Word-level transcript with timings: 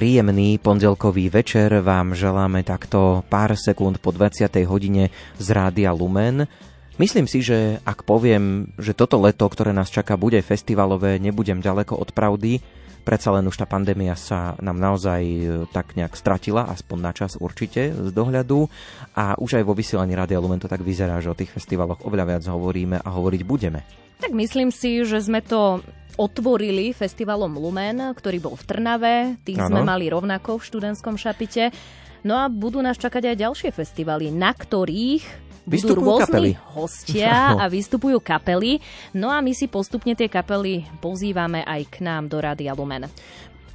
Príjemný 0.00 0.56
pondelkový 0.56 1.28
večer 1.28 1.84
vám 1.84 2.16
želáme 2.16 2.64
takto 2.64 3.20
pár 3.28 3.52
sekúnd 3.52 4.00
po 4.00 4.16
20. 4.16 4.48
hodine 4.64 5.12
z 5.36 5.46
Rádia 5.52 5.92
Lumen. 5.92 6.48
Myslím 6.96 7.28
si, 7.28 7.44
že 7.44 7.84
ak 7.84 8.08
poviem, 8.08 8.72
že 8.80 8.96
toto 8.96 9.20
leto, 9.20 9.44
ktoré 9.44 9.76
nás 9.76 9.92
čaká, 9.92 10.16
bude 10.16 10.40
festivalové, 10.40 11.20
nebudem 11.20 11.60
ďaleko 11.60 12.00
od 12.00 12.16
pravdy, 12.16 12.64
Predsa 13.00 13.32
len 13.34 13.48
už 13.48 13.56
tá 13.56 13.66
pandémia 13.66 14.12
sa 14.14 14.54
nám 14.60 14.76
naozaj 14.76 15.22
e, 15.24 15.40
tak 15.72 15.96
nejak 15.96 16.12
stratila, 16.14 16.68
aspoň 16.68 16.98
na 17.00 17.12
čas 17.16 17.40
určite 17.40 17.90
z 17.90 18.10
dohľadu. 18.12 18.68
A 19.16 19.34
už 19.40 19.60
aj 19.60 19.64
vo 19.64 19.74
vysielaní 19.74 20.12
Rádia 20.12 20.38
Lumen 20.38 20.60
to 20.60 20.68
tak 20.68 20.84
vyzerá, 20.84 21.18
že 21.18 21.32
o 21.32 21.38
tých 21.38 21.50
festivaloch 21.50 22.04
oveľa 22.04 22.36
viac 22.36 22.44
hovoríme 22.46 23.00
a 23.00 23.08
hovoriť 23.08 23.42
budeme. 23.48 23.80
Tak 24.20 24.36
myslím 24.36 24.68
si, 24.68 25.00
že 25.08 25.18
sme 25.24 25.40
to 25.40 25.80
otvorili 26.20 26.92
festivalom 26.92 27.56
Lumen, 27.56 28.12
ktorý 28.12 28.38
bol 28.44 28.54
v 28.54 28.64
Trnave. 28.68 29.14
Tých 29.40 29.56
ano. 29.56 29.80
sme 29.80 29.80
mali 29.88 30.12
rovnako 30.12 30.60
v 30.60 30.66
študentskom 30.68 31.16
šapite. 31.16 31.72
No 32.20 32.36
a 32.36 32.52
budú 32.52 32.84
nás 32.84 33.00
čakať 33.00 33.32
aj 33.32 33.36
ďalšie 33.40 33.70
festivaly, 33.72 34.28
na 34.28 34.52
ktorých 34.52 35.49
budú 35.66 35.94
rôzni 35.96 36.24
kapely. 36.24 36.50
hostia 36.72 37.52
a 37.62 37.64
vystupujú 37.68 38.18
kapely. 38.20 38.80
No 39.16 39.28
a 39.32 39.42
my 39.44 39.52
si 39.52 39.66
postupne 39.66 40.12
tie 40.16 40.28
kapely 40.30 40.86
pozývame 40.98 41.64
aj 41.64 41.80
k 41.88 41.96
nám 42.04 42.28
do 42.28 42.40
Rádia 42.40 42.72
Lumen. 42.72 43.08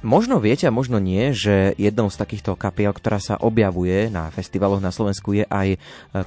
Možno 0.04 0.38
viete 0.38 0.68
a 0.68 0.74
možno 0.74 1.00
nie, 1.00 1.32
že 1.32 1.72
jednou 1.80 2.12
z 2.12 2.20
takýchto 2.20 2.54
kapiel, 2.54 2.92
ktorá 2.94 3.18
sa 3.18 3.34
objavuje 3.40 4.12
na 4.12 4.28
festivaloch 4.30 4.78
na 4.78 4.92
Slovensku 4.92 5.34
je 5.34 5.44
aj 5.48 5.68
e, 5.74 5.78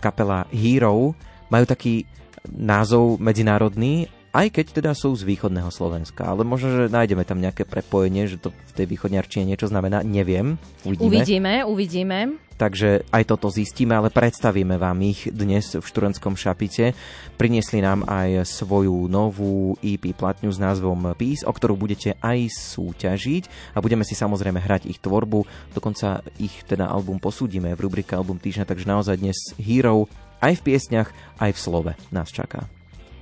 kapela 0.01 0.49
Hero. 0.51 1.15
Majú 1.47 1.65
taký 1.69 2.03
názov 2.49 3.21
medzinárodný 3.21 4.09
aj 4.29 4.53
keď 4.53 4.65
teda 4.81 4.91
sú 4.93 5.17
z 5.17 5.25
východného 5.25 5.73
Slovenska. 5.73 6.29
Ale 6.29 6.45
možno, 6.45 6.69
že 6.69 6.93
nájdeme 6.93 7.25
tam 7.25 7.41
nejaké 7.41 7.65
prepojenie, 7.65 8.29
že 8.29 8.37
to 8.37 8.53
v 8.53 8.73
tej 8.77 8.85
východňarčine 8.85 9.41
niečo 9.41 9.65
znamená, 9.65 10.05
neviem. 10.05 10.61
Uvidíme. 10.85 11.05
Uvidíme, 11.09 11.53
uvidíme. 11.65 12.17
Takže 12.59 13.07
aj 13.07 13.23
toto 13.23 13.47
zistíme, 13.47 13.95
ale 13.95 14.11
predstavíme 14.11 14.75
vám 14.75 14.99
ich 15.07 15.31
dnes 15.31 15.79
v 15.79 15.85
Šturentskom 15.85 16.35
šapite. 16.35 16.91
Priniesli 17.39 17.79
nám 17.79 18.03
aj 18.03 18.43
svoju 18.43 19.07
novú 19.07 19.79
EP 19.79 20.11
platňu 20.11 20.51
s 20.51 20.59
názvom 20.59 21.15
Peace, 21.15 21.47
o 21.47 21.55
ktorú 21.55 21.79
budete 21.79 22.19
aj 22.19 22.51
súťažiť 22.51 23.73
a 23.73 23.79
budeme 23.79 24.03
si 24.03 24.11
samozrejme 24.11 24.59
hrať 24.59 24.91
ich 24.91 24.99
tvorbu, 24.99 25.71
dokonca 25.71 26.19
ich 26.35 26.67
teda 26.67 26.91
album 26.91 27.23
posúdime 27.23 27.71
v 27.71 27.83
rubrike 27.87 28.11
Album 28.11 28.35
týždňa, 28.35 28.67
takže 28.67 28.91
naozaj 28.91 29.15
dnes 29.23 29.39
Hero 29.55 30.11
aj 30.43 30.59
v 30.59 30.65
piesňach, 30.67 31.15
aj 31.39 31.55
v 31.55 31.59
slove 31.63 31.91
nás 32.11 32.27
čaká. 32.27 32.67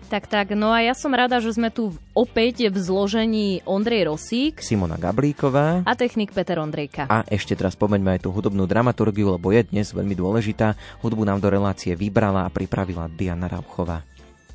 Tak, 0.08 0.32
tak. 0.32 0.56
No 0.56 0.72
a 0.72 0.80
ja 0.80 0.96
som 0.96 1.12
rada, 1.12 1.44
že 1.44 1.52
sme 1.52 1.68
tu 1.68 1.92
opäť 2.16 2.72
v 2.72 2.78
zložení 2.80 3.60
Ondrej 3.68 4.08
Rosík, 4.08 4.64
Simona 4.64 4.96
Gablíková 4.96 5.84
a 5.84 5.94
technik 6.00 6.32
Peter 6.32 6.56
Ondrejka. 6.64 7.12
A 7.12 7.28
ešte 7.28 7.60
teraz 7.60 7.76
pomeňme 7.76 8.16
aj 8.16 8.24
tú 8.24 8.32
hudobnú 8.32 8.64
dramaturgiu, 8.64 9.36
lebo 9.36 9.52
je 9.52 9.68
dnes 9.68 9.84
veľmi 9.92 10.16
dôležitá. 10.16 10.80
Hudbu 11.04 11.28
nám 11.28 11.44
do 11.44 11.52
relácie 11.52 11.92
vybrala 12.00 12.48
a 12.48 12.54
pripravila 12.54 13.12
Diana 13.12 13.52
Rauchová. 13.52 14.08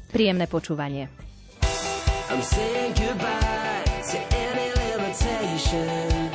Príjemné 0.09 0.49
počúvanie. 0.49 1.13
I'm 2.33 2.41
saying 2.41 2.97
goodbye 2.97 3.85
to 4.09 4.19
any 4.33 4.73
limitation. 4.73 6.33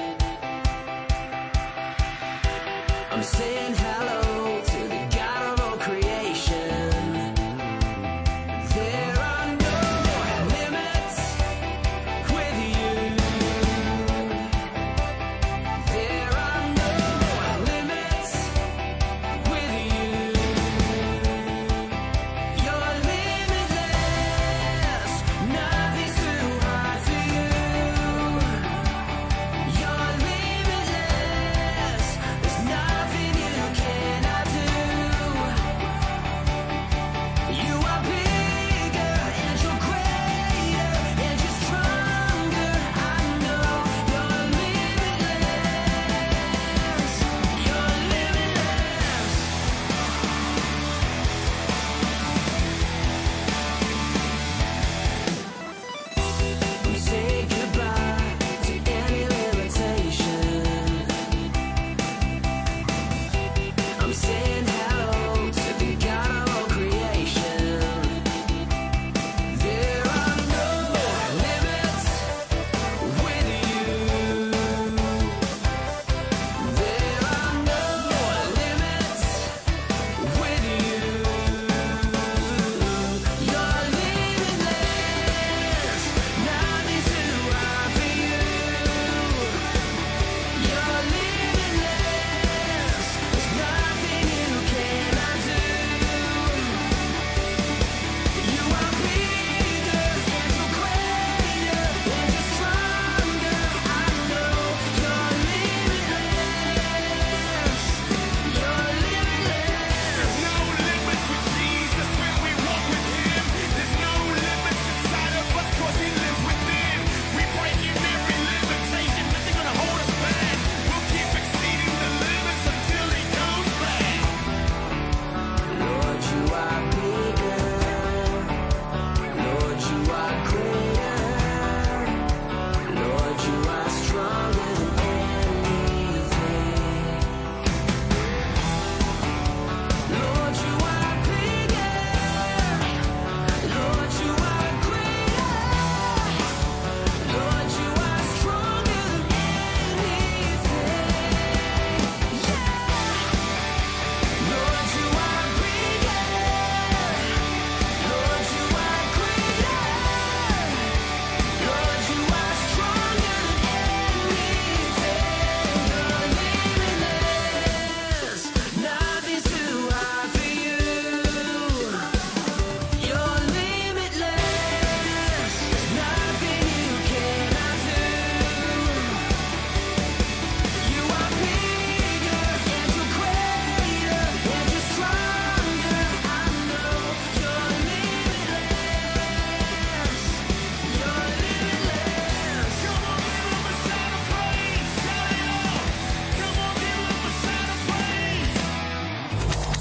I'm 3.10 3.26
saying 3.26 3.57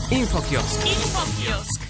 Infokiosk. 0.07 0.87
Infokiosk. 0.87 1.83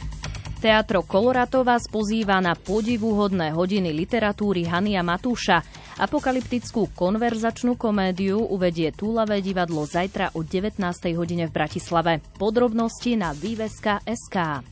Teatro 0.57 1.05
Kolorato 1.05 1.61
vás 1.61 1.85
pozýva 1.85 2.41
na 2.41 2.57
podivuhodné 2.57 3.53
hodiny 3.53 3.93
literatúry 3.93 4.65
Hania 4.65 5.05
Matúša. 5.05 5.61
Apokalyptickú 6.01 6.97
konverzačnú 6.97 7.77
komédiu 7.77 8.41
uvedie 8.41 8.89
Túlavé 8.97 9.45
divadlo 9.45 9.85
zajtra 9.85 10.33
o 10.33 10.41
19. 10.41 10.81
hodine 11.13 11.45
v 11.45 11.53
Bratislave. 11.53 12.25
Podrobnosti 12.41 13.13
na 13.21 13.37
výveska.sk. 13.37 14.65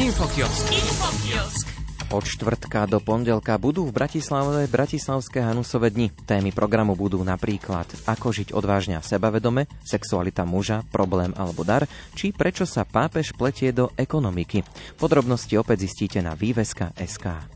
Infokiosk. 0.00 0.64
Infokiosk. 0.72 1.71
Od 2.12 2.28
štvrtka 2.28 2.92
do 2.92 3.00
pondelka 3.00 3.56
budú 3.56 3.88
v 3.88 3.96
Bratislave 3.96 4.68
Bratislavské 4.68 5.40
Hanusové 5.40 5.88
dni. 5.88 6.12
Témy 6.28 6.52
programu 6.52 6.92
budú 6.92 7.24
napríklad 7.24 7.88
ako 8.04 8.28
žiť 8.36 8.52
odvážne 8.52 9.00
a 9.00 9.02
sebavedome, 9.02 9.64
sexualita 9.80 10.44
muža, 10.44 10.84
problém 10.92 11.32
alebo 11.40 11.64
dar, 11.64 11.88
či 12.12 12.36
prečo 12.36 12.68
sa 12.68 12.84
pápež 12.84 13.32
pletie 13.32 13.72
do 13.72 13.88
ekonomiky. 13.96 14.60
Podrobnosti 15.00 15.56
opäť 15.56 15.88
zistíte 15.88 16.20
na 16.20 16.36
výveska.sk. 16.36 17.48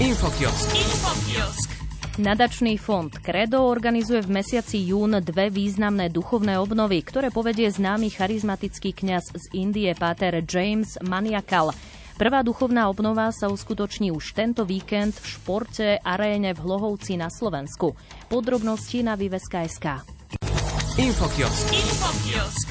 Infokiosk. 0.00 0.68
Infokiosk. 0.72 1.68
Nadačný 2.16 2.80
fond 2.80 3.12
Credo 3.12 3.60
organizuje 3.68 4.24
v 4.24 4.40
mesiaci 4.40 4.88
jún 4.88 5.20
dve 5.20 5.52
významné 5.52 6.08
duchovné 6.08 6.56
obnovy, 6.56 7.04
ktoré 7.04 7.28
povedie 7.28 7.68
známy 7.68 8.08
charizmatický 8.08 8.96
kňaz 8.96 9.36
z 9.36 9.44
Indie 9.52 9.92
Páter 9.92 10.40
James 10.48 10.96
Maniakal. 11.04 11.76
Prvá 12.16 12.40
duchovná 12.40 12.88
obnova 12.88 13.28
sa 13.28 13.52
uskutoční 13.52 14.08
už 14.08 14.32
tento 14.32 14.64
víkend 14.64 15.12
v 15.20 15.36
športe 15.36 16.00
aréne 16.00 16.56
v 16.56 16.64
Hlohovci 16.64 17.20
na 17.20 17.28
Slovensku. 17.28 17.92
Podrobnosti 18.32 19.04
na 19.04 19.20
Vyveska.sk. 19.20 20.00
Infokiosk. 20.96 21.66
Infokiosk. 21.76 22.66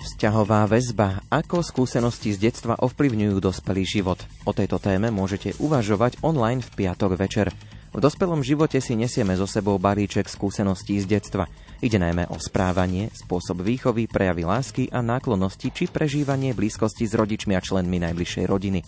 Vzťahová 0.00 0.64
väzba. 0.72 1.20
Ako 1.28 1.60
skúsenosti 1.60 2.32
z 2.32 2.48
detstva 2.48 2.80
ovplyvňujú 2.80 3.44
dospelý 3.44 3.84
život? 3.84 4.24
O 4.48 4.56
tejto 4.56 4.80
téme 4.80 5.12
môžete 5.12 5.52
uvažovať 5.60 6.24
online 6.24 6.64
v 6.64 6.72
piatok 6.72 7.20
večer. 7.20 7.52
V 7.92 8.00
dospelom 8.00 8.40
živote 8.40 8.80
si 8.80 8.96
nesieme 8.96 9.36
so 9.36 9.44
sebou 9.44 9.76
balíček 9.76 10.32
skúseností 10.32 10.96
z 10.96 11.20
detstva. 11.20 11.44
Ide 11.82 11.98
najmä 11.98 12.30
o 12.30 12.38
správanie, 12.38 13.10
spôsob 13.10 13.66
výchovy, 13.66 14.06
prejavy 14.06 14.46
lásky 14.46 14.86
a 14.94 15.02
náklonnosti 15.02 15.74
či 15.74 15.90
prežívanie 15.90 16.54
blízkosti 16.54 17.10
s 17.10 17.18
rodičmi 17.18 17.58
a 17.58 17.60
členmi 17.60 17.98
najbližšej 17.98 18.46
rodiny. 18.46 18.86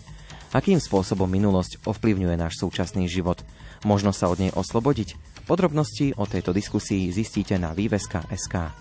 Akým 0.55 0.79
spôsobom 0.79 1.27
minulosť 1.27 1.83
ovplyvňuje 1.83 2.39
náš 2.39 2.55
súčasný 2.55 3.11
život? 3.11 3.43
Možno 3.83 4.15
sa 4.15 4.31
od 4.31 4.39
nej 4.39 4.55
oslobodiť? 4.55 5.19
Podrobnosti 5.43 6.15
o 6.15 6.23
tejto 6.23 6.55
diskusii 6.55 7.11
zistíte 7.11 7.59
na 7.59 7.75
výveska.sk. 7.75 8.71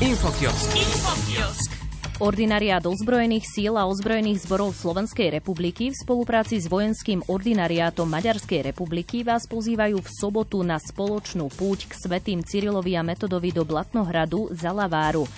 Infokiosk. 0.00 0.68
Infokiosk. 0.72 1.77
Ordinariát 2.18 2.82
ozbrojených 2.82 3.46
síl 3.46 3.78
a 3.78 3.86
ozbrojených 3.86 4.42
zborov 4.42 4.74
Slovenskej 4.74 5.38
republiky 5.38 5.94
v 5.94 6.00
spolupráci 6.02 6.58
s 6.58 6.66
vojenským 6.66 7.22
ordinariátom 7.30 8.10
Maďarskej 8.10 8.74
republiky 8.74 9.22
vás 9.22 9.46
pozývajú 9.46 10.02
v 10.02 10.10
sobotu 10.18 10.66
na 10.66 10.82
spoločnú 10.82 11.46
púť 11.54 11.86
k 11.86 11.94
svetým 11.94 12.42
Cyrilovi 12.42 12.98
a 12.98 13.06
Metodovi 13.06 13.54
do 13.54 13.62
Blatnohradu 13.62 14.50
za 14.50 14.74
Laváru. 14.74 15.30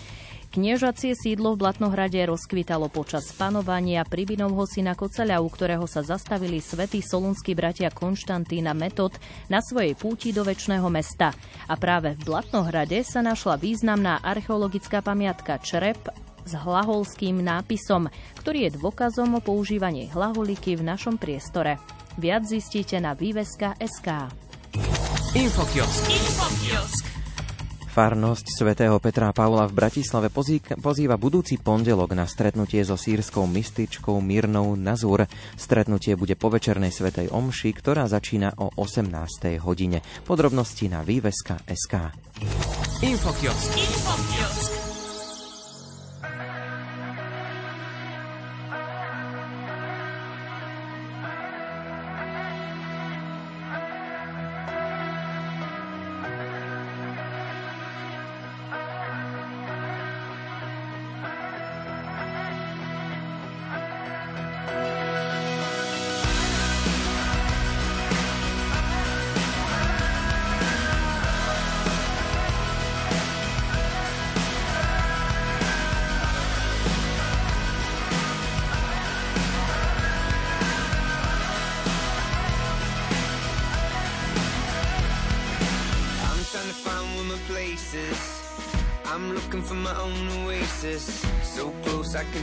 Kniežacie 0.57 1.13
sídlo 1.13 1.53
v 1.53 1.69
Blatnohrade 1.69 2.17
rozkvitalo 2.25 2.89
počas 2.89 3.29
panovania 3.37 4.01
Pribinovho 4.09 4.65
syna 4.65 4.97
Koceľa, 4.97 5.45
u 5.45 5.53
ktorého 5.53 5.85
sa 5.85 6.01
zastavili 6.01 6.65
svätí 6.65 7.05
solunskí 7.05 7.53
bratia 7.53 7.93
Konštantín 7.93 8.65
a 8.67 8.73
Metod 8.73 9.21
na 9.53 9.61
svojej 9.61 9.93
púti 10.01 10.33
do 10.33 10.49
väčšného 10.49 10.89
mesta. 10.89 11.37
A 11.69 11.77
práve 11.77 12.17
v 12.17 12.25
Blatnohrade 12.25 13.05
sa 13.05 13.21
našla 13.21 13.61
významná 13.61 14.25
archeologická 14.25 15.05
pamiatka 15.05 15.61
Črep 15.61 16.30
s 16.45 16.53
hlaholským 16.57 17.41
nápisom, 17.41 18.09
ktorý 18.41 18.69
je 18.69 18.77
dôkazom 18.79 19.37
o 19.37 19.41
používaní 19.41 20.09
hlaholiky 20.11 20.77
v 20.79 20.87
našom 20.87 21.17
priestore. 21.21 21.77
Viac 22.17 22.45
zistíte 22.45 22.99
na 22.99 23.17
výveska.sk. 23.17 24.09
Infokiosk. 25.37 26.03
Infokiosk. 26.11 27.11
Farnosť 27.91 28.55
svätého 28.55 29.03
Petra 29.03 29.35
Paula 29.35 29.67
v 29.67 29.75
Bratislave 29.75 30.31
pozýva 30.79 31.19
budúci 31.19 31.59
pondelok 31.59 32.15
na 32.15 32.23
stretnutie 32.23 32.87
so 32.87 32.95
sírskou 32.95 33.51
mystičkou 33.51 34.23
Mírnou 34.23 34.79
Nazur. 34.79 35.27
Stretnutie 35.59 36.15
bude 36.15 36.39
po 36.39 36.55
večernej 36.55 36.95
svetej 36.95 37.35
omši, 37.35 37.75
ktorá 37.75 38.07
začína 38.07 38.55
o 38.63 38.71
18. 38.79 39.59
hodine. 39.59 40.07
Podrobnosti 40.23 40.87
na 40.87 41.03
výveska.sk. 41.03 41.95
Infokiosk. 43.03 43.71
Infokiosk. 43.75 44.80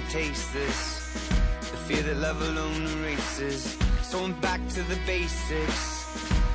Taste 0.10 0.54
this. 0.54 1.14
The 1.60 1.78
fear 1.86 2.02
that 2.04 2.18
love 2.18 2.42
alone 2.42 2.88
erases. 2.98 3.78
So 4.02 4.24
I'm 4.24 4.34
back 4.40 4.62
to 4.70 4.82
the 4.84 4.98
basics. 5.06 6.06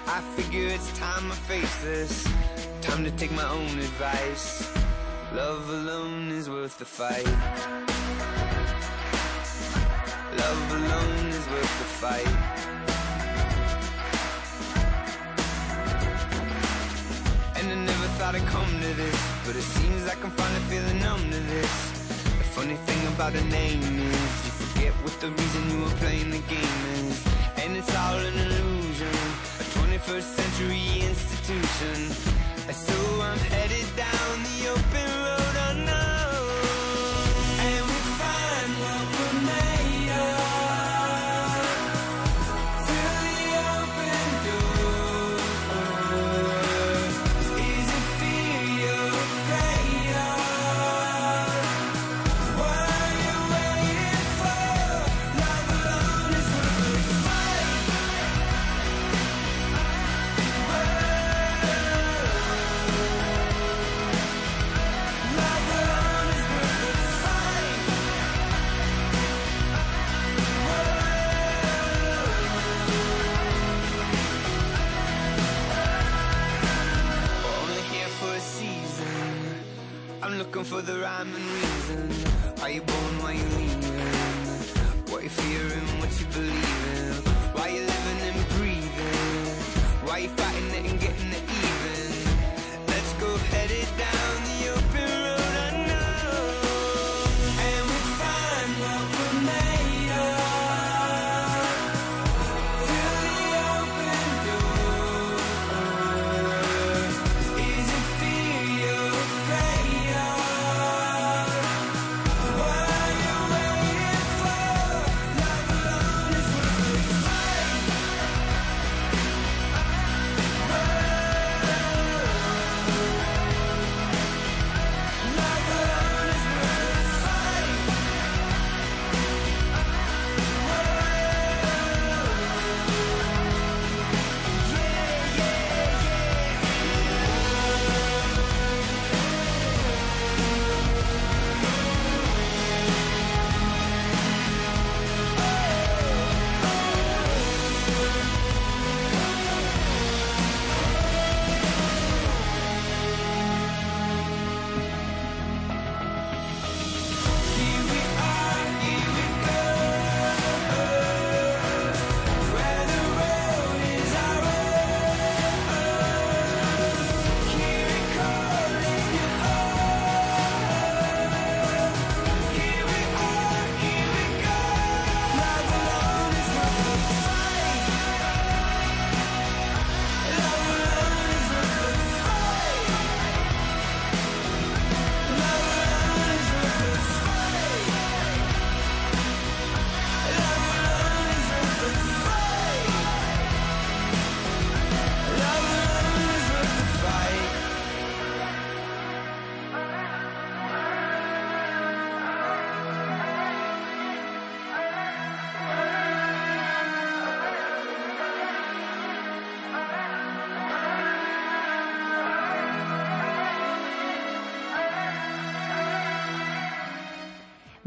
I 0.07 0.21
figure 0.37 0.67
it's 0.67 0.91
time 0.99 1.31
I 1.31 1.35
face 1.35 1.77
this. 1.85 2.27
Time 2.81 3.05
to 3.05 3.11
take 3.13 3.31
my 3.33 3.49
own 3.49 3.79
advice. 3.79 4.69
Love 5.35 5.69
alone 5.69 6.31
is 6.33 6.51
worth 6.51 6.79
the 6.79 6.85
fight. 6.85 7.27
Love 10.43 10.65
alone 10.81 11.27
is 11.39 11.47
worth 11.55 11.75
the 11.83 11.91
fight. 12.03 12.35
And 17.59 17.67
I 17.71 17.77
never 17.91 18.09
thought 18.19 18.35
I'd 18.35 18.47
come 18.47 18.73
to 18.81 18.95
this, 18.95 19.19
but 19.47 19.55
it 19.55 19.63
seems 19.63 19.93
I'm 20.25 20.31
finally 20.31 20.61
feeling 20.71 21.01
numb 21.01 21.31
to 21.31 21.41
this. 21.55 22.02
Funny 22.55 22.77
thing 22.77 23.07
about 23.15 23.35
a 23.35 23.45
name 23.45 23.81
is 23.83 24.45
you 24.45 24.53
forget 24.61 24.93
what 25.03 25.19
the 25.21 25.31
reason 25.31 25.71
you 25.71 25.79
were 25.85 25.97
playing 25.97 26.31
the 26.31 26.45
game 26.53 26.83
is. 26.97 27.27
And 27.57 27.75
it's 27.79 27.95
all 27.97 28.19
an 28.19 28.39
illusion, 28.39 29.17
a 29.63 29.65
21st 29.77 30.29
century 30.39 30.85
institution. 31.09 32.11
So 32.71 33.23
I'm 33.23 33.39
headed 33.39 33.89
down 33.97 34.43
the 34.43 34.69
open 34.69 35.12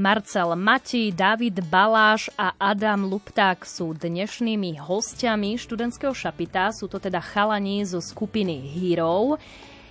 Marcel 0.05 0.53
Mati, 0.53 1.09
David 1.09 1.65
Baláš 1.65 2.29
a 2.37 2.53
Adam 2.61 3.09
Lupták 3.09 3.65
sú 3.65 3.97
dnešnými 3.97 4.77
hostiami 4.77 5.57
študentského 5.57 6.13
šapita. 6.13 6.69
Sú 6.77 6.85
to 6.85 7.01
teda 7.01 7.17
chalani 7.17 7.81
zo 7.89 7.97
skupiny 7.97 8.69
Hero. 8.69 9.41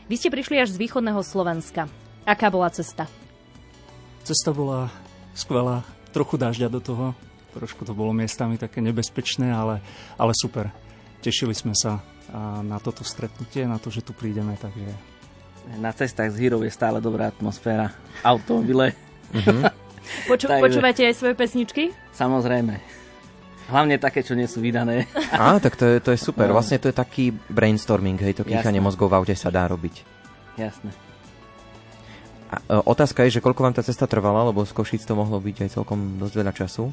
Vy 0.06 0.14
ste 0.14 0.30
prišli 0.30 0.62
až 0.62 0.70
z 0.70 0.78
východného 0.78 1.18
Slovenska. 1.18 1.90
Aká 2.22 2.46
bola 2.46 2.70
cesta? 2.70 3.10
Cesta 4.22 4.54
bola 4.54 4.86
skvelá. 5.34 5.82
Trochu 6.14 6.38
dažďa 6.38 6.70
do 6.70 6.78
toho. 6.78 7.06
Trošku 7.58 7.82
to 7.82 7.90
bolo 7.90 8.14
miestami 8.14 8.54
také 8.54 8.78
nebezpečné, 8.78 9.50
ale, 9.50 9.82
ale 10.14 10.30
super. 10.38 10.70
Tešili 11.26 11.58
sme 11.58 11.74
sa 11.74 11.98
na 12.62 12.78
toto 12.78 13.02
stretnutie, 13.02 13.66
na 13.66 13.82
to, 13.82 13.90
že 13.90 14.06
tu 14.06 14.14
prídeme, 14.14 14.54
takže... 14.62 14.94
Na 15.82 15.90
cestách 15.90 16.30
z 16.30 16.38
Hero 16.38 16.62
je 16.62 16.70
stále 16.70 17.02
dobrá 17.02 17.34
atmosféra. 17.34 17.90
Automobile. 18.22 18.94
Mm-hmm. 19.34 19.62
Poču, 20.28 20.46
Takže... 20.48 20.62
Počúvate 20.62 21.02
aj 21.04 21.14
svoje 21.16 21.34
pesničky? 21.36 21.90
Samozrejme. 22.12 22.76
Hlavne 23.64 23.96
také, 23.96 24.20
čo 24.20 24.36
nie 24.36 24.44
sú 24.44 24.60
vydané. 24.60 25.08
Á, 25.32 25.56
tak 25.56 25.80
to 25.80 25.88
je, 25.88 25.96
to 26.00 26.10
je 26.12 26.20
super. 26.20 26.52
No. 26.52 26.60
Vlastne 26.60 26.76
to 26.76 26.92
je 26.92 26.96
taký 26.96 27.32
brainstorming, 27.48 28.20
hej, 28.20 28.36
to 28.36 28.44
kýchanie 28.44 28.80
mozgov 28.80 29.08
v 29.08 29.24
aute 29.24 29.32
sa 29.32 29.48
dá 29.48 29.64
robiť. 29.64 30.04
Jasné. 30.60 30.92
A, 32.52 32.60
e, 32.60 32.76
otázka 32.84 33.24
je, 33.24 33.40
že 33.40 33.42
koľko 33.42 33.64
vám 33.64 33.74
tá 33.74 33.80
cesta 33.80 34.04
trvala, 34.04 34.52
lebo 34.52 34.68
z 34.68 34.72
Košic 34.76 35.02
to 35.08 35.16
mohlo 35.16 35.40
byť 35.40 35.64
aj 35.64 35.70
celkom 35.80 36.20
dosť 36.20 36.34
veľa 36.36 36.52
času. 36.52 36.92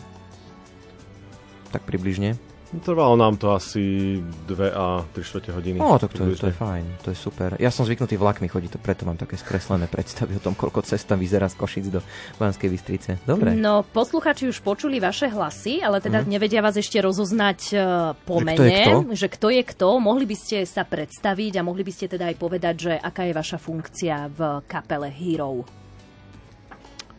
Tak 1.76 1.84
približne. 1.84 2.40
Trvalo 2.72 3.20
nám 3.20 3.36
to 3.36 3.52
asi 3.52 4.16
2 4.48 4.72
a 4.72 5.04
3 5.12 5.20
čtvrte 5.20 5.52
hodiny. 5.52 5.84
O, 5.84 6.00
tak 6.00 6.16
to, 6.16 6.24
je, 6.24 6.40
to 6.40 6.48
je 6.48 6.56
fajn, 6.56 7.04
to 7.04 7.12
je 7.12 7.18
super. 7.20 7.60
Ja 7.60 7.68
som 7.68 7.84
zvyknutý 7.84 8.16
vlakmi 8.16 8.48
chodiť, 8.48 8.76
to 8.76 8.80
preto 8.80 9.04
mám 9.04 9.20
také 9.20 9.36
skreslené 9.36 9.92
predstavy 9.92 10.40
o 10.40 10.42
tom, 10.42 10.56
koľko 10.56 10.80
cesta 10.88 11.20
vyzerá 11.20 11.52
z 11.52 11.60
Košic 11.60 11.92
do 11.92 12.00
Banskej 12.40 12.72
Bystrice. 12.72 13.12
Dobre. 13.28 13.60
No, 13.60 13.84
posluchači 13.84 14.48
už 14.48 14.64
počuli 14.64 15.04
vaše 15.04 15.28
hlasy, 15.28 15.84
ale 15.84 16.00
teda 16.00 16.24
mm. 16.24 16.32
nevedia 16.32 16.64
vás 16.64 16.80
ešte 16.80 16.96
rozoznať 17.04 17.60
uh, 17.76 18.16
po 18.24 18.40
že 18.40 18.46
mene, 18.48 18.56
kto 18.56 18.64
je 18.64 18.80
kto? 18.80 18.98
že 19.20 19.28
kto 19.28 19.48
je 19.52 19.64
kto. 19.68 19.90
Mohli 20.00 20.26
by 20.32 20.38
ste 20.40 20.58
sa 20.64 20.88
predstaviť 20.88 21.60
a 21.60 21.68
mohli 21.68 21.84
by 21.84 21.92
ste 21.92 22.08
teda 22.08 22.32
aj 22.32 22.36
povedať, 22.40 22.76
že 22.80 22.94
aká 22.96 23.28
je 23.28 23.36
vaša 23.36 23.60
funkcia 23.60 24.32
v 24.32 24.64
kapele 24.64 25.12
Hero. 25.12 25.68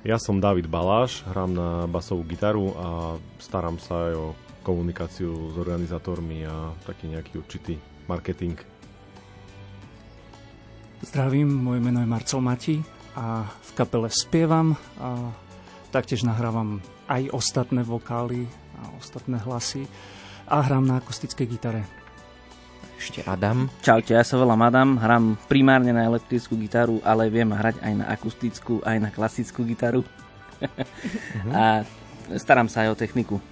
Ja 0.03 0.17
som 0.17 0.41
David 0.41 0.67
Baláš, 0.67 1.23
hrám 1.29 1.53
na 1.53 1.69
basovú 1.87 2.25
gitaru 2.25 2.73
a 2.75 2.87
starám 3.39 3.77
sa 3.79 4.09
aj 4.09 4.15
o 4.17 4.27
komunikáciu 4.63 5.53
s 5.53 5.57
organizátormi 5.59 6.47
a 6.47 6.71
taký 6.87 7.11
nejaký 7.11 7.43
určitý 7.43 7.75
marketing. 8.07 8.57
Zdravím, 11.03 11.51
moje 11.51 11.83
meno 11.83 11.99
je 11.99 12.09
Marcel 12.09 12.39
Mati 12.39 12.79
a 13.19 13.43
v 13.45 13.71
kapele 13.75 14.07
spievam 14.09 14.79
a 15.03 15.35
taktiež 15.91 16.23
nahrávam 16.23 16.79
aj 17.11 17.29
ostatné 17.35 17.83
vokály 17.83 18.47
a 18.79 18.89
ostatné 18.97 19.37
hlasy 19.43 19.85
a 20.47 20.63
hrám 20.63 20.87
na 20.87 21.03
akustickej 21.03 21.47
gitare. 21.51 21.83
Ešte 23.03 23.27
Adam. 23.27 23.67
Čaute, 23.83 24.15
ja 24.15 24.23
sa 24.23 24.39
volám 24.39 24.63
Adam, 24.63 24.95
hrám 24.95 25.35
primárne 25.51 25.91
na 25.91 26.07
elektrickú 26.07 26.55
gitaru, 26.55 27.03
ale 27.03 27.27
viem 27.35 27.51
hrať 27.51 27.83
aj 27.83 27.93
na 27.99 28.07
akustickú, 28.07 28.79
aj 28.87 28.97
na 29.03 29.11
klasickú 29.11 29.67
gitaru. 29.67 30.07
uh-huh. 30.63 31.51
a 31.59 31.83
starám 32.39 32.71
sa 32.71 32.87
aj 32.87 32.95
o 32.95 32.97
techniku. 32.97 33.43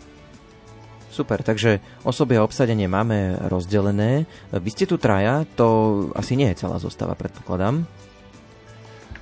Super, 1.11 1.43
takže 1.43 1.83
osoby 2.07 2.38
a 2.38 2.47
obsadenie 2.47 2.87
máme 2.87 3.35
rozdelené. 3.50 4.31
Vy 4.55 4.71
ste 4.71 4.87
tu 4.87 4.95
traja, 4.95 5.43
to 5.59 6.09
asi 6.14 6.38
nie 6.38 6.47
je 6.55 6.62
celá 6.62 6.79
zostava, 6.79 7.19
predpokladám. 7.19 7.83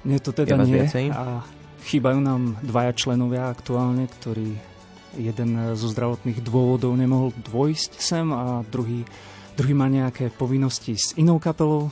Nie, 0.04 0.20
to 0.20 0.36
teda 0.36 0.60
nie. 0.62 0.84
Viacej? 0.84 1.10
A 1.16 1.42
chýbajú 1.88 2.20
nám 2.20 2.60
dvaja 2.60 2.92
členovia 2.92 3.48
aktuálne, 3.48 4.04
ktorí 4.04 4.52
jeden 5.16 5.74
zo 5.74 5.88
zdravotných 5.88 6.44
dôvodov 6.44 6.92
nemohol 6.92 7.32
dvojsť 7.40 7.90
sem 7.96 8.28
a 8.28 8.60
druhý, 8.68 9.08
druhý 9.56 9.72
má 9.72 9.88
nejaké 9.88 10.28
povinnosti 10.28 10.92
s 10.92 11.16
inou 11.16 11.40
kapelou, 11.40 11.88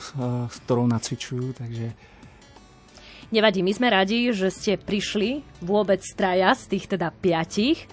s 0.47 0.57
ktorou 0.63 0.85
nacvičujú, 0.85 1.57
takže 1.57 1.89
Nevadí, 3.27 3.59
my 3.59 3.75
sme 3.75 3.91
radi, 3.91 4.31
že 4.31 4.47
ste 4.47 4.79
prišli 4.79 5.43
vôbec 5.59 5.99
traja 6.15 6.55
z 6.55 6.63
tých 6.71 6.95
teda 6.95 7.11
piatich. 7.11 7.83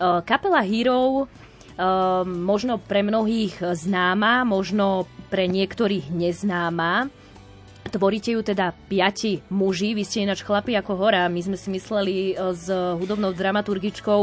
Eh, 0.00 0.20
kapela 0.24 0.64
Hero 0.64 1.24
eh, 1.24 2.24
možno 2.24 2.80
pre 2.80 3.04
mnohých 3.04 3.60
známa, 3.76 4.44
možno 4.48 5.04
pre 5.28 5.48
niektorých 5.48 6.12
neznáma. 6.12 7.08
Tvoríte 7.92 8.32
ju 8.32 8.40
teda 8.40 8.72
piati 8.88 9.44
muži, 9.52 9.92
vy 9.92 10.02
ste 10.06 10.24
ináč 10.24 10.40
chlapi 10.46 10.72
ako 10.78 10.96
hora. 10.96 11.28
My 11.28 11.40
sme 11.44 11.56
si 11.60 11.68
mysleli 11.68 12.32
eh, 12.32 12.36
s 12.56 12.72
hudobnou 12.72 13.36
dramaturgičkou, 13.36 14.20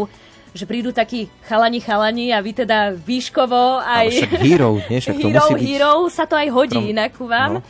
že 0.57 0.65
prídu 0.65 0.89
takí 0.89 1.29
chalani 1.45 1.77
chalani 1.77 2.33
a 2.33 2.41
vy 2.41 2.65
teda 2.65 2.97
výškovo 2.97 3.85
aj... 3.85 4.07
Ale 4.09 4.25
však 4.25 4.33
hero, 4.41 4.69
nie? 4.89 4.97
Však 4.97 5.15
to 5.21 5.29
hero, 5.29 5.37
musí 5.37 5.53
byť... 5.53 5.65
hero 5.69 5.93
sa 6.09 6.25
to 6.25 6.33
aj 6.33 6.47
hodí 6.49 6.81
Trom... 6.81 6.89
inak 6.89 7.13
vám. 7.21 7.51
No. 7.59 7.61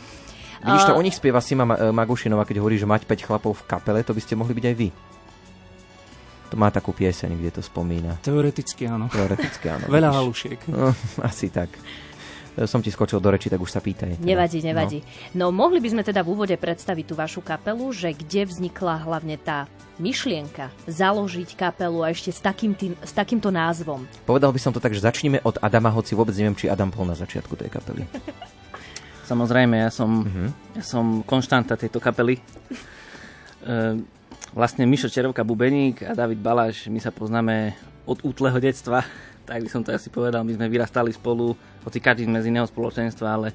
Vidíš, 0.59 0.91
to 0.91 0.99
o 0.99 1.03
nich 1.03 1.15
spieva 1.15 1.39
Sima 1.39 1.63
Magušinová, 1.63 2.43
keď 2.43 2.59
hovorí, 2.59 2.75
že 2.75 2.83
mať 2.83 3.07
5 3.07 3.27
chlapov 3.31 3.55
v 3.55 3.63
kapele, 3.63 4.03
to 4.03 4.11
by 4.11 4.19
ste 4.19 4.35
mohli 4.35 4.51
byť 4.51 4.65
aj 4.67 4.75
vy. 4.75 4.87
To 6.49 6.55
má 6.57 6.73
takú 6.73 6.89
pieseň, 6.97 7.37
kde 7.37 7.51
to 7.53 7.61
spomína. 7.61 8.17
Teoreticky 8.25 8.89
áno. 8.89 9.05
Teoreticky 9.13 9.69
áno. 9.69 9.85
Veľa 9.95 10.09
halušiek. 10.17 10.59
No, 10.65 10.89
asi 11.29 11.53
tak. 11.53 11.69
Som 12.59 12.83
ti 12.83 12.91
skočil 12.91 13.23
do 13.23 13.31
reči, 13.31 13.47
tak 13.47 13.61
už 13.61 13.71
sa 13.71 13.79
pýtaj. 13.79 14.19
Teda. 14.19 14.25
Nevadí, 14.25 14.59
nevadí. 14.59 14.99
No. 15.31 15.47
no 15.47 15.55
mohli 15.55 15.79
by 15.79 15.95
sme 15.95 16.03
teda 16.03 16.25
v 16.25 16.35
úvode 16.35 16.55
predstaviť 16.59 17.05
tú 17.07 17.15
vašu 17.15 17.39
kapelu, 17.39 17.85
že 17.95 18.11
kde 18.11 18.51
vznikla 18.51 19.05
hlavne 19.07 19.39
tá 19.39 19.69
myšlienka 20.01 20.67
založiť 20.83 21.55
kapelu 21.55 22.03
a 22.03 22.11
ešte 22.11 22.35
s, 22.35 22.41
takým 22.43 22.75
tým, 22.75 22.97
s 22.99 23.15
takýmto 23.15 23.47
názvom. 23.47 24.03
Povedal 24.27 24.51
by 24.51 24.59
som 24.59 24.75
to 24.75 24.83
tak, 24.83 24.91
že 24.91 25.05
začneme 25.05 25.39
od 25.45 25.55
Adama, 25.63 25.93
hoci 25.93 26.17
vôbec 26.17 26.35
neviem, 26.35 26.57
či 26.57 26.67
Adam 26.67 26.91
bol 26.91 27.07
na 27.07 27.15
začiatku 27.15 27.55
tej 27.55 27.69
kapely. 27.71 28.03
Samozrejme, 29.29 29.85
ja 29.85 29.93
som, 29.93 30.25
uh-huh. 30.25 30.49
ja 30.73 30.83
som 30.83 31.21
konštanta 31.21 31.77
tejto 31.77 32.01
kapely. 32.01 32.41
Uh, 33.61 34.01
vlastne 34.53 34.85
Mišo 34.85 35.09
Čerovka 35.09 35.45
Bubeník 35.45 36.01
a 36.05 36.17
David 36.17 36.41
Baláš, 36.41 36.89
my 36.89 36.97
sa 36.97 37.13
poznáme 37.13 37.77
od 38.09 38.21
útleho 38.25 38.57
detstva, 38.57 39.05
tak 39.49 39.65
by 39.65 39.69
som 39.69 39.81
to 39.85 39.93
asi 39.93 40.09
povedal, 40.09 40.41
my 40.45 40.53
sme 40.55 40.71
vyrastali 40.71 41.13
spolu, 41.13 41.53
hoci 41.85 41.97
každý 42.01 42.25
sme 42.25 42.41
z 42.41 42.49
iného 42.49 42.65
spoločenstva, 42.65 43.27
ale 43.27 43.49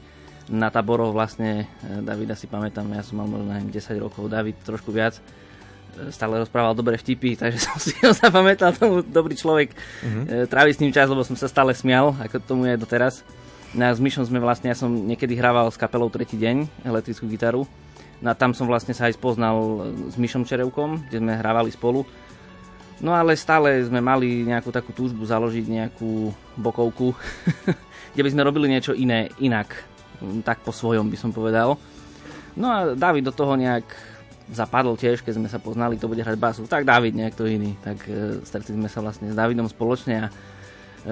na 0.45 0.69
taboroch 0.69 1.17
vlastne, 1.17 1.65
e, 1.81 2.05
Davida 2.05 2.37
si 2.37 2.45
pamätám, 2.45 2.85
ja 2.93 3.01
som 3.01 3.17
mal 3.17 3.29
možno 3.31 3.49
10 3.49 3.73
rokov, 3.97 4.29
David 4.29 4.61
trošku 4.61 4.93
viac, 4.93 5.17
e, 5.17 6.13
stále 6.13 6.37
rozprával 6.37 6.77
dobré 6.77 7.01
vtipy, 7.01 7.35
takže 7.41 7.59
som 7.65 7.77
si 7.81 7.97
ho 8.05 8.13
zapamätal, 8.13 8.77
tomu 8.77 9.01
dobrý 9.01 9.35
človek, 9.35 9.73
mm-hmm. 9.73 10.51
trávi 10.53 10.71
s 10.77 10.81
ním 10.85 10.93
čas, 10.93 11.09
lebo 11.09 11.25
som 11.25 11.35
sa 11.35 11.49
stále 11.49 11.73
smial, 11.73 12.13
ako 12.21 12.45
tomu 12.45 12.69
je 12.69 12.77
doteraz. 12.77 13.25
No 13.75 13.91
a 13.91 13.91
s 13.91 13.99
Myšom 13.99 14.31
sme 14.31 14.39
vlastne, 14.39 14.71
ja 14.71 14.79
som 14.79 14.87
niekedy 14.87 15.35
hrával 15.35 15.67
s 15.67 15.75
kapelou 15.75 16.07
tretí 16.07 16.39
deň, 16.39 16.87
elektrickú 16.87 17.27
gitaru, 17.27 17.67
No 17.67 17.84
a 18.25 18.33
tam 18.33 18.57
som 18.57 18.64
vlastne 18.64 18.97
sa 18.97 19.07
aj 19.07 19.21
spoznal 19.21 19.85
s 20.09 20.16
Myšom 20.16 20.49
Čerevkom, 20.49 21.09
kde 21.09 21.21
sme 21.21 21.37
hrávali 21.37 21.69
spolu. 21.69 22.09
No 23.04 23.12
ale 23.12 23.37
stále 23.37 23.85
sme 23.85 24.00
mali 24.00 24.49
nejakú 24.49 24.73
takú 24.73 24.97
túžbu 24.97 25.28
založiť 25.28 25.66
nejakú 25.69 26.33
bokovku, 26.57 27.12
kde 28.16 28.23
by 28.25 28.33
sme 28.33 28.47
robili 28.47 28.73
niečo 28.73 28.97
iné, 28.97 29.28
inak. 29.43 29.76
Tak 30.47 30.64
po 30.64 30.73
svojom 30.73 31.12
by 31.12 31.16
som 31.21 31.35
povedal. 31.35 31.76
No 32.54 32.66
a 32.71 32.78
David 32.95 33.28
do 33.28 33.35
toho 33.35 33.59
nejak 33.59 33.85
zapadol 34.49 34.95
tiež, 34.95 35.25
keď 35.25 35.40
sme 35.40 35.49
sa 35.49 35.59
poznali, 35.59 36.00
to 36.00 36.09
bude 36.09 36.21
hrať 36.21 36.38
basu. 36.38 36.62
Tak 36.69 36.85
David, 36.87 37.16
nejak 37.16 37.35
to 37.35 37.49
iný. 37.49 37.76
Tak 37.81 37.99
e, 38.07 38.40
stretli 38.45 38.76
sme 38.76 38.88
sa 38.93 39.00
vlastne 39.00 39.33
s 39.33 39.37
Davidom 39.37 39.66
spoločne 39.66 40.28
a 40.28 40.33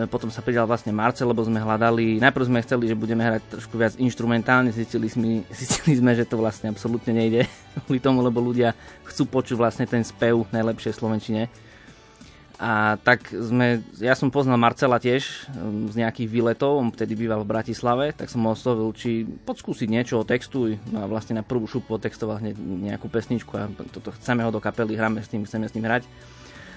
potom 0.08 0.32
sa 0.32 0.40
pridal 0.40 0.64
vlastne 0.64 0.88
Marcel, 0.88 1.28
lebo 1.28 1.44
sme 1.44 1.60
hľadali, 1.60 2.16
najprv 2.16 2.48
sme 2.48 2.64
chceli, 2.64 2.88
že 2.88 2.96
budeme 2.96 3.28
hrať 3.28 3.42
trošku 3.52 3.76
viac 3.76 3.92
instrumentálne, 4.00 4.72
zistili 4.72 5.12
sme, 5.12 5.44
zistili 5.52 6.00
sme 6.00 6.16
že 6.16 6.24
to 6.24 6.40
vlastne 6.40 6.72
absolútne 6.72 7.12
nejde 7.12 7.44
kvôli 7.84 8.00
tomu, 8.00 8.24
lebo 8.24 8.40
ľudia 8.40 8.72
chcú 9.04 9.28
počuť 9.28 9.56
vlastne 9.60 9.84
ten 9.84 10.00
spev 10.00 10.48
najlepšie 10.48 10.96
v 10.96 10.98
Slovenčine. 10.98 11.42
A 12.62 12.94
tak 13.02 13.26
sme, 13.34 13.82
ja 13.98 14.14
som 14.14 14.30
poznal 14.30 14.54
Marcela 14.54 15.02
tiež 15.02 15.50
z 15.90 15.94
nejakých 15.98 16.30
výletov, 16.30 16.78
on 16.78 16.94
vtedy 16.94 17.18
býval 17.18 17.42
v 17.42 17.50
Bratislave, 17.50 18.14
tak 18.14 18.30
som 18.30 18.46
ho 18.46 18.54
oslovil, 18.54 18.86
či 18.94 19.26
podskúsiť 19.26 19.90
niečo 19.90 20.22
textu. 20.22 20.78
No 20.94 21.02
a 21.02 21.10
vlastne 21.10 21.34
na 21.34 21.42
prvú 21.42 21.66
šupu 21.66 21.98
otextoval 21.98 22.38
hneď 22.38 22.54
nejakú 22.54 23.10
pesničku 23.10 23.50
a 23.58 23.66
toto 23.90 24.14
chceme 24.14 24.46
ho 24.46 24.54
do 24.54 24.62
kapely, 24.62 24.94
hráme 24.94 25.26
s 25.26 25.32
tým, 25.34 25.42
chceme 25.42 25.66
s 25.66 25.74
ním 25.74 25.90
hrať. 25.90 26.06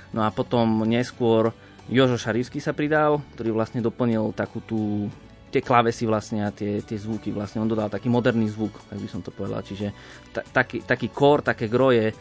No 0.10 0.26
a 0.26 0.34
potom 0.34 0.82
neskôr 0.90 1.54
Jožo 1.86 2.18
Šarivský 2.18 2.58
sa 2.58 2.74
pridal, 2.74 3.22
ktorý 3.38 3.54
vlastne 3.54 3.82
doplnil 3.82 4.34
takú 4.34 4.58
tú 4.66 5.10
tie 5.54 5.64
klávesy 5.64 6.04
vlastne 6.04 6.44
a 6.44 6.52
tie, 6.52 6.84
tie 6.84 7.00
zvuky 7.00 7.32
vlastne, 7.32 7.64
on 7.64 7.72
dodal 7.72 7.88
taký 7.88 8.12
moderný 8.12 8.52
zvuk, 8.52 8.76
tak 8.92 9.00
by 9.00 9.08
som 9.08 9.24
to 9.24 9.32
povedal, 9.32 9.64
čiže 9.64 9.96
ta, 10.36 10.44
taký, 10.44 10.84
taký 10.84 11.08
core, 11.16 11.48
také 11.48 11.72
groje, 11.72 12.12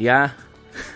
ja, 0.00 0.32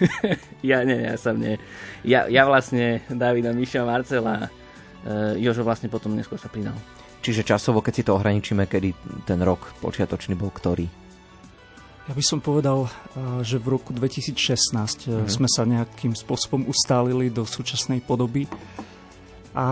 ja 0.64 0.81
nie, 0.81 0.96
ja 1.05 1.20
som 1.20 1.37
nie, 1.37 1.61
ja, 2.00 2.24
ja 2.31 2.48
vlastne 2.48 3.05
Davida, 3.12 3.53
Miša, 3.53 3.85
Marcela, 3.85 4.48
uh, 4.48 5.37
Jožo 5.37 5.61
vlastne 5.61 5.92
potom 5.92 6.16
neskôr 6.16 6.40
sa 6.40 6.48
pridal. 6.48 6.79
Čiže 7.20 7.44
časovo, 7.44 7.85
keď 7.85 7.92
si 7.92 8.05
to 8.05 8.16
ohraničíme, 8.16 8.64
kedy 8.64 9.20
ten 9.29 9.40
rok 9.44 9.77
počiatočný 9.85 10.37
bol 10.40 10.48
ktorý? 10.48 11.03
Ja 12.04 12.12
by 12.12 12.20
som 12.20 12.44
povedal, 12.44 12.84
že 13.40 13.56
v 13.56 13.80
roku 13.80 13.96
2016 13.96 14.36
mm-hmm. 14.36 15.24
sme 15.24 15.48
sa 15.48 15.64
nejakým 15.64 16.12
spôsobom 16.12 16.68
ustálili 16.68 17.32
do 17.32 17.48
súčasnej 17.48 18.04
podoby. 18.04 18.44
A 19.56 19.66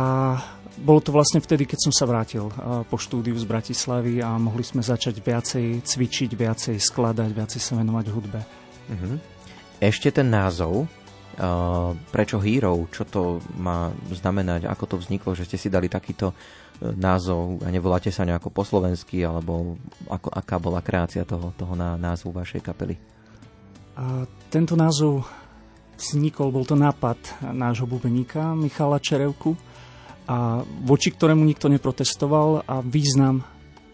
bolo 0.81 1.05
to 1.05 1.13
vlastne 1.13 1.45
vtedy, 1.45 1.69
keď 1.69 1.79
som 1.85 1.93
sa 1.93 2.09
vrátil 2.09 2.49
po 2.89 2.97
štúdiu 2.97 3.37
z 3.37 3.45
Bratislavy 3.45 4.25
a 4.25 4.41
mohli 4.41 4.65
sme 4.65 4.81
začať 4.81 5.21
viacej 5.21 5.85
cvičiť, 5.85 6.31
viacej 6.33 6.77
skladať, 6.81 7.31
viacej 7.37 7.61
sa 7.61 7.77
venovať 7.77 8.07
hudbe. 8.09 8.41
Mm-hmm. 8.89 9.17
Ešte 9.85 10.09
ten 10.09 10.33
názov, 10.33 10.89
prečo 12.09 12.41
Hero, 12.41 12.89
čo 12.89 13.05
to 13.05 13.45
má 13.61 13.93
znamenať, 14.09 14.73
ako 14.73 14.85
to 14.89 14.97
vzniklo, 15.05 15.37
že 15.37 15.45
ste 15.45 15.61
si 15.61 15.69
dali 15.69 15.93
takýto 15.93 16.33
názov 16.99 17.63
a 17.63 17.71
nevoláte 17.71 18.11
sa 18.11 18.27
nejako 18.27 18.51
po 18.51 18.67
slovensky, 18.67 19.23
alebo 19.23 19.79
ako, 20.11 20.29
aká 20.35 20.57
bola 20.59 20.83
kreácia 20.83 21.23
toho, 21.23 21.55
toho 21.55 21.75
názvu 21.79 22.35
vašej 22.35 22.63
kapely? 22.63 22.99
A 23.95 24.27
tento 24.51 24.75
názov 24.75 25.23
vznikol, 25.95 26.51
bol 26.51 26.67
to 26.67 26.75
nápad 26.75 27.45
nášho 27.55 27.87
bubeníka 27.87 28.57
Michala 28.59 28.99
Čerevku, 28.99 29.55
a 30.23 30.63
voči 30.87 31.11
ktorému 31.11 31.43
nikto 31.43 31.67
neprotestoval 31.67 32.63
a 32.63 32.79
význam 32.79 33.43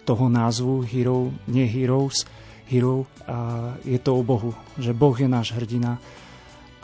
toho 0.04 0.28
názvu 0.28 0.84
Hero, 0.84 1.32
nie 1.48 1.64
Heroes, 1.64 2.28
Hero, 2.68 3.08
a 3.24 3.72
je 3.80 3.96
to 3.96 4.16
o 4.16 4.22
Bohu, 4.24 4.52
že 4.76 4.92
Boh 4.92 5.16
je 5.16 5.28
náš 5.28 5.56
hrdina 5.56 5.96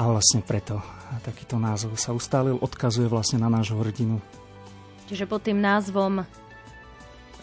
a 0.01 0.03
vlastne 0.09 0.41
preto 0.41 0.81
takýto 1.23 1.61
názov 1.61 1.95
sa 2.01 2.17
ustálil, 2.17 2.57
odkazuje 2.59 3.07
vlastne 3.07 3.39
na 3.39 3.53
nášho 3.53 3.79
hrdinu 3.79 4.19
Čiže 5.05 5.29
pod 5.29 5.45
tým 5.45 5.61
názvom 5.61 6.25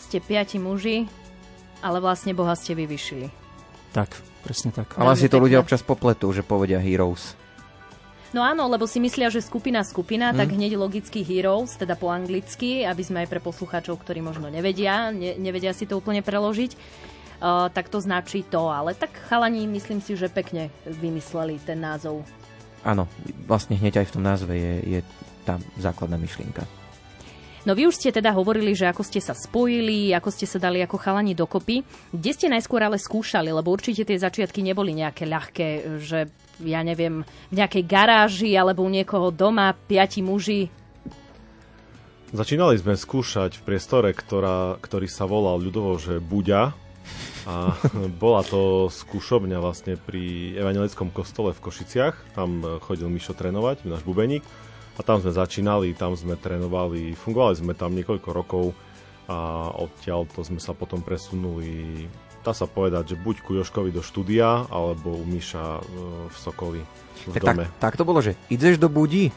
ste 0.02 0.18
piati 0.18 0.58
muži, 0.58 1.06
ale 1.86 2.02
vlastne 2.02 2.34
Boha 2.34 2.58
ste 2.58 2.74
vyvyšili. 2.74 3.30
Tak, 3.94 4.18
presne 4.42 4.74
tak. 4.74 4.98
Ale 4.98 5.14
si 5.16 5.30
to 5.30 5.38
ľudia 5.38 5.62
občas 5.62 5.86
popletú, 5.86 6.32
že 6.34 6.42
povedia 6.42 6.82
Heroes. 6.82 7.38
No 8.32 8.40
áno, 8.48 8.72
lebo 8.72 8.88
si 8.88 9.04
myslia, 9.04 9.28
že 9.28 9.44
skupina 9.44 9.84
skupina, 9.84 10.32
hmm. 10.32 10.38
tak 10.40 10.56
hneď 10.56 10.80
logicky 10.80 11.20
Heroes, 11.20 11.76
teda 11.76 12.00
po 12.00 12.08
anglicky, 12.08 12.88
aby 12.88 13.04
sme 13.04 13.24
aj 13.24 13.28
pre 13.28 13.44
poslucháčov, 13.44 14.00
ktorí 14.00 14.24
možno 14.24 14.48
nevedia, 14.48 15.12
ne, 15.12 15.36
nevedia 15.36 15.76
si 15.76 15.84
to 15.84 16.00
úplne 16.00 16.24
preložiť, 16.24 16.72
uh, 16.72 17.68
tak 17.68 17.92
to 17.92 18.00
značí 18.00 18.48
to. 18.48 18.72
Ale 18.72 18.96
tak 18.96 19.12
chalani, 19.28 19.68
myslím 19.68 20.00
si, 20.00 20.16
že 20.16 20.32
pekne 20.32 20.72
vymysleli 20.88 21.60
ten 21.60 21.84
názov. 21.84 22.24
Áno, 22.88 23.06
vlastne 23.46 23.76
hneď 23.76 24.02
aj 24.02 24.08
v 24.10 24.14
tom 24.16 24.24
názve 24.24 24.54
je, 24.56 24.74
je 24.88 25.00
tá 25.44 25.60
základná 25.76 26.16
myšlienka. 26.16 26.64
No 27.62 27.78
vy 27.78 27.86
už 27.86 28.02
ste 28.02 28.10
teda 28.10 28.34
hovorili, 28.34 28.74
že 28.74 28.90
ako 28.90 29.06
ste 29.06 29.22
sa 29.22 29.38
spojili, 29.38 30.10
ako 30.18 30.34
ste 30.34 30.50
sa 30.50 30.58
dali 30.58 30.82
ako 30.82 30.98
chalani 30.98 31.38
dokopy. 31.38 31.86
Kde 32.10 32.32
ste 32.34 32.50
najskôr 32.50 32.82
ale 32.82 32.98
skúšali, 32.98 33.54
lebo 33.54 33.70
určite 33.70 34.02
tie 34.02 34.18
začiatky 34.18 34.66
neboli 34.66 34.98
nejaké 34.98 35.30
ľahké, 35.30 35.68
že 36.02 36.26
ja 36.66 36.82
neviem, 36.82 37.22
v 37.22 37.54
nejakej 37.54 37.86
garáži 37.86 38.58
alebo 38.58 38.82
u 38.82 38.90
niekoho 38.90 39.30
doma, 39.30 39.78
piati 39.78 40.26
muži. 40.26 40.74
Začínali 42.34 42.82
sme 42.82 42.98
skúšať 42.98 43.62
v 43.62 43.66
priestore, 43.68 44.10
ktorá, 44.10 44.82
ktorý 44.82 45.06
sa 45.06 45.30
volal 45.30 45.62
ľudovo, 45.62 46.02
že 46.02 46.18
Buďa. 46.18 46.74
A 47.46 47.78
bola 48.24 48.42
to 48.42 48.90
skúšobňa 48.90 49.62
vlastne 49.62 50.02
pri 50.02 50.58
evangelickom 50.58 51.14
kostole 51.14 51.54
v 51.54 51.62
Košiciach. 51.62 52.34
Tam 52.34 52.66
chodil 52.82 53.06
Mišo 53.06 53.38
trénovať, 53.38 53.86
náš 53.86 54.02
bubeník. 54.02 54.42
A 55.02 55.06
tam 55.06 55.18
sme 55.18 55.34
začínali, 55.34 55.98
tam 55.98 56.14
sme 56.14 56.38
trénovali, 56.38 57.18
fungovali 57.18 57.58
sme 57.58 57.74
tam 57.74 57.98
niekoľko 57.98 58.30
rokov 58.30 58.78
a 59.26 59.74
odtiaľ 59.82 60.30
to 60.30 60.46
sme 60.46 60.62
sa 60.62 60.78
potom 60.78 61.02
presunuli, 61.02 62.06
dá 62.46 62.54
sa 62.54 62.70
povedať, 62.70 63.14
že 63.14 63.16
buď 63.18 63.36
ku 63.42 63.58
Joškovi 63.58 63.90
do 63.90 64.06
štúdia, 64.06 64.70
alebo 64.70 65.18
u 65.18 65.26
Miša 65.26 65.82
e, 65.82 65.84
v 66.30 66.36
Sokoli 66.38 66.86
v 67.26 67.34
tak, 67.34 67.42
dome. 67.42 67.66
Tak, 67.82 67.82
tak 67.82 67.94
to 67.98 68.06
bolo, 68.06 68.22
že 68.22 68.38
ideš 68.54 68.78
do 68.78 68.94
Budí? 68.94 69.34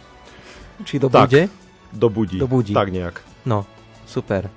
Či 0.85 1.01
do 1.01 1.09
tak, 1.09 1.33
Bude? 1.33 1.49
do 1.97 2.09
Budí. 2.13 2.37
Do 2.37 2.49
Budí. 2.49 2.77
Tak 2.77 2.93
nejak. 2.93 3.25
No, 3.49 3.65
super. 4.05 4.53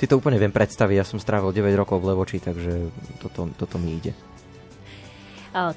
Si 0.00 0.08
to 0.08 0.16
úplne 0.16 0.40
viem 0.40 0.56
predstaviť, 0.56 0.96
ja 0.96 1.04
som 1.04 1.20
strávil 1.20 1.52
9 1.52 1.68
rokov 1.76 2.00
v 2.00 2.16
Levoči, 2.16 2.40
takže 2.40 2.88
toto, 3.20 3.52
toto 3.60 3.76
mi 3.76 4.00
ide. 4.00 4.16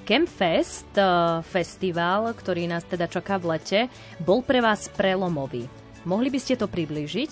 Campfest, 0.05 0.93
eh, 0.95 1.41
festival, 1.41 2.29
ktorý 2.33 2.69
nás 2.69 2.85
teda 2.85 3.09
čaká 3.09 3.41
v 3.41 3.57
lete, 3.57 3.79
bol 4.21 4.45
pre 4.45 4.61
vás 4.61 4.85
prelomový. 4.93 5.65
Mohli 6.05 6.29
by 6.29 6.39
ste 6.39 6.53
to 6.59 6.69
priblížiť? 6.69 7.31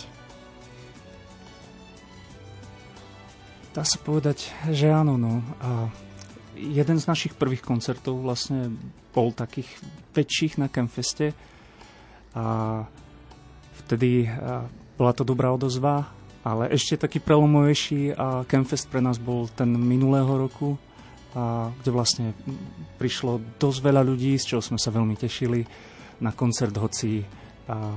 Dá 3.71 3.83
sa 3.87 3.99
povedať, 4.03 4.51
že 4.73 4.91
áno. 4.91 5.15
No. 5.15 5.39
A 5.63 5.87
jeden 6.59 6.97
z 6.99 7.05
našich 7.07 7.33
prvých 7.37 7.63
koncertov 7.63 8.19
vlastne 8.19 8.73
bol 9.15 9.31
takých 9.31 9.67
väčších 10.11 10.59
na 10.59 10.67
Campfeste. 10.67 11.31
A 12.35 12.83
vtedy 13.85 14.27
a 14.27 14.67
bola 14.95 15.11
to 15.15 15.23
dobrá 15.23 15.51
odozva, 15.51 16.11
ale 16.45 16.71
ešte 16.71 16.99
taký 16.99 17.19
prelomovejší 17.23 18.15
a 18.15 18.43
Campfest 18.45 18.87
pre 18.87 19.01
nás 19.01 19.17
bol 19.17 19.49
ten 19.51 19.71
minulého 19.71 20.29
roku, 20.29 20.77
a 21.31 21.71
kde 21.79 21.89
vlastne 21.95 22.25
prišlo 22.99 23.39
dosť 23.59 23.79
veľa 23.79 24.03
ľudí, 24.03 24.35
z 24.35 24.55
čoho 24.55 24.61
sme 24.61 24.75
sa 24.75 24.91
veľmi 24.91 25.15
tešili 25.15 25.63
na 26.19 26.35
koncert, 26.35 26.75
hoci 26.75 27.23
a 27.71 27.95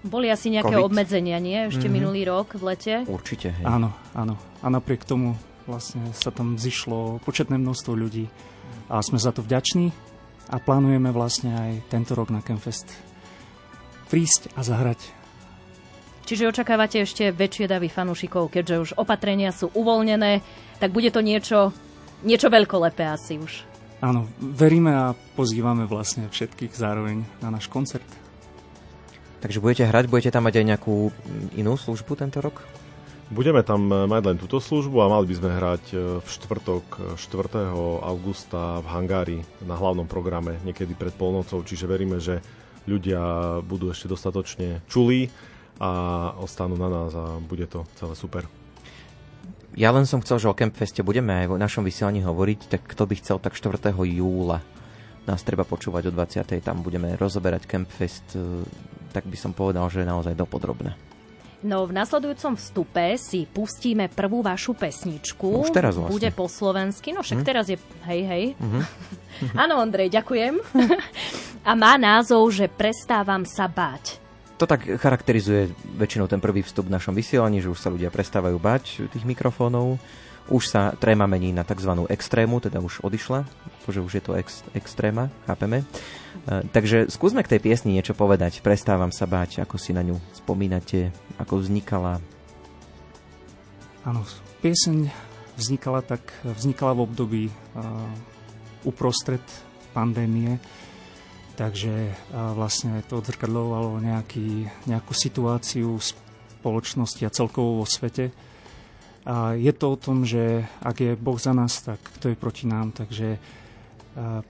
boli 0.00 0.32
asi 0.32 0.48
nejaké 0.48 0.80
COVID. 0.80 0.86
obmedzenia, 0.88 1.36
nie? 1.36 1.68
Ešte 1.68 1.84
mm-hmm. 1.84 1.92
minulý 1.92 2.24
rok 2.24 2.56
v 2.56 2.72
lete? 2.72 2.94
Určite, 3.04 3.52
hej. 3.52 3.64
Áno, 3.68 3.92
áno. 4.16 4.40
A 4.64 4.72
napriek 4.72 5.04
tomu 5.04 5.36
vlastne 5.68 6.00
sa 6.16 6.32
tam 6.32 6.56
zišlo 6.56 7.20
početné 7.20 7.60
množstvo 7.60 7.92
ľudí 7.92 8.32
a 8.88 9.04
sme 9.04 9.20
za 9.20 9.28
to 9.28 9.44
vďační 9.44 9.92
a 10.48 10.56
plánujeme 10.56 11.12
vlastne 11.12 11.52
aj 11.52 11.70
tento 11.92 12.16
rok 12.16 12.32
na 12.32 12.40
Campfest 12.40 12.88
prísť 14.08 14.50
a 14.56 14.64
zahrať. 14.64 14.98
Čiže 16.26 16.48
očakávate 16.48 17.02
ešte 17.02 17.30
väčšie 17.30 17.68
davy 17.68 17.92
fanúšikov, 17.92 18.50
keďže 18.50 18.76
už 18.80 18.90
opatrenia 18.98 19.52
sú 19.52 19.68
uvoľnené, 19.74 20.42
tak 20.80 20.96
bude 20.96 21.12
to 21.12 21.20
niečo 21.20 21.74
niečo 22.24 22.52
veľkolepé 22.52 23.04
asi 23.08 23.40
už. 23.40 23.64
Áno, 24.00 24.24
veríme 24.40 24.96
a 24.96 25.12
pozývame 25.36 25.84
vlastne 25.84 26.24
všetkých 26.32 26.72
zároveň 26.72 27.20
na 27.44 27.52
náš 27.52 27.68
koncert. 27.68 28.06
Takže 29.44 29.60
budete 29.60 29.88
hrať, 29.88 30.08
budete 30.08 30.32
tam 30.32 30.48
mať 30.48 30.60
aj 30.60 30.66
nejakú 30.72 31.12
inú 31.56 31.76
službu 31.76 32.12
tento 32.16 32.40
rok? 32.40 32.64
Budeme 33.30 33.62
tam 33.62 33.86
mať 33.86 34.22
len 34.26 34.36
túto 34.40 34.58
službu 34.58 35.06
a 35.06 35.12
mali 35.12 35.30
by 35.30 35.34
sme 35.38 35.50
hrať 35.54 35.84
e, 35.94 35.96
v 36.18 36.26
štvrtok 36.26 37.14
4. 37.14 37.70
augusta 38.02 38.82
v 38.82 38.86
Hangári 38.90 39.38
na 39.62 39.78
hlavnom 39.78 40.10
programe 40.10 40.58
niekedy 40.66 40.98
pred 40.98 41.14
polnocou, 41.14 41.62
čiže 41.62 41.86
veríme, 41.86 42.18
že 42.18 42.42
ľudia 42.90 43.22
budú 43.62 43.94
ešte 43.94 44.10
dostatočne 44.10 44.82
čulí 44.90 45.30
a 45.78 45.90
ostanú 46.42 46.74
na 46.74 46.90
nás 46.90 47.14
a 47.14 47.38
bude 47.38 47.70
to 47.70 47.86
celé 47.96 48.18
super 48.18 48.44
ja 49.78 49.94
len 49.94 50.06
som 50.06 50.22
chcel, 50.24 50.42
že 50.42 50.50
o 50.50 50.56
Campfeste 50.56 51.06
budeme 51.06 51.44
aj 51.44 51.46
v 51.52 51.60
našom 51.60 51.82
vysielaní 51.86 52.24
hovoriť, 52.26 52.70
tak 52.70 52.82
kto 52.90 53.06
by 53.06 53.14
chcel, 53.18 53.36
tak 53.38 53.54
4. 53.54 53.76
júla 53.94 54.58
nás 55.28 55.46
treba 55.46 55.62
počúvať 55.62 56.10
o 56.10 56.12
20. 56.12 56.64
Tam 56.64 56.82
budeme 56.82 57.14
rozoberať 57.14 57.68
Campfest, 57.70 58.34
e, 58.34 58.66
tak 59.14 59.30
by 59.30 59.36
som 59.38 59.54
povedal, 59.54 59.86
že 59.86 60.02
naozaj 60.02 60.34
dopodrobné. 60.34 60.96
No 61.60 61.84
v 61.84 61.92
nasledujúcom 61.92 62.56
vstupe 62.56 63.20
si 63.20 63.44
pustíme 63.44 64.08
prvú 64.08 64.40
vašu 64.40 64.72
pesničku. 64.72 65.60
Už 65.60 65.76
teraz 65.76 65.92
vlastne. 65.92 66.16
Bude 66.16 66.30
po 66.32 66.48
slovensky, 66.48 67.12
no 67.12 67.20
však 67.20 67.44
hm? 67.44 67.46
teraz 67.46 67.68
je 67.68 67.76
hej, 68.08 68.20
hej. 68.24 68.44
Mm-hmm. 68.56 68.82
Áno, 69.68 69.76
Andrej, 69.76 70.08
ďakujem. 70.08 70.56
A 71.68 71.76
má 71.76 72.00
názov, 72.00 72.48
že 72.48 72.72
Prestávam 72.72 73.44
sa 73.44 73.68
báť. 73.68 74.19
To 74.60 74.68
tak 74.68 74.84
charakterizuje 75.00 75.72
väčšinou 75.96 76.28
ten 76.28 76.36
prvý 76.36 76.60
vstup 76.60 76.92
v 76.92 76.92
našom 76.92 77.16
vysielaní, 77.16 77.64
že 77.64 77.72
už 77.72 77.80
sa 77.80 77.88
ľudia 77.88 78.12
prestávajú 78.12 78.60
bať 78.60 79.08
tých 79.08 79.24
mikrofónov. 79.24 79.96
Už 80.52 80.68
sa 80.68 80.92
tréma 81.00 81.24
mení 81.24 81.56
na 81.56 81.64
tzv. 81.64 81.88
extrému, 82.12 82.60
teda 82.60 82.84
už 82.84 83.00
odišla, 83.00 83.48
pretože 83.48 84.04
už 84.04 84.12
je 84.12 84.22
to 84.22 84.32
ex, 84.36 84.60
extréma, 84.76 85.32
chápeme. 85.48 85.80
E, 85.80 85.84
takže 86.76 87.08
skúsme 87.08 87.40
k 87.40 87.56
tej 87.56 87.60
piesni 87.64 87.96
niečo 87.96 88.12
povedať. 88.12 88.60
Prestávam 88.60 89.08
sa 89.08 89.24
báť, 89.24 89.64
ako 89.64 89.80
si 89.80 89.96
na 89.96 90.04
ňu 90.04 90.20
spomínate, 90.36 91.08
ako 91.40 91.64
vznikala. 91.64 92.20
Áno, 94.04 94.28
pieseň 94.60 95.08
vznikala 95.56 96.04
tak, 96.04 96.20
vznikala 96.44 96.96
v 96.96 97.04
období 97.08 97.42
uh, 97.48 98.08
uprostred 98.84 99.44
pandémie, 99.92 100.56
Takže 101.60 102.16
vlastne 102.56 103.04
to 103.04 103.20
odzrkadľovalo 103.20 104.00
nejaký, 104.00 104.64
nejakú 104.88 105.12
situáciu 105.12 106.00
v 106.00 106.08
spoločnosti 106.64 107.20
a 107.20 107.34
celkovo 107.36 107.84
vo 107.84 107.86
svete. 107.86 108.32
A 109.28 109.52
je 109.60 109.68
to 109.76 109.92
o 109.92 110.00
tom, 110.00 110.24
že 110.24 110.64
ak 110.80 110.96
je 111.04 111.12
Boh 111.20 111.36
za 111.36 111.52
nás, 111.52 111.84
tak 111.84 112.00
kto 112.16 112.32
je 112.32 112.40
proti 112.40 112.64
nám. 112.64 112.96
Takže 112.96 113.36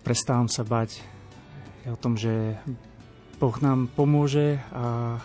prestávam 0.07 0.47
sa 0.47 0.63
bať. 0.63 1.03
Je 1.83 1.91
o 1.91 1.99
tom, 1.99 2.15
že 2.15 2.55
Boh 3.43 3.59
nám 3.59 3.91
pomôže 3.91 4.63
a, 4.71 5.19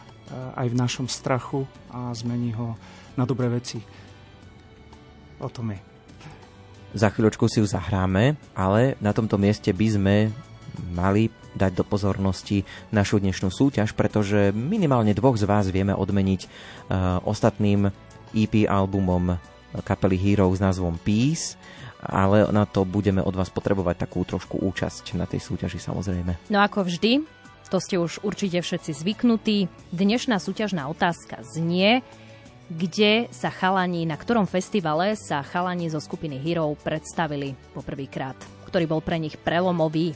aj 0.58 0.68
v 0.74 0.80
našom 0.82 1.06
strachu 1.06 1.70
a 1.94 2.10
zmení 2.18 2.58
ho 2.58 2.74
na 3.14 3.30
dobré 3.30 3.46
veci. 3.46 3.78
O 5.38 5.54
tom 5.54 5.70
je. 5.70 5.78
Za 6.98 7.14
chvíľočku 7.14 7.46
si 7.46 7.62
ju 7.62 7.70
zahráme, 7.70 8.42
ale 8.58 8.98
na 8.98 9.14
tomto 9.14 9.38
mieste 9.38 9.70
by 9.70 9.88
sme 9.94 10.16
mali 10.94 11.32
dať 11.56 11.72
do 11.72 11.84
pozornosti 11.88 12.68
našu 12.92 13.24
dnešnú 13.24 13.50
súťaž, 13.50 13.96
pretože 13.96 14.52
minimálne 14.52 15.16
dvoch 15.16 15.40
z 15.40 15.48
vás 15.48 15.72
vieme 15.72 15.96
odmeniť 15.96 16.42
uh, 16.44 16.50
ostatným 17.24 17.90
EP 18.36 18.68
albumom 18.68 19.40
kapely 19.84 20.20
Hero 20.20 20.52
s 20.52 20.60
názvom 20.60 21.00
Peace 21.00 21.56
ale 22.06 22.46
na 22.54 22.70
to 22.70 22.86
budeme 22.86 23.18
od 23.18 23.34
vás 23.34 23.50
potrebovať 23.50 24.06
takú 24.06 24.22
trošku 24.22 24.62
účasť 24.62 25.18
na 25.18 25.26
tej 25.26 25.42
súťaži 25.42 25.82
samozrejme. 25.82 26.38
No 26.54 26.62
ako 26.62 26.86
vždy, 26.86 27.26
to 27.74 27.78
ste 27.82 27.98
už 27.98 28.22
určite 28.22 28.62
všetci 28.62 28.92
zvyknutí. 28.94 29.66
Dnešná 29.90 30.38
súťažná 30.38 30.86
otázka 30.86 31.42
znie, 31.42 32.06
kde 32.70 33.30
sa 33.30 33.54
chalani, 33.54 34.06
na 34.10 34.18
ktorom 34.18 34.50
festivale 34.50 35.18
sa 35.18 35.46
chalani 35.46 35.90
zo 35.90 36.02
skupiny 36.02 36.42
Hero 36.42 36.74
predstavili 36.78 37.54
poprvýkrát, 37.74 38.38
ktorý 38.70 38.86
bol 38.90 39.02
pre 39.02 39.18
nich 39.22 39.38
prelomový. 39.38 40.14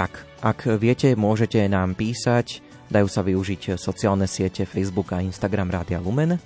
Tak, 0.00 0.24
ak 0.40 0.80
viete, 0.80 1.12
môžete 1.12 1.60
nám 1.68 1.92
písať, 1.92 2.64
dajú 2.88 3.04
sa 3.04 3.20
využiť 3.20 3.76
sociálne 3.76 4.24
siete 4.24 4.64
Facebook 4.64 5.12
a 5.12 5.20
Instagram 5.20 5.68
Rádia 5.68 6.00
Lumen. 6.00 6.40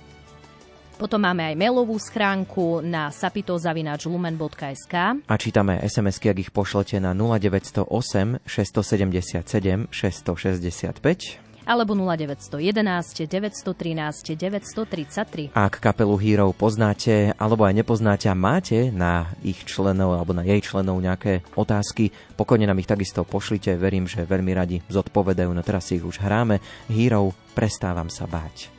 Potom 0.99 1.23
máme 1.23 1.39
aj 1.47 1.55
mailovú 1.55 1.95
schránku 1.95 2.83
na 2.83 3.15
sapitozavináčlumen.sk 3.15 4.95
a 5.23 5.35
čítame 5.39 5.79
SMS-ky, 5.87 6.35
ak 6.35 6.37
ich 6.43 6.51
pošlete 6.51 6.99
na 6.99 7.15
0908 7.15 8.43
677 8.43 9.87
665 9.87 11.44
alebo 11.65 11.97
0911 11.97 13.27
913 13.27 14.37
933. 14.37 15.51
Ak 15.51 15.81
kapelu 15.81 16.15
Hero 16.21 16.53
poznáte 16.53 17.33
alebo 17.35 17.65
aj 17.65 17.73
nepoznáte 17.75 18.29
a 18.29 18.37
máte 18.37 18.93
na 18.93 19.33
ich 19.41 19.65
členov 19.65 20.15
alebo 20.15 20.31
na 20.31 20.45
jej 20.45 20.61
členov 20.61 21.01
nejaké 21.01 21.41
otázky, 21.57 22.13
pokojne 22.37 22.69
nám 22.69 22.79
ich 22.79 22.87
takisto 22.87 23.25
pošlite, 23.25 23.75
verím, 23.75 24.05
že 24.05 24.23
veľmi 24.23 24.51
radi 24.53 24.77
zodpovedajú, 24.87 25.51
no 25.51 25.65
teraz 25.65 25.89
si 25.89 25.97
ich 25.97 26.05
už 26.05 26.21
hráme. 26.21 26.61
Hero, 26.87 27.33
prestávam 27.57 28.07
sa 28.07 28.29
báť. 28.29 28.69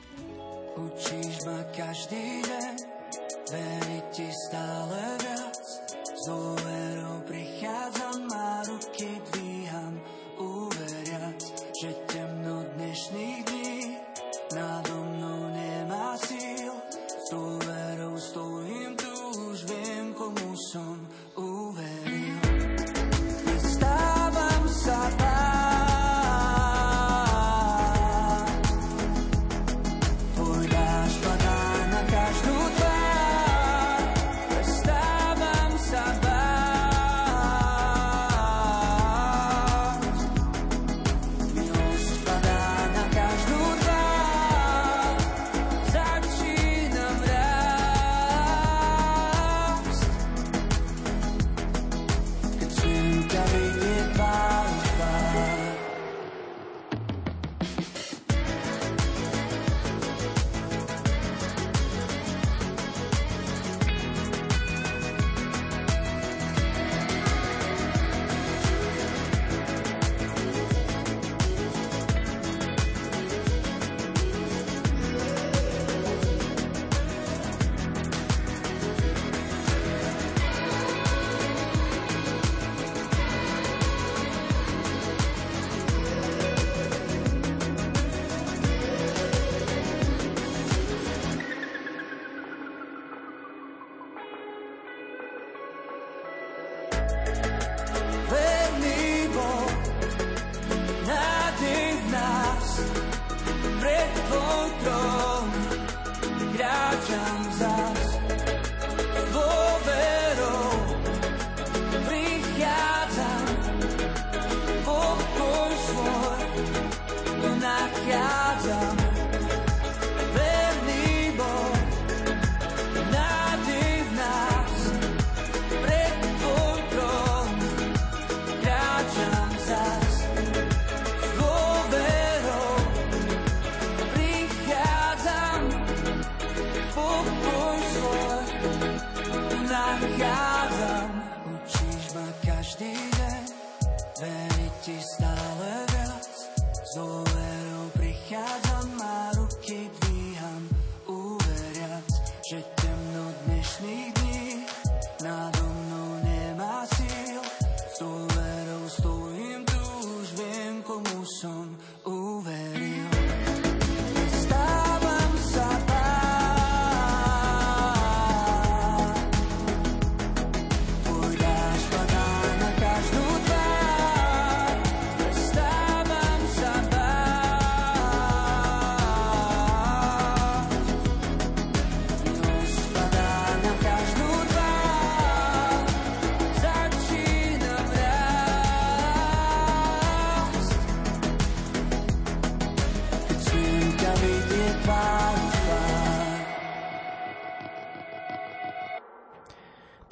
Učíš 0.77 1.36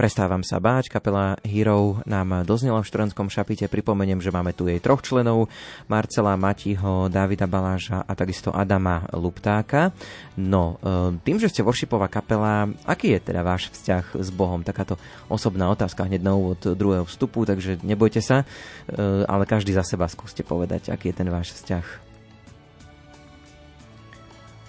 Prestávam 0.04 0.44
sa 0.44 0.60
báť, 0.60 0.92
kapela 0.92 1.40
Hero 1.40 2.04
nám 2.04 2.44
doznela 2.44 2.84
v 2.84 2.88
študentskom 2.92 3.32
šapite. 3.32 3.64
Pripomeniem, 3.72 4.20
že 4.20 4.28
máme 4.28 4.52
tu 4.52 4.68
jej 4.68 4.76
troch 4.76 5.00
členov, 5.00 5.48
Marcela 5.88 6.36
Matiho, 6.36 7.08
Davida 7.08 7.48
Baláža 7.48 8.04
a 8.04 8.12
takisto 8.12 8.52
Adama 8.52 9.08
Luptáka. 9.16 9.96
No, 10.36 10.76
e, 10.84 11.16
tým, 11.24 11.40
že 11.40 11.48
ste 11.48 11.64
Worshipová 11.64 12.12
kapela, 12.12 12.68
aký 12.84 13.16
je 13.16 13.32
teda 13.32 13.40
váš 13.40 13.72
vzťah 13.72 14.20
s 14.20 14.28
Bohom? 14.28 14.60
Takáto 14.60 15.00
osobná 15.32 15.72
otázka 15.72 16.04
hneď 16.04 16.20
na 16.20 16.36
úvod 16.36 16.60
druhého 16.60 17.08
vstupu, 17.08 17.48
takže 17.48 17.80
nebojte 17.80 18.20
sa, 18.20 18.44
e, 18.44 19.24
ale 19.24 19.48
každý 19.48 19.72
za 19.72 19.88
seba 19.88 20.04
skúste 20.04 20.44
povedať, 20.44 20.92
aký 20.92 21.16
je 21.16 21.24
ten 21.24 21.32
váš 21.32 21.56
vzťah. 21.56 22.13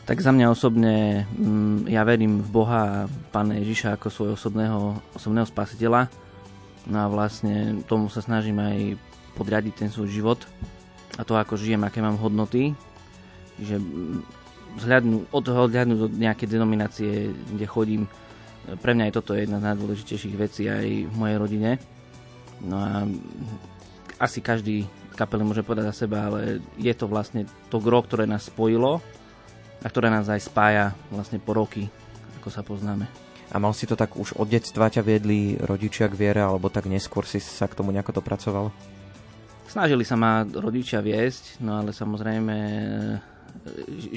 Tak 0.05 0.21
za 0.21 0.29
mňa 0.29 0.53
osobne, 0.53 1.25
mm, 1.33 1.89
ja 1.89 2.05
verím 2.05 2.37
v 2.37 2.49
Boha 2.53 2.81
a 2.85 3.09
Pána 3.33 3.57
Ježiša 3.57 3.97
ako 3.97 4.13
svojho 4.13 4.33
osobného, 4.37 5.01
osobného 5.17 5.49
spasiteľa. 5.49 6.13
No 6.85 6.97
a 7.01 7.07
vlastne 7.09 7.81
tomu 7.89 8.13
sa 8.13 8.21
snažím 8.21 8.61
aj 8.61 9.01
podriadiť 9.33 9.73
ten 9.73 9.89
svoj 9.89 10.13
život 10.13 10.39
a 11.17 11.25
to, 11.25 11.33
ako 11.33 11.57
žijem, 11.57 11.81
aké 11.81 12.05
mám 12.05 12.21
hodnoty. 12.21 12.77
Že 13.57 13.81
vzhľadnú, 14.77 15.25
od 15.33 15.41
toho 15.41 15.65
odhľadnúť 15.65 15.97
do 15.97 16.07
nejakej 16.13 16.53
denominácie, 16.53 17.33
kde 17.33 17.65
chodím, 17.65 18.05
pre 18.85 18.93
mňa 18.93 19.09
je 19.09 19.15
toto 19.17 19.33
jedna 19.33 19.57
z 19.57 19.73
najdôležitejších 19.73 20.35
vecí 20.37 20.69
aj 20.69 21.09
v 21.09 21.15
mojej 21.17 21.37
rodine. 21.41 21.71
No 22.61 22.77
a 22.77 23.09
asi 24.21 24.37
každý 24.37 24.85
kapely 25.17 25.41
môže 25.41 25.65
povedať 25.65 25.89
za 25.89 26.05
seba, 26.05 26.29
ale 26.29 26.61
je 26.77 26.93
to 26.93 27.09
vlastne 27.09 27.49
to 27.73 27.81
gro, 27.81 28.05
ktoré 28.05 28.29
nás 28.29 28.45
spojilo 28.53 29.01
a 29.85 29.87
ktoré 29.87 30.09
nás 30.09 30.25
aj 30.25 30.41
spája 30.41 30.97
vlastne 31.13 31.37
po 31.37 31.53
roky, 31.53 31.85
ako 32.41 32.49
sa 32.49 32.65
poznáme. 32.65 33.05
A 33.53 33.61
mal 33.61 33.77
si 33.77 33.85
to 33.85 33.93
tak 33.93 34.17
už 34.17 34.33
od 34.41 34.49
detstva 34.49 34.89
ťa 34.89 35.05
viedli 35.05 35.53
rodičia 35.61 36.09
k 36.09 36.17
viere, 36.17 36.41
alebo 36.41 36.73
tak 36.73 36.89
neskôr 36.89 37.29
si 37.29 37.37
sa 37.37 37.69
k 37.69 37.77
tomu 37.77 37.93
nejako 37.93 38.17
dopracoval? 38.17 38.73
Snažili 39.69 40.01
sa 40.01 40.17
ma 40.17 40.41
rodičia 40.41 41.05
viesť, 41.05 41.61
no 41.61 41.77
ale 41.77 41.93
samozrejme 41.93 42.55
e, 42.57 43.17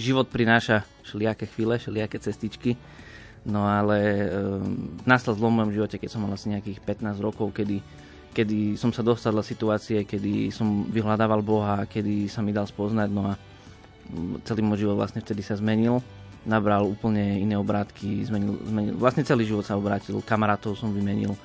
život 0.01 0.33
prináša 0.33 0.89
všelijaké 1.05 1.45
chvíle, 1.53 1.77
všelijaké 1.77 2.17
cestičky. 2.17 2.73
No 3.45 3.69
ale 3.69 3.99
e, 4.01 4.27
nastal 5.05 5.37
zlom 5.37 5.53
v 5.53 5.57
mojom 5.61 5.77
živote, 5.77 6.01
keď 6.01 6.09
som 6.09 6.25
mal 6.25 6.33
asi 6.33 6.49
nejakých 6.49 6.81
15 6.81 7.21
rokov, 7.21 7.53
kedy, 7.53 7.85
kedy 8.33 8.81
som 8.81 8.97
sa 8.97 9.05
dostal 9.05 9.37
do 9.37 9.45
situácie, 9.45 10.09
kedy 10.09 10.49
som 10.49 10.89
vyhľadával 10.89 11.45
Boha, 11.45 11.85
kedy 11.85 12.33
sa 12.33 12.41
mi 12.41 12.57
dal 12.57 12.65
spoznať. 12.65 13.09
No 13.13 13.29
a 13.29 13.37
celý 14.45 14.61
môj 14.65 14.87
život 14.87 14.97
vlastne 14.97 15.21
vtedy 15.21 15.45
sa 15.45 15.57
zmenil, 15.57 16.01
nabral 16.49 16.89
úplne 16.89 17.41
iné 17.41 17.59
obrátky, 17.61 18.25
zmenil, 18.25 18.57
zmenil, 18.65 18.95
vlastne 18.97 19.27
celý 19.27 19.45
život 19.45 19.65
sa 19.67 19.77
obrátil, 19.77 20.17
kamarátov 20.25 20.77
som 20.79 20.93
vymenil 20.93 21.37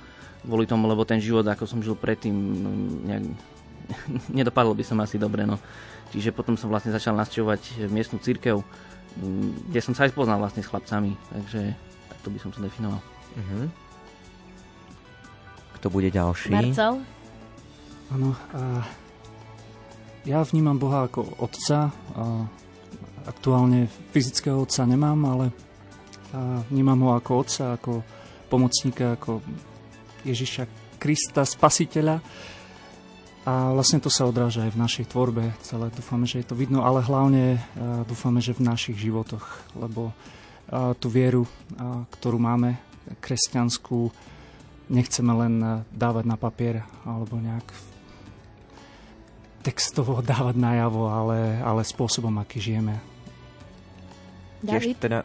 kvôli 0.44 0.68
tomu, 0.68 0.88
lebo 0.92 1.08
ten 1.08 1.24
život, 1.24 1.48
ako 1.48 1.64
som 1.64 1.80
žil 1.80 1.96
predtým, 1.96 2.36
nejak, 3.08 3.24
nedopadlo 4.44 4.76
by 4.76 4.84
som 4.84 5.00
asi 5.00 5.16
dobre, 5.16 5.48
no. 5.48 5.60
Čiže 6.12 6.36
potom 6.36 6.60
som 6.60 6.70
vlastne 6.70 6.94
začal 6.94 7.16
nasťovať 7.18 7.90
miestnu 7.90 8.22
církev, 8.22 8.62
kde 9.70 9.80
som 9.82 9.96
sa 9.96 10.06
aj 10.06 10.14
spoznal 10.14 10.38
vlastne 10.38 10.62
s 10.62 10.70
chlapcami, 10.70 11.16
takže 11.32 11.74
takto 12.12 12.28
by 12.30 12.40
som 12.40 12.52
sa 12.54 12.62
definoval. 12.62 13.02
Uh-huh. 13.34 13.66
Kto 15.80 15.88
bude 15.90 16.10
ďalší? 16.14 16.54
Marcel? 16.54 17.02
Áno, 18.14 18.38
ja 20.24 20.40
vnímam 20.44 20.80
Boha 20.80 21.08
ako 21.08 21.44
otca. 21.44 21.92
Aktuálne 23.24 23.88
fyzického 24.12 24.60
otca 24.60 24.84
nemám, 24.84 25.20
ale 25.28 25.46
vnímam 26.68 27.00
ho 27.08 27.10
ako 27.16 27.32
otca, 27.40 27.64
ako 27.76 28.04
pomocníka, 28.48 29.16
ako 29.16 29.44
Ježiša 30.24 30.64
Krista, 31.00 31.44
spasiteľa. 31.44 32.20
A 33.44 33.76
vlastne 33.76 34.00
to 34.00 34.08
sa 34.08 34.24
odráža 34.24 34.64
aj 34.64 34.72
v 34.72 34.82
našej 34.82 35.06
tvorbe 35.12 35.44
celé. 35.60 35.92
Dúfame, 35.92 36.24
že 36.24 36.40
je 36.40 36.48
to 36.48 36.56
vidno, 36.56 36.88
ale 36.88 37.04
hlavne 37.04 37.60
dúfame, 38.08 38.40
že 38.40 38.56
v 38.56 38.64
našich 38.64 38.96
životoch, 38.96 39.76
lebo 39.76 40.16
tú 41.04 41.12
vieru, 41.12 41.44
ktorú 42.20 42.40
máme, 42.40 42.80
kresťanskú, 43.20 44.08
nechceme 44.88 45.32
len 45.36 45.84
dávať 45.92 46.24
na 46.24 46.40
papier 46.40 46.88
alebo 47.04 47.36
nejak 47.36 47.68
textovo 49.64 50.20
dávať 50.20 50.60
najavo, 50.60 51.08
ale, 51.08 51.64
ale 51.64 51.88
spôsobom, 51.88 52.36
aký 52.44 52.60
žijeme. 52.60 53.00
Tiež 54.64 54.96
teda 55.00 55.24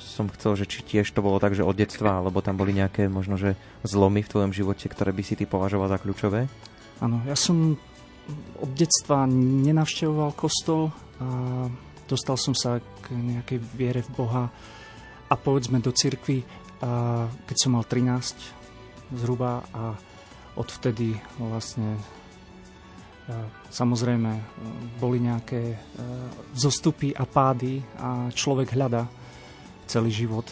som 0.00 0.28
chcel, 0.32 0.56
že 0.56 0.68
či 0.68 0.80
tiež 0.84 1.08
to 1.12 1.20
bolo 1.24 1.40
tak, 1.40 1.56
že 1.56 1.64
od 1.64 1.76
detstva, 1.76 2.20
alebo 2.20 2.44
tam 2.44 2.60
boli 2.60 2.76
nejaké 2.76 3.08
možno, 3.08 3.40
že 3.40 3.56
zlomy 3.84 4.24
v 4.24 4.30
tvojom 4.30 4.52
živote, 4.52 4.88
ktoré 4.88 5.12
by 5.12 5.22
si 5.24 5.36
ty 5.36 5.44
považoval 5.48 5.88
za 5.88 6.00
kľúčové? 6.00 6.48
Áno, 7.00 7.20
ja 7.24 7.36
som 7.36 7.76
od 8.60 8.70
detstva 8.72 9.28
nenavštevoval 9.28 10.32
kostol 10.32 10.88
a 11.20 11.68
dostal 12.08 12.40
som 12.40 12.56
sa 12.56 12.80
k 13.04 13.12
nejakej 13.12 13.58
viere 13.76 14.00
v 14.00 14.10
Boha 14.16 14.44
a 15.28 15.34
povedzme 15.36 15.80
do 15.80 15.92
cirkvi, 15.92 16.40
keď 17.44 17.56
som 17.56 17.76
mal 17.76 17.84
13 17.84 19.14
zhruba 19.20 19.60
a 19.76 19.92
odvtedy 20.56 21.20
vlastne 21.36 22.00
Samozrejme, 23.72 24.30
boli 25.00 25.16
nejaké 25.16 25.80
zostupy 26.52 27.16
a 27.16 27.24
pády 27.24 27.80
a 27.96 28.28
človek 28.28 28.76
hľada 28.76 29.08
celý 29.88 30.12
život. 30.12 30.44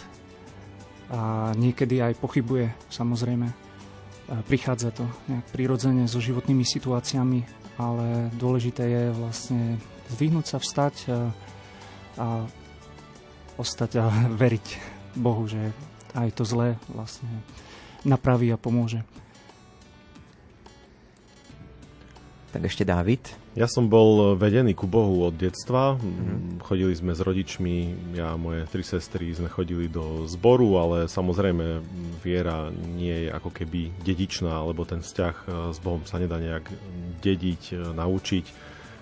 A 1.13 1.53
niekedy 1.53 2.01
aj 2.01 2.17
pochybuje, 2.17 2.73
samozrejme. 2.89 3.53
Prichádza 4.49 4.97
to 4.97 5.05
nejak 5.29 5.45
prirodzene 5.53 6.09
so 6.09 6.17
životnými 6.17 6.65
situáciami, 6.65 7.45
ale 7.77 8.33
dôležité 8.41 8.89
je 8.89 9.05
vlastne 9.21 9.63
zdvihnúť 10.17 10.57
sa, 10.57 10.57
vstať 10.57 10.95
a, 11.13 11.19
a 12.17 12.27
ostať 13.61 13.91
a 14.01 14.09
veriť 14.43 14.67
Bohu, 15.21 15.45
že 15.45 15.61
aj 16.17 16.29
to 16.33 16.45
zlé 16.49 16.81
vlastne 16.89 17.29
napraví 18.05 18.49
a 18.49 18.57
pomôže. 18.57 19.05
Tak 22.53 22.69
ešte 22.69 22.85
Dávid. 22.85 23.33
Ja 23.57 23.65
som 23.65 23.89
bol 23.89 24.37
vedený 24.37 24.77
ku 24.77 24.85
Bohu 24.85 25.25
od 25.25 25.33
detstva. 25.41 25.97
Mm-hmm. 25.97 26.61
Chodili 26.61 26.93
sme 26.93 27.17
s 27.17 27.25
rodičmi, 27.25 27.77
ja 28.13 28.37
a 28.37 28.41
moje 28.41 28.69
tri 28.69 28.85
sestry 28.85 29.33
sme 29.33 29.49
chodili 29.49 29.89
do 29.89 30.29
zboru, 30.29 30.77
ale 30.77 31.09
samozrejme 31.09 31.81
viera 32.21 32.69
nie 32.93 33.25
je 33.25 33.29
ako 33.33 33.49
keby 33.57 34.05
dedičná, 34.05 34.53
lebo 34.69 34.85
ten 34.85 35.01
vzťah 35.01 35.37
e, 35.37 35.45
s 35.73 35.81
Bohom 35.81 36.05
sa 36.05 36.21
nedá 36.21 36.37
nejak 36.37 36.69
dediť, 37.25 37.63
e, 37.73 37.77
naučiť. 37.97 38.45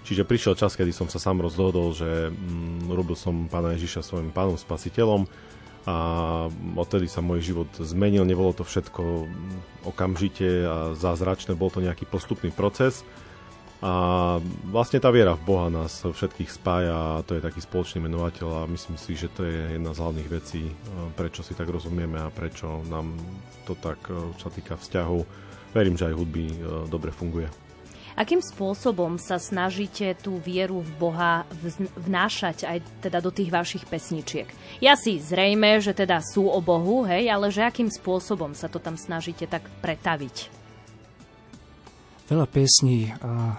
Čiže 0.06 0.22
prišiel 0.22 0.54
čas, 0.54 0.78
kedy 0.78 0.94
som 0.94 1.10
sa 1.10 1.18
sám 1.18 1.42
rozhodol, 1.42 1.90
že 1.90 2.30
mm, 2.30 2.86
robil 2.86 3.18
som 3.18 3.50
Pána 3.50 3.74
Ježiša 3.74 4.06
svojim 4.06 4.30
pánom 4.30 4.54
spasiteľom 4.54 5.26
a 5.90 5.96
odtedy 6.78 7.10
sa 7.10 7.18
môj 7.18 7.42
život 7.42 7.70
zmenil, 7.82 8.22
nebolo 8.22 8.54
to 8.54 8.62
všetko 8.62 9.26
okamžite 9.90 10.46
a 10.62 10.76
zázračné, 10.94 11.58
bol 11.58 11.72
to 11.72 11.82
nejaký 11.82 12.06
postupný 12.06 12.54
proces 12.54 13.02
a 13.80 13.92
vlastne 14.68 15.00
tá 15.00 15.08
viera 15.08 15.32
v 15.32 15.56
Boha 15.56 15.72
nás 15.72 16.04
všetkých 16.04 16.52
spája 16.52 16.92
a 16.92 17.24
to 17.24 17.32
je 17.32 17.40
taký 17.40 17.64
spoločný 17.64 18.04
menovateľ 18.04 18.64
a 18.64 18.68
myslím 18.68 19.00
si, 19.00 19.16
že 19.16 19.32
to 19.32 19.48
je 19.48 19.80
jedna 19.80 19.96
z 19.96 20.00
hlavných 20.04 20.28
vecí, 20.28 20.68
e, 20.68 20.74
prečo 21.16 21.40
si 21.40 21.56
tak 21.56 21.72
rozumieme 21.72 22.20
a 22.20 22.28
prečo 22.28 22.84
nám 22.92 23.16
to 23.64 23.72
tak, 23.80 23.96
e, 24.12 24.36
čo 24.36 24.48
sa 24.48 24.52
týka 24.52 24.76
vzťahov, 24.76 25.24
verím, 25.72 25.96
že 25.96 26.12
aj 26.12 26.14
hudby 26.18 26.44
e, 26.52 26.56
dobre 26.92 27.08
funguje. 27.08 27.48
Akým 28.20 28.44
spôsobom 28.44 29.16
sa 29.16 29.40
snažíte 29.40 30.12
tú 30.20 30.36
vieru 30.44 30.84
v 30.84 30.92
Boha 31.00 31.48
vnášať 31.96 32.68
aj 32.68 32.78
teda 33.00 33.24
do 33.24 33.32
tých 33.32 33.48
vašich 33.48 33.88
pesničiek? 33.88 34.44
Ja 34.84 34.92
si 34.92 35.16
zrejme, 35.16 35.80
že 35.80 35.96
teda 35.96 36.20
sú 36.20 36.52
o 36.52 36.60
Bohu, 36.60 37.08
hej, 37.08 37.32
ale 37.32 37.48
že 37.48 37.64
akým 37.64 37.88
spôsobom 37.88 38.52
sa 38.52 38.68
to 38.68 38.76
tam 38.76 39.00
snažíte 39.00 39.48
tak 39.48 39.64
pretaviť? 39.80 40.52
Veľa 42.28 42.44
piesní 42.44 43.08
a 43.24 43.56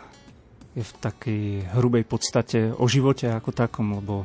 je 0.71 0.83
v 0.83 0.93
takej 1.03 1.43
hrubej 1.75 2.03
podstate 2.07 2.71
o 2.71 2.87
živote 2.87 3.27
ako 3.27 3.51
takom, 3.51 3.99
lebo 3.99 4.23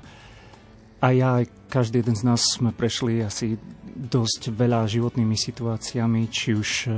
aj 1.02 1.14
ja, 1.14 1.28
aj 1.42 1.44
každý 1.68 2.00
jeden 2.00 2.16
z 2.16 2.24
nás 2.24 2.40
sme 2.40 2.70
prešli 2.72 3.20
asi 3.20 3.58
dosť 3.96 4.52
veľa 4.52 4.84
životnými 4.86 5.34
situáciami, 5.34 6.28
či 6.28 6.52
už 6.52 6.70
e, 6.86 6.90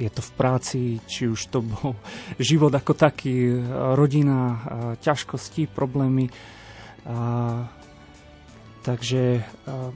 je 0.00 0.10
to 0.10 0.24
v 0.24 0.32
práci, 0.34 0.80
či 1.04 1.28
už 1.28 1.52
to 1.52 1.60
bol 1.60 1.92
život 2.40 2.72
ako 2.72 2.92
taký, 2.96 3.54
e, 3.54 3.60
rodina, 3.94 4.38
e, 4.40 4.58
ťažkosti, 5.04 5.68
problémy. 5.68 6.32
A, 7.04 7.64
takže 8.82 9.40
a, 9.40 9.92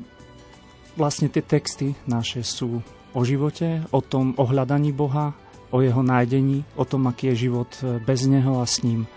vlastne 0.94 1.32
tie 1.32 1.40
texty 1.40 1.96
naše 2.04 2.44
sú 2.44 2.84
o 3.14 3.20
živote, 3.24 3.84
o 3.90 4.00
tom 4.04 4.36
ohľadaní 4.36 4.92
Boha, 4.92 5.32
o 5.74 5.82
jeho 5.82 6.06
nájdení, 6.06 6.62
o 6.78 6.86
tom, 6.86 7.10
aký 7.10 7.34
je 7.34 7.50
život 7.50 7.70
e, 7.82 7.98
bez 7.98 8.30
neho 8.30 8.62
a 8.62 8.66
s 8.66 8.86
ním. 8.86 9.10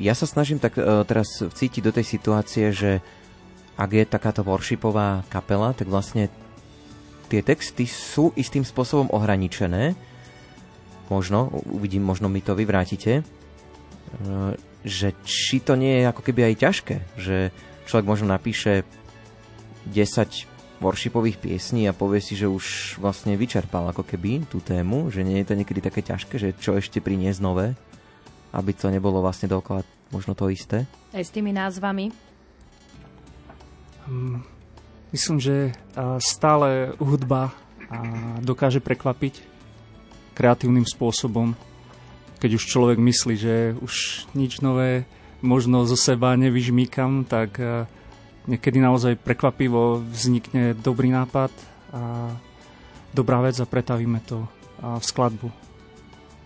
Ja 0.00 0.16
sa 0.16 0.24
snažím 0.24 0.56
tak 0.56 0.80
uh, 0.80 1.04
teraz 1.04 1.28
cítiť 1.36 1.84
do 1.84 1.92
tej 1.92 2.08
situácie, 2.08 2.72
že 2.72 3.04
ak 3.76 3.90
je 3.92 4.08
takáto 4.08 4.40
worshipová 4.40 5.20
kapela, 5.28 5.76
tak 5.76 5.92
vlastne 5.92 6.32
tie 7.28 7.44
texty 7.44 7.84
sú 7.84 8.32
istým 8.40 8.64
spôsobom 8.64 9.12
ohraničené. 9.12 9.92
Možno, 11.12 11.52
uvidím, 11.68 12.08
možno 12.08 12.32
mi 12.32 12.40
to 12.40 12.56
vyvrátite, 12.56 13.20
uh, 13.20 14.56
že 14.80 15.12
či 15.28 15.60
to 15.60 15.76
nie 15.76 16.00
je 16.00 16.08
ako 16.08 16.24
keby 16.24 16.40
aj 16.48 16.54
ťažké, 16.56 16.96
že 17.20 17.36
človek 17.84 18.08
možno 18.08 18.32
napíše 18.32 18.88
10 19.92 20.55
worshipových 20.76 21.40
piesní 21.40 21.88
a 21.88 21.96
povie 21.96 22.20
si, 22.20 22.36
že 22.36 22.44
už 22.44 22.96
vlastne 23.00 23.32
vyčerpal 23.34 23.88
ako 23.90 24.04
keby 24.04 24.44
tú 24.44 24.60
tému, 24.60 25.08
že 25.08 25.24
nie 25.24 25.40
je 25.40 25.48
to 25.48 25.58
niekedy 25.58 25.80
také 25.80 26.04
ťažké, 26.04 26.36
že 26.36 26.52
čo 26.60 26.76
ešte 26.76 27.00
priniesť 27.00 27.40
nové, 27.40 27.72
aby 28.52 28.76
to 28.76 28.92
nebolo 28.92 29.24
vlastne 29.24 29.48
dokola 29.48 29.80
možno 30.12 30.36
to 30.36 30.52
isté? 30.52 30.84
Aj 31.16 31.24
s 31.24 31.32
tými 31.32 31.50
názvami? 31.56 32.12
Um, 34.04 34.44
myslím, 35.10 35.40
že 35.40 35.72
stále 36.20 36.92
hudba 37.00 37.56
dokáže 38.44 38.78
prekvapiť 38.84 39.42
kreatívnym 40.36 40.84
spôsobom. 40.84 41.56
Keď 42.36 42.50
už 42.60 42.64
človek 42.68 42.98
myslí, 43.00 43.34
že 43.40 43.54
už 43.80 44.26
nič 44.36 44.60
nové 44.60 45.08
možno 45.40 45.88
zo 45.88 45.96
seba 45.96 46.36
nevyžmíkam, 46.36 47.24
tak 47.24 47.56
niekedy 48.46 48.78
naozaj 48.78 49.18
prekvapivo 49.20 50.02
vznikne 50.10 50.74
dobrý 50.78 51.10
nápad 51.10 51.50
a 51.92 52.30
dobrá 53.10 53.42
vec 53.42 53.58
a 53.58 53.66
pretavíme 53.66 54.22
to 54.22 54.46
v 54.80 55.04
skladbu. 55.04 55.48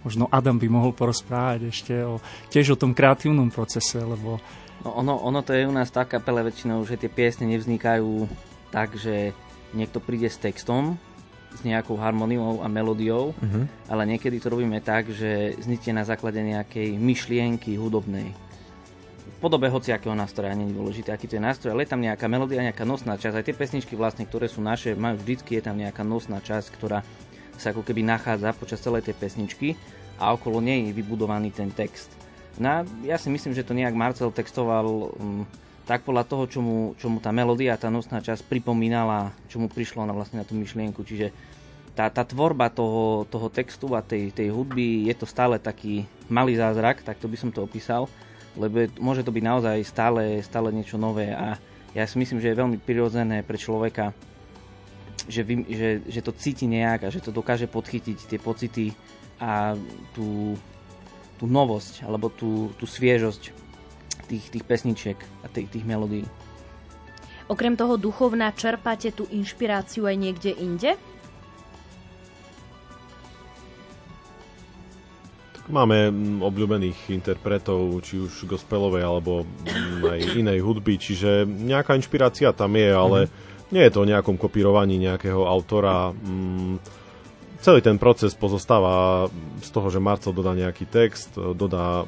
Možno 0.01 0.33
Adam 0.33 0.57
by 0.57 0.69
mohol 0.73 0.97
porozprávať 0.97 1.61
ešte 1.69 1.95
o, 2.01 2.25
tiež 2.49 2.73
o 2.73 2.81
tom 2.81 2.97
kreatívnom 2.97 3.53
procese, 3.53 4.01
lebo... 4.01 4.41
No 4.81 4.97
ono, 4.97 5.21
ono 5.21 5.45
to 5.45 5.53
je 5.53 5.69
u 5.69 5.75
nás 5.77 5.93
tak 5.93 6.17
kapele 6.17 6.41
väčšinou, 6.41 6.81
že 6.89 6.97
tie 6.97 7.13
piesne 7.13 7.45
nevznikajú 7.53 8.25
tak, 8.73 8.97
že 8.97 9.37
niekto 9.77 10.01
príde 10.01 10.33
s 10.33 10.41
textom, 10.41 10.97
s 11.53 11.61
nejakou 11.67 12.01
harmoniou 12.01 12.65
a 12.65 12.71
melódiou, 12.71 13.37
uh-huh. 13.37 13.69
ale 13.93 14.09
niekedy 14.09 14.41
to 14.41 14.49
robíme 14.49 14.81
tak, 14.81 15.13
že 15.13 15.59
vznikne 15.61 16.01
na 16.01 16.05
základe 16.09 16.41
nejakej 16.41 16.97
myšlienky 16.97 17.77
hudobnej 17.77 18.33
podobe 19.41 19.73
hociakého 19.73 20.13
nástroja, 20.13 20.53
nie 20.53 20.69
je 20.69 20.77
dôležité, 20.77 21.09
aký 21.17 21.25
to 21.25 21.41
je 21.41 21.43
nástroj, 21.43 21.73
ale 21.73 21.89
je 21.89 21.93
tam 21.97 22.05
nejaká 22.05 22.29
melódia, 22.29 22.61
nejaká 22.61 22.85
nosná 22.85 23.17
časť. 23.17 23.41
Aj 23.41 23.47
tie 23.49 23.57
pesničky 23.57 23.97
vlastne, 23.97 24.29
ktoré 24.29 24.53
sú 24.53 24.61
naše, 24.61 24.93
majú 24.93 25.17
vždycky 25.17 25.57
je 25.57 25.63
tam 25.65 25.81
nejaká 25.81 26.05
nosná 26.05 26.45
časť, 26.45 26.69
ktorá 26.77 27.01
sa 27.57 27.73
ako 27.73 27.81
keby 27.81 28.05
nachádza 28.05 28.53
počas 28.53 28.85
celej 28.85 29.09
tej 29.09 29.17
pesničky 29.17 29.69
a 30.21 30.37
okolo 30.37 30.61
nej 30.61 30.93
je 30.93 30.97
vybudovaný 30.97 31.49
ten 31.57 31.73
text. 31.73 32.13
No 32.61 32.85
ja 33.09 33.17
si 33.17 33.33
myslím, 33.33 33.57
že 33.57 33.65
to 33.65 33.73
nejak 33.73 33.97
Marcel 33.97 34.29
textoval 34.29 35.17
um, 35.17 35.49
tak 35.89 36.05
podľa 36.05 36.29
toho, 36.29 36.45
čo 36.45 36.61
mu, 36.61 36.93
čo 37.01 37.09
mu 37.09 37.19
tá 37.19 37.33
melódia, 37.33 37.81
tá 37.81 37.89
nosná 37.89 38.21
časť 38.21 38.45
pripomínala, 38.45 39.33
čo 39.49 39.57
mu 39.57 39.67
prišlo 39.67 40.05
na 40.05 40.13
vlastne 40.13 40.45
na 40.45 40.47
tú 40.47 40.53
myšlienku. 40.53 41.01
Čiže 41.01 41.33
tá, 41.97 42.13
tá 42.13 42.23
tvorba 42.23 42.69
toho, 42.69 43.25
toho 43.27 43.49
textu 43.49 43.97
a 43.97 44.05
tej, 44.05 44.31
tej 44.31 44.53
hudby 44.53 45.09
je 45.09 45.15
to 45.17 45.27
stále 45.27 45.57
taký 45.57 46.05
malý 46.29 46.55
zázrak, 46.55 47.03
tak 47.03 47.19
to 47.19 47.27
by 47.27 47.37
som 47.41 47.51
to 47.51 47.65
opísal 47.65 48.07
lebo 48.61 48.85
je, 48.85 48.89
môže 49.01 49.25
to 49.25 49.33
byť 49.33 49.45
naozaj 49.45 49.77
stále, 49.89 50.45
stále 50.45 50.69
niečo 50.69 51.01
nové 51.01 51.33
a 51.33 51.57
ja 51.97 52.05
si 52.07 52.21
myslím, 52.21 52.39
že 52.39 52.53
je 52.53 52.61
veľmi 52.61 52.79
prirodzené 52.79 53.43
pre 53.43 53.59
človeka, 53.59 54.15
že, 55.27 55.43
vy, 55.43 55.67
že, 55.67 55.91
že 56.07 56.21
to 56.23 56.31
cíti 56.37 56.71
nejak 56.71 57.09
a 57.09 57.13
že 57.13 57.25
to 57.25 57.35
dokáže 57.35 57.67
podchytiť 57.67 58.19
tie 58.31 58.39
pocity 58.39 58.95
a 59.43 59.75
tú, 60.15 60.55
tú 61.41 61.45
novosť 61.49 62.07
alebo 62.07 62.31
tú, 62.31 62.71
tú 62.79 62.87
sviežosť 62.87 63.51
tých, 64.31 64.45
tých 64.55 64.65
pesničiek 64.65 65.19
a 65.43 65.47
tých, 65.51 65.67
tých 65.73 65.85
melódií. 65.89 66.23
Okrem 67.51 67.75
toho 67.75 67.99
duchovná 67.99 68.55
čerpáte 68.55 69.11
tú 69.11 69.27
inšpiráciu 69.27 70.07
aj 70.07 70.15
niekde 70.15 70.55
inde? 70.55 70.95
Máme 75.71 76.11
mm, 76.11 76.39
obľúbených 76.43 77.15
interpretov, 77.15 77.95
či 78.03 78.19
už 78.19 78.51
gospelovej 78.51 79.07
alebo 79.07 79.47
mm, 79.47 80.03
aj 80.03 80.21
inej 80.35 80.59
hudby, 80.67 80.99
čiže 80.99 81.47
nejaká 81.47 81.95
inšpirácia 81.95 82.51
tam 82.51 82.75
je, 82.75 82.91
ale 82.91 83.19
mm-hmm. 83.27 83.71
nie 83.71 83.83
je 83.87 83.93
to 83.95 84.03
o 84.03 84.11
nejakom 84.11 84.35
kopírovaní 84.35 84.99
nejakého 84.99 85.47
autora. 85.47 86.11
Celý 87.61 87.81
ten 87.85 88.01
proces 88.01 88.35
pozostáva 88.35 89.29
z 89.63 89.69
toho, 89.71 89.89
že 89.93 90.03
Marcel 90.03 90.35
dodá 90.35 90.57
nejaký 90.57 90.91
text, 90.91 91.37
dodá 91.37 92.03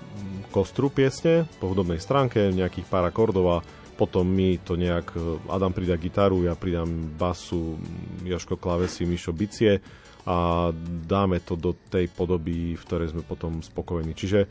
kostru 0.50 0.92
piesne 0.92 1.48
po 1.62 1.70
hudobnej 1.70 2.02
stránke, 2.02 2.52
nejakých 2.52 2.90
pár 2.90 3.08
akordov 3.08 3.46
a 3.48 3.58
potom 3.96 4.24
my 4.26 4.58
to 4.64 4.74
nejak, 4.74 5.14
Adam 5.46 5.70
pridá 5.70 5.94
gitaru, 5.94 6.44
ja 6.44 6.56
pridám 6.56 6.88
basu, 7.14 7.78
Joško 8.24 8.58
klavesy, 8.58 9.06
Mišo 9.06 9.30
bicie 9.30 9.78
a 10.22 10.70
dáme 11.06 11.42
to 11.42 11.58
do 11.58 11.74
tej 11.90 12.06
podoby, 12.06 12.78
v 12.78 12.82
ktorej 12.86 13.10
sme 13.10 13.26
potom 13.26 13.58
spokojní. 13.58 14.14
Čiže 14.14 14.46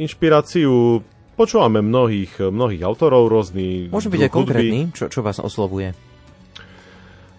inšpiráciu 0.00 1.04
počúvame 1.36 1.84
mnohých, 1.84 2.48
mnohých 2.48 2.82
autorov, 2.84 3.28
rôznych 3.28 3.92
Môže 3.92 4.08
byť 4.08 4.22
aj 4.24 4.32
konkrétny, 4.32 4.80
čo, 4.96 5.12
čo 5.12 5.20
vás 5.20 5.36
oslovuje? 5.36 5.92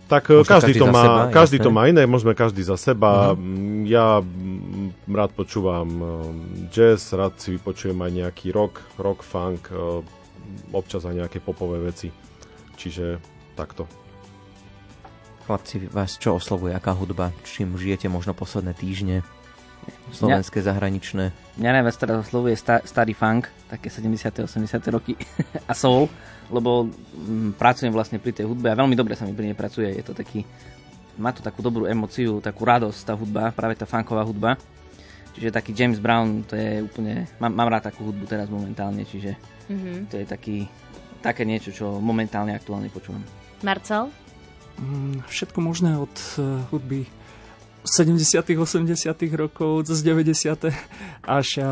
Tak 0.07 0.31
Môže 0.31 0.47
každý, 0.47 0.79
každý 0.79 0.79
to 0.79 0.87
má, 0.87 1.03
seba, 1.03 1.21
každý 1.35 1.57
to 1.59 1.71
má 1.73 1.83
iné, 1.91 2.07
môžeme 2.07 2.31
každý 2.31 2.63
za 2.63 2.79
seba. 2.79 3.35
Uh-huh. 3.35 3.83
Ja 3.83 4.23
rád 5.11 5.31
počúvam 5.35 5.89
eh, 5.91 6.07
jazz, 6.71 7.11
rád 7.11 7.35
si 7.41 7.59
vypočujem 7.59 7.99
aj 7.99 8.11
nejaký 8.15 8.55
rock, 8.55 8.87
rock, 8.95 9.19
funk, 9.25 9.67
eh, 9.73 9.99
občas 10.71 11.03
aj 11.03 11.27
nejaké 11.27 11.43
popové 11.43 11.83
veci. 11.83 12.07
Čiže 12.79 13.19
takto. 13.59 14.06
Chlapci, 15.47 15.87
vás 15.87 16.19
čo 16.19 16.35
oslovuje, 16.35 16.75
aká 16.75 16.91
hudba? 16.91 17.31
Čím 17.47 17.79
žijete 17.79 18.11
možno 18.11 18.35
posledné 18.35 18.75
týždne? 18.75 19.23
Slovenské, 20.11 20.59
mňa, 20.59 20.67
zahraničné? 20.67 21.25
Mňa 21.55 21.71
najviac 21.71 21.95
teraz 21.95 22.27
oslovuje 22.27 22.51
sta, 22.59 22.83
starý 22.83 23.15
funk, 23.15 23.47
také 23.71 23.87
70. 23.87 24.43
80. 24.43 24.75
roky 24.91 25.15
a 25.71 25.71
soul, 25.71 26.11
lebo 26.51 26.91
m, 26.91 26.91
mm, 27.15 27.49
pracujem 27.55 27.95
vlastne 27.95 28.19
pri 28.19 28.35
tej 28.35 28.43
hudbe 28.43 28.67
a 28.67 28.75
veľmi 28.75 28.91
dobre 28.91 29.15
sa 29.15 29.23
mi 29.23 29.31
pri 29.31 29.47
nej 29.47 29.55
pracuje. 29.55 29.87
Je 29.87 30.03
to 30.03 30.11
taký, 30.11 30.43
má 31.15 31.31
to 31.31 31.39
takú 31.39 31.63
dobrú 31.63 31.87
emociu, 31.87 32.43
takú 32.43 32.67
radosť 32.67 32.99
tá 33.07 33.15
hudba, 33.15 33.55
práve 33.55 33.79
tá 33.79 33.87
funková 33.87 34.27
hudba. 34.27 34.59
Čiže 35.31 35.55
taký 35.55 35.71
James 35.71 36.03
Brown, 36.03 36.43
to 36.43 36.59
je 36.59 36.83
úplne, 36.83 37.23
mám, 37.39 37.55
mám 37.55 37.71
rád 37.71 37.87
takú 37.87 38.11
hudbu 38.11 38.27
teraz 38.27 38.51
momentálne, 38.51 39.07
čiže 39.07 39.39
mm-hmm. 39.71 40.11
to 40.11 40.19
je 40.19 40.25
taký, 40.27 40.67
také 41.23 41.47
niečo, 41.47 41.71
čo 41.71 42.03
momentálne 42.03 42.51
aktuálne 42.51 42.91
počúvam. 42.91 43.23
Marcel? 43.63 44.26
Mm, 44.77 45.25
všetko 45.25 45.57
možné 45.61 45.97
od 45.97 46.13
eh, 46.37 46.61
hudby 46.69 47.09
70 47.87 48.43
80 48.45 48.93
rokov, 49.33 49.87
z 49.87 50.01
90 50.03 50.69
až 51.23 51.47
a 51.63 51.71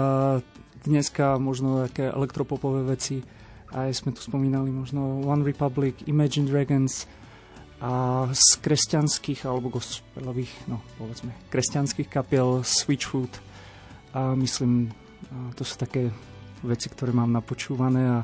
dneska 0.87 1.37
možno 1.37 1.85
také 1.85 2.09
elektropopové 2.09 2.87
veci. 2.87 3.21
Aj 3.75 3.91
sme 3.91 4.15
tu 4.15 4.23
spomínali 4.23 4.71
možno 4.71 5.21
One 5.27 5.43
Republic, 5.43 5.99
Imagine 6.07 6.47
Dragons 6.47 7.09
a 7.83 8.25
z 8.31 8.47
kresťanských 8.63 9.43
alebo 9.43 9.67
gospelových, 9.67 10.53
no 10.71 10.79
povedzme, 10.95 11.35
kresťanských 11.51 12.07
kapiel 12.07 12.63
Switchfoot. 12.63 13.35
A 14.15 14.31
myslím, 14.39 14.95
to 15.59 15.67
sú 15.67 15.75
také 15.75 16.07
veci, 16.63 16.87
ktoré 16.87 17.11
mám 17.11 17.35
napočúvané 17.35 18.01
a 18.07 18.19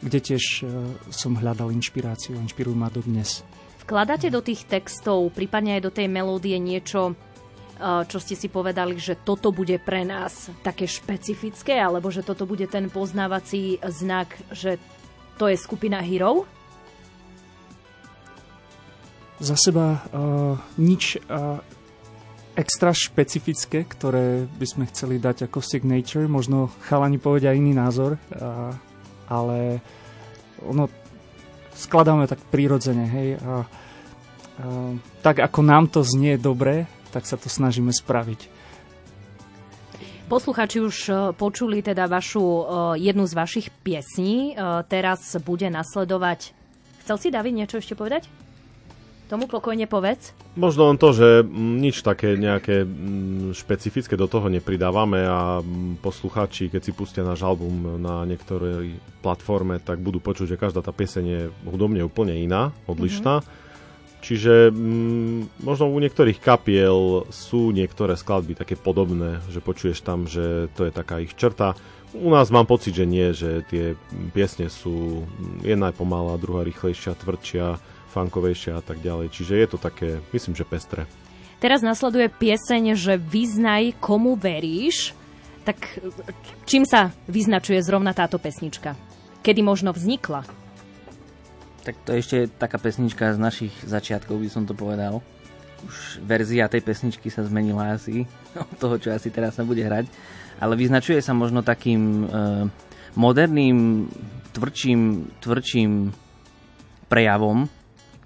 kde 0.00 0.18
tiež 0.22 0.44
eh, 0.62 0.66
som 1.10 1.34
hľadal 1.34 1.74
inšpiráciu, 1.74 2.38
inšpirujú 2.38 2.76
ma 2.76 2.88
dodnes. 2.92 3.42
Vkladáte 3.86 4.34
do 4.34 4.42
tých 4.42 4.66
textov, 4.66 5.30
prípadne 5.30 5.78
aj 5.78 5.82
do 5.86 5.94
tej 5.94 6.10
melódie 6.10 6.58
niečo, 6.58 7.14
eh, 7.14 8.02
čo 8.10 8.18
ste 8.18 8.34
si 8.34 8.50
povedali, 8.50 8.98
že 8.98 9.14
toto 9.14 9.54
bude 9.54 9.78
pre 9.78 10.02
nás 10.02 10.50
také 10.66 10.90
špecifické, 10.90 11.78
alebo 11.78 12.10
že 12.10 12.26
toto 12.26 12.50
bude 12.50 12.66
ten 12.66 12.90
poznávací 12.90 13.78
znak, 13.86 14.34
že 14.50 14.82
to 15.38 15.46
je 15.46 15.54
skupina 15.54 16.02
Hero? 16.02 16.50
Za 19.38 19.54
seba 19.54 20.00
uh, 20.00 20.56
nič 20.80 21.20
uh, 21.28 21.60
extra 22.56 22.96
špecifické, 22.96 23.84
ktoré 23.84 24.48
by 24.48 24.64
sme 24.64 24.84
chceli 24.88 25.20
dať 25.20 25.44
ako 25.44 25.60
signature. 25.60 26.24
Možno 26.24 26.72
chalani 26.88 27.20
povedia 27.20 27.52
iný 27.52 27.76
názor, 27.76 28.16
uh, 28.16 28.72
ale 29.28 29.84
ono 30.64 30.88
skladáme 31.76 32.24
tak 32.26 32.40
prirodzene, 32.48 33.06
hej, 33.06 33.28
a, 33.38 33.44
a 33.44 33.54
tak 35.20 35.44
ako 35.44 35.60
nám 35.60 35.92
to 35.92 36.00
znie 36.00 36.40
dobre, 36.40 36.88
tak 37.12 37.28
sa 37.28 37.36
to 37.36 37.52
snažíme 37.52 37.92
spraviť. 37.92 38.56
Posluchači 40.26 40.82
už 40.82 40.96
e, 41.06 41.12
počuli 41.38 41.86
teda 41.86 42.10
vašu, 42.10 42.42
e, 42.42 42.62
jednu 42.98 43.30
z 43.30 43.34
vašich 43.38 43.66
piesní. 43.86 44.58
E, 44.58 44.82
teraz 44.90 45.38
bude 45.38 45.70
nasledovať... 45.70 46.50
Chcel 47.06 47.16
si, 47.22 47.28
David, 47.30 47.54
niečo 47.54 47.78
ešte 47.78 47.94
povedať? 47.94 48.26
Tomu 49.26 49.50
pokojne 49.50 49.90
povedz. 49.90 50.30
Možno 50.54 50.86
len 50.86 51.02
to, 51.02 51.10
že 51.10 51.42
nič 51.50 52.06
také 52.06 52.38
nejaké 52.38 52.86
špecifické 53.50 54.14
do 54.14 54.30
toho 54.30 54.46
nepridávame 54.46 55.26
a 55.26 55.58
poslucháči, 55.98 56.70
keď 56.70 56.82
si 56.86 56.92
pustia 56.94 57.26
náš 57.26 57.42
album 57.42 57.98
na 57.98 58.22
niektorej 58.22 58.94
platforme, 59.26 59.82
tak 59.82 59.98
budú 59.98 60.22
počuť, 60.22 60.54
že 60.54 60.60
každá 60.62 60.78
tá 60.78 60.94
pieseň 60.94 61.24
je 61.26 61.42
hudobne 61.66 62.06
úplne 62.06 62.38
iná, 62.38 62.70
odlišná. 62.86 63.42
Mm-hmm. 63.42 63.64
Čiže 64.26 64.70
mm, 64.70 65.62
možno 65.62 65.90
u 65.90 65.98
niektorých 65.98 66.38
kapiel 66.38 67.26
sú 67.30 67.70
niektoré 67.74 68.14
skladby 68.14 68.58
také 68.58 68.74
podobné, 68.78 69.42
že 69.50 69.58
počuješ 69.58 70.02
tam, 70.06 70.30
že 70.30 70.70
to 70.78 70.86
je 70.86 70.92
taká 70.94 71.18
ich 71.18 71.34
črta. 71.34 71.74
U 72.14 72.30
nás 72.30 72.50
mám 72.54 72.66
pocit, 72.70 72.94
že 72.94 73.06
nie, 73.06 73.34
že 73.34 73.66
tie 73.66 73.98
piesne 74.34 74.70
sú 74.70 75.26
jedna 75.66 75.90
je 75.90 75.98
pomalá, 75.98 76.38
druhá 76.38 76.62
rýchlejšia, 76.62 77.18
tvrdšia 77.18 77.95
funkovejšia 78.16 78.80
a 78.80 78.82
tak 78.82 79.04
ďalej. 79.04 79.28
Čiže 79.28 79.54
je 79.60 79.68
to 79.68 79.76
také, 79.76 80.24
myslím, 80.32 80.56
že 80.56 80.64
pestre. 80.64 81.04
Teraz 81.60 81.84
nasleduje 81.84 82.32
pieseň, 82.32 82.96
že 82.96 83.20
vyznaj 83.20 84.00
komu 84.00 84.40
veríš. 84.40 85.12
Tak 85.68 85.76
čím 86.64 86.88
sa 86.88 87.12
vyznačuje 87.28 87.76
zrovna 87.84 88.16
táto 88.16 88.40
pesnička? 88.40 88.96
Kedy 89.44 89.60
možno 89.60 89.92
vznikla? 89.92 90.48
Tak 91.84 91.94
to 92.02 92.16
je 92.16 92.20
ešte 92.22 92.38
taká 92.56 92.80
pesnička 92.80 93.36
z 93.36 93.38
našich 93.38 93.74
začiatkov, 93.84 94.40
by 94.40 94.48
som 94.48 94.64
to 94.64 94.72
povedal. 94.72 95.20
Už 95.84 96.18
verzia 96.24 96.72
tej 96.72 96.82
pesničky 96.82 97.28
sa 97.28 97.44
zmenila 97.44 97.94
asi 97.94 98.24
od 98.72 98.76
toho, 98.80 98.96
čo 98.96 99.12
asi 99.12 99.28
teraz 99.28 99.58
sa 99.58 99.64
bude 99.66 99.84
hrať. 99.84 100.08
Ale 100.56 100.72
vyznačuje 100.78 101.20
sa 101.20 101.36
možno 101.36 101.60
takým 101.60 102.24
e, 102.24 102.26
moderným, 103.16 104.08
tvrdším, 104.56 105.00
tvrdším 105.40 105.90
prejavom, 107.12 107.68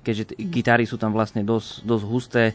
keďže 0.01 0.33
t- 0.33 0.37
gitáry 0.49 0.85
sú 0.89 0.97
tam 0.97 1.13
vlastne 1.13 1.45
dosť, 1.45 1.85
dosť 1.85 2.05
husté, 2.09 2.45
e, 2.51 2.55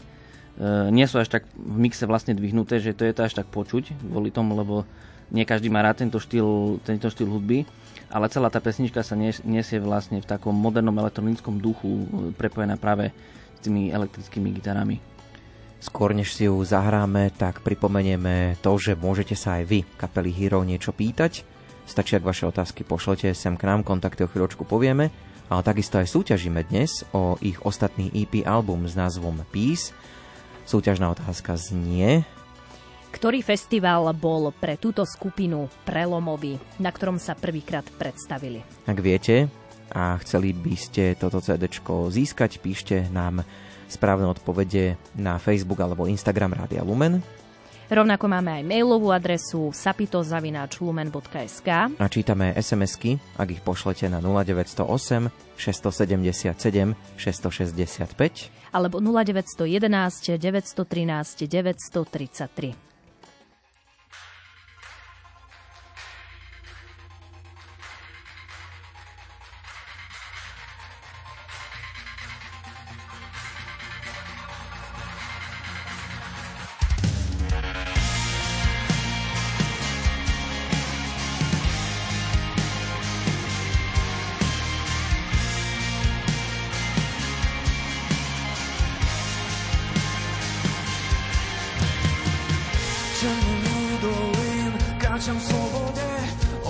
nie 0.90 1.06
sú 1.06 1.22
až 1.22 1.30
tak 1.30 1.46
v 1.54 1.76
mixe 1.78 2.04
vlastne 2.04 2.34
dvihnuté, 2.34 2.82
že 2.82 2.94
to 2.94 3.06
je 3.06 3.14
to 3.14 3.26
až 3.26 3.34
tak 3.38 3.46
počuť 3.50 3.94
kvôli 4.10 4.34
tomu, 4.34 4.58
lebo 4.58 4.86
nie 5.30 5.42
každý 5.42 5.70
má 5.70 5.82
rád 5.82 6.06
tento 6.06 6.22
štýl, 6.22 6.78
tento 6.86 7.10
štýl 7.10 7.26
hudby, 7.26 7.66
ale 8.06 8.30
celá 8.30 8.46
tá 8.46 8.62
pesnička 8.62 9.02
sa 9.02 9.18
nesie 9.18 9.82
vlastne 9.82 10.22
v 10.22 10.26
takom 10.26 10.54
modernom 10.54 10.94
elektronickom 10.94 11.58
duchu, 11.58 11.90
e, 11.90 12.04
prepojená 12.34 12.78
práve 12.78 13.10
s 13.56 13.60
tými 13.62 13.90
elektrickými 13.90 14.50
gitarami. 14.54 14.98
Skôr 15.76 16.16
než 16.16 16.32
si 16.32 16.48
ju 16.48 16.56
zahráme, 16.64 17.30
tak 17.36 17.60
pripomenieme 17.60 18.56
to, 18.64 18.74
že 18.80 18.96
môžete 18.96 19.36
sa 19.36 19.60
aj 19.60 19.64
vy, 19.68 19.80
kapely 20.00 20.32
Hero, 20.32 20.64
niečo 20.64 20.90
pýtať. 20.90 21.44
Stačí, 21.86 22.18
ak 22.18 22.26
vaše 22.26 22.48
otázky 22.48 22.82
pošlete 22.82 23.30
sem 23.36 23.54
k 23.54 23.68
nám, 23.68 23.86
kontakty 23.86 24.26
o 24.26 24.30
chvíľočku 24.30 24.66
povieme 24.66 25.12
ale 25.46 25.62
takisto 25.62 25.98
aj 25.98 26.10
súťažíme 26.10 26.66
dnes 26.66 27.06
o 27.14 27.38
ich 27.38 27.58
ostatný 27.62 28.10
EP 28.14 28.42
album 28.42 28.86
s 28.86 28.98
názvom 28.98 29.42
Peace. 29.54 29.94
Súťažná 30.66 31.10
otázka 31.14 31.54
znie... 31.54 32.26
Ktorý 33.14 33.40
festival 33.40 34.12
bol 34.12 34.52
pre 34.52 34.76
túto 34.76 35.00
skupinu 35.08 35.72
prelomový, 35.88 36.60
na 36.76 36.92
ktorom 36.92 37.16
sa 37.16 37.32
prvýkrát 37.32 37.86
predstavili? 37.96 38.60
Ak 38.84 39.00
viete 39.00 39.48
a 39.88 40.20
chceli 40.20 40.52
by 40.52 40.74
ste 40.76 41.16
toto 41.16 41.40
CD 41.40 41.70
získať, 42.12 42.60
píšte 42.60 43.08
nám 43.08 43.40
správne 43.88 44.28
odpovede 44.28 45.00
na 45.16 45.40
Facebook 45.40 45.80
alebo 45.80 46.10
Instagram 46.10 46.60
Rádia 46.60 46.84
Lumen 46.84 47.24
Rovnako 47.86 48.26
máme 48.26 48.50
aj 48.58 48.62
mailovú 48.66 49.14
adresu 49.14 49.70
sapitozavináčlumen.sk 49.70 51.68
A 52.02 52.06
čítame 52.10 52.50
SMS-ky, 52.58 53.22
ak 53.38 53.48
ich 53.54 53.62
pošlete 53.62 54.10
na 54.10 54.18
0908 54.18 55.30
677 55.54 56.98
665 57.14 58.50
alebo 58.74 58.98
0911 58.98 60.36
913 60.36 61.46
933. 61.46 62.85
kráčam 95.26 95.42
v 95.42 95.50
slobode, 95.50 96.10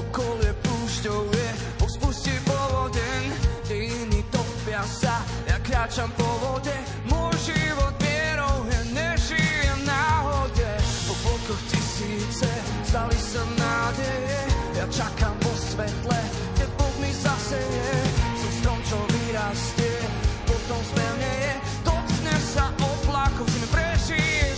okolie 0.00 0.52
púšťou 0.64 1.28
je, 1.28 1.48
povzpusti 1.76 2.32
povodeň, 2.48 3.22
kde 3.68 3.76
iní 3.84 4.24
topia 4.32 4.80
sa, 4.80 5.20
ja 5.44 5.60
kráčam 5.60 6.08
po 6.16 6.24
vode, 6.40 6.72
môj 7.04 7.36
život 7.52 7.92
mierou 8.00 8.64
je, 8.64 8.80
nežijem 8.96 9.76
náhode. 9.84 10.72
Po 11.04 11.12
bokoch 11.20 11.62
tisíce 11.68 12.48
stali 12.88 13.18
sa 13.20 13.44
nádeje, 13.60 14.40
ja 14.80 14.88
čakám 14.88 15.36
po 15.36 15.52
svetle, 15.52 16.20
kde 16.56 16.64
Boh 16.80 16.96
mi 16.96 17.12
zaseje, 17.12 17.92
som 18.40 18.52
strom, 18.64 18.80
čo 18.88 18.96
vyrastie, 19.04 20.00
potom 20.48 20.80
zmelneje, 20.96 21.52
dotkne 21.84 22.36
sa 22.40 22.72
oblaku, 22.80 23.44
zime 23.52 23.68
prežijem. 23.68 24.55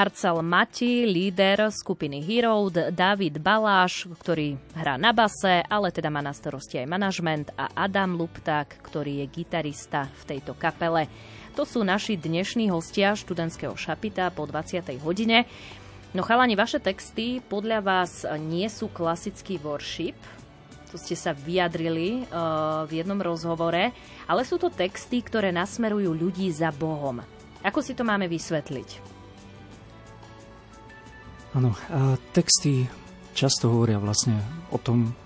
Marcel 0.00 0.40
Mati, 0.40 1.04
líder 1.04 1.68
skupiny 1.68 2.24
Hero, 2.24 2.72
David 2.72 3.36
Baláš, 3.36 4.08
ktorý 4.08 4.56
hrá 4.72 4.96
na 4.96 5.12
base, 5.12 5.60
ale 5.68 5.92
teda 5.92 6.08
má 6.08 6.24
na 6.24 6.32
starosti 6.32 6.80
aj 6.80 6.88
manažment 6.88 7.52
a 7.52 7.68
Adam 7.76 8.16
Lupták, 8.16 8.80
ktorý 8.80 9.20
je 9.20 9.26
gitarista 9.28 10.08
v 10.08 10.22
tejto 10.24 10.56
kapele. 10.56 11.04
To 11.52 11.68
sú 11.68 11.84
naši 11.84 12.16
dnešní 12.16 12.72
hostia 12.72 13.12
študentského 13.12 13.76
šapita 13.76 14.32
po 14.32 14.48
20. 14.48 14.88
hodine. 15.04 15.44
No 16.16 16.24
chalani, 16.24 16.56
vaše 16.56 16.80
texty 16.80 17.44
podľa 17.44 17.84
vás 17.84 18.24
nie 18.40 18.72
sú 18.72 18.88
klasický 18.88 19.60
worship, 19.60 20.16
to 20.88 20.96
ste 20.96 21.12
sa 21.12 21.36
vyjadrili 21.36 22.24
uh, 22.24 22.88
v 22.88 23.04
jednom 23.04 23.20
rozhovore, 23.20 23.92
ale 24.24 24.42
sú 24.48 24.56
to 24.56 24.72
texty, 24.72 25.20
ktoré 25.20 25.52
nasmerujú 25.52 26.08
ľudí 26.16 26.48
za 26.48 26.72
Bohom. 26.72 27.20
Ako 27.60 27.84
si 27.84 27.92
to 27.92 28.00
máme 28.00 28.24
vysvetliť? 28.32 29.09
Áno, 31.50 31.74
texty 32.30 32.86
často 33.34 33.74
hovoria 33.74 33.98
vlastne 33.98 34.38
o 34.70 34.78
tom, 34.78 35.18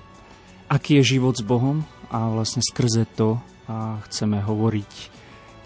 aký 0.72 0.97
je 1.05 1.20
život 1.20 1.37
s 1.37 1.45
Bohom 1.45 1.85
a 2.09 2.33
vlastne 2.33 2.64
skrze 2.64 3.05
to 3.12 3.37
a 3.68 4.01
chceme 4.09 4.41
hovoriť, 4.41 4.93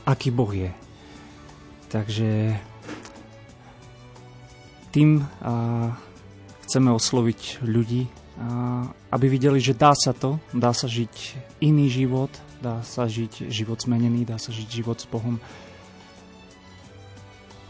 aký 0.03 0.35
Boh 0.35 0.51
je. 0.51 0.75
Takže 1.95 2.59
tým 4.91 5.31
a 5.47 5.95
chceme 6.67 6.91
osloviť 6.91 7.63
ľudí, 7.63 8.11
a 8.43 8.83
aby 9.15 9.31
videli, 9.31 9.63
že 9.63 9.79
dá 9.79 9.95
sa 9.95 10.11
to, 10.11 10.43
dá 10.51 10.75
sa 10.75 10.91
žiť 10.91 11.39
iný 11.63 11.87
život, 11.87 12.35
dá 12.59 12.83
sa 12.83 13.07
žiť 13.07 13.47
život 13.47 13.79
zmenený, 13.79 14.27
dá 14.27 14.43
sa 14.43 14.51
žiť 14.51 14.67
život 14.67 14.99
s 14.99 15.07
Bohom. 15.07 15.39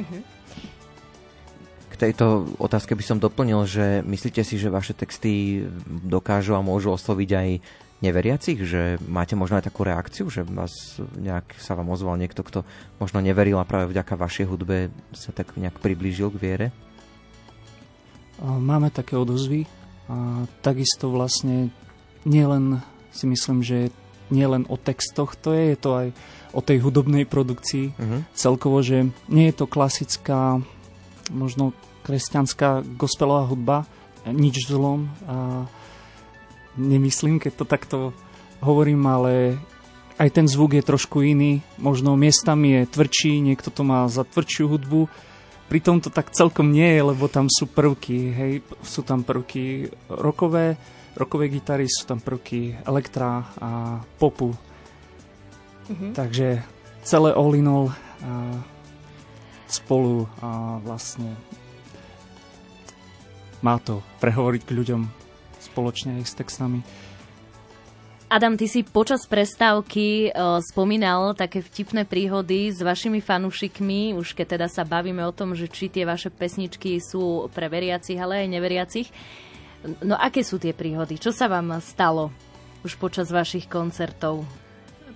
Mm-hmm 0.01 0.38
tejto 1.99 2.55
otázke 2.63 2.95
by 2.95 3.05
som 3.05 3.19
doplnil, 3.19 3.67
že 3.67 4.07
myslíte 4.07 4.47
si, 4.47 4.55
že 4.57 4.71
vaše 4.71 4.95
texty 4.95 5.67
dokážu 5.87 6.55
a 6.55 6.63
môžu 6.63 6.95
osloviť 6.95 7.31
aj 7.35 7.49
neveriacich, 7.99 8.63
že 8.63 9.03
máte 9.11 9.35
možno 9.35 9.59
aj 9.59 9.67
takú 9.67 9.83
reakciu, 9.83 10.31
že 10.31 10.47
vás 10.47 10.71
nejak 11.19 11.59
sa 11.59 11.75
vám 11.75 11.91
ozval 11.91 12.15
niekto, 12.15 12.47
kto 12.47 12.63
možno 13.03 13.19
neveril 13.19 13.59
a 13.59 13.67
práve 13.67 13.91
vďaka 13.91 14.15
vašej 14.15 14.47
hudbe 14.47 14.95
sa 15.11 15.35
tak 15.35 15.59
nejak 15.59 15.83
priblížil 15.83 16.31
k 16.31 16.39
viere? 16.39 16.67
Máme 18.39 18.95
také 18.95 19.19
odozvy 19.19 19.67
a 20.07 20.47
takisto 20.63 21.11
vlastne 21.11 21.75
nielen 22.23 22.79
si 23.11 23.27
myslím, 23.27 23.67
že 23.67 23.91
nielen 24.31 24.63
o 24.71 24.79
textoch 24.79 25.35
to 25.35 25.51
je, 25.57 25.75
je 25.75 25.79
to 25.81 25.91
aj 25.99 26.07
o 26.55 26.61
tej 26.63 26.79
hudobnej 26.81 27.27
produkcii 27.27 27.93
uh-huh. 27.93 28.21
celkovo, 28.33 28.79
že 28.81 29.11
nie 29.27 29.51
je 29.51 29.57
to 29.59 29.67
klasická 29.67 30.63
možno 31.31 31.77
kresťanská 32.05 32.85
gospelová 32.97 33.49
hudba, 33.49 33.85
nič 34.29 34.69
zlom 34.69 35.09
a 35.25 35.65
nemyslím, 36.79 37.41
keď 37.43 37.53
to 37.59 37.65
takto 37.65 37.99
hovorím, 38.61 39.07
ale 39.07 39.59
aj 40.19 40.29
ten 40.35 40.47
zvuk 40.51 40.75
je 40.75 40.83
trošku 40.83 41.23
iný, 41.23 41.63
možno 41.79 42.19
miestami 42.19 42.83
je 42.83 42.91
tvrdší, 42.91 43.39
niekto 43.39 43.71
to 43.71 43.87
má 43.87 44.11
za 44.11 44.27
tvrdšiu 44.27 44.67
hudbu, 44.67 45.07
pritom 45.71 46.03
to 46.03 46.11
tak 46.11 46.35
celkom 46.35 46.75
nie 46.75 46.99
je, 46.99 47.03
lebo 47.15 47.31
tam 47.31 47.47
sú 47.47 47.71
prvky, 47.71 48.19
hej, 48.35 48.53
sú 48.83 49.07
tam 49.07 49.23
prvky 49.23 49.93
rokové, 50.11 50.75
rokové 51.15 51.51
gitary, 51.53 51.87
sú 51.87 52.07
tam 52.09 52.19
prvky 52.19 52.83
elektra 52.83 53.47
a 53.63 54.03
popu. 54.19 54.55
Mm-hmm. 55.89 56.13
Takže 56.13 56.47
celé 57.07 57.31
all 57.33 57.55
in 57.55 57.69
all 57.71 57.89
a 58.19 58.59
spolu 59.71 60.27
a 60.41 60.81
vlastne 60.83 61.37
má 63.61 63.79
to 63.83 64.01
prehovoriť 64.23 64.63
k 64.65 64.75
ľuďom 64.75 65.03
spoločne 65.59 66.23
aj 66.23 66.25
s 66.27 66.35
textami. 66.39 66.81
Adam, 68.29 68.61
ty 68.61 68.69
si 68.69 68.85
počas 68.85 69.25
prestávky 69.25 70.29
uh, 70.29 70.61
spomínal 70.61 71.33
také 71.33 71.65
vtipné 71.65 72.05
príhody 72.05 72.69
s 72.69 72.85
vašimi 72.85 73.25
fanúšikmi, 73.25 74.13
už 74.13 74.37
keď 74.37 74.47
teda 74.61 74.67
sa 74.69 74.85
bavíme 74.85 75.25
o 75.25 75.33
tom, 75.33 75.57
že 75.57 75.65
či 75.65 75.89
tie 75.89 76.05
vaše 76.05 76.29
pesničky 76.29 77.01
sú 77.01 77.49
pre 77.57 77.73
veriacich, 77.73 78.21
ale 78.21 78.45
aj 78.45 78.53
neveriacich. 78.53 79.09
No 80.05 80.21
aké 80.21 80.45
sú 80.45 80.61
tie 80.61 80.77
príhody? 80.77 81.17
Čo 81.17 81.33
sa 81.33 81.49
vám 81.49 81.81
stalo 81.81 82.29
už 82.85 83.01
počas 83.01 83.33
vašich 83.33 83.65
koncertov? 83.65 84.45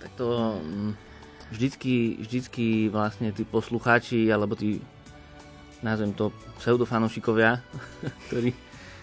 Tak 0.01 0.17
to 0.17 0.57
mm, 0.65 1.12
vždycky, 1.53 2.17
vždycky 2.19 2.89
vlastne 2.89 3.31
tí 3.31 3.45
poslucháči 3.45 4.33
alebo 4.33 4.57
tí 4.57 4.81
nazvem 5.85 6.17
to 6.17 6.33
pseudofanošikovia, 6.63 7.61
ktorí, 8.31 8.51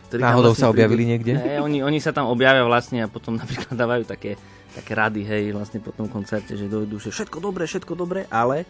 ktorí 0.10 0.20
Náhodou 0.20 0.58
vlastne 0.58 0.66
sa 0.66 0.74
objavili 0.74 1.04
prídu, 1.06 1.12
niekde? 1.14 1.34
Ne, 1.38 1.62
oni, 1.62 1.80
oni 1.86 2.00
sa 2.02 2.10
tam 2.10 2.32
objavia 2.32 2.66
vlastne 2.66 3.06
a 3.06 3.12
potom 3.12 3.38
napríklad 3.38 3.76
dávajú 3.78 4.04
také, 4.10 4.40
také 4.74 4.92
rady, 4.98 5.22
hej, 5.28 5.44
vlastne 5.54 5.84
po 5.84 5.94
tom 5.94 6.10
koncerte, 6.10 6.58
že 6.58 6.72
dojdu, 6.72 6.98
že 6.98 7.14
všetko 7.14 7.38
dobre, 7.38 7.70
všetko 7.70 7.94
dobre, 7.94 8.26
ale 8.34 8.66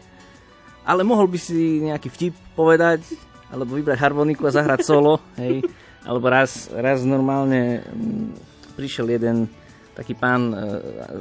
ale 0.90 1.06
mohol 1.06 1.30
by 1.30 1.38
si 1.38 1.86
nejaký 1.86 2.10
vtip 2.10 2.34
povedať, 2.58 3.06
alebo 3.54 3.78
vybrať 3.78 4.02
harmoniku 4.02 4.50
a 4.50 4.56
zahrať 4.58 4.82
solo, 4.82 5.22
hej, 5.38 5.62
alebo 6.08 6.26
raz, 6.34 6.66
raz 6.74 7.06
normálne 7.06 7.86
m, 7.94 7.94
mm, 7.94 8.74
prišiel 8.74 9.06
jeden 9.14 9.46
taký 10.00 10.16
pán, 10.16 10.56
e, 10.56 10.58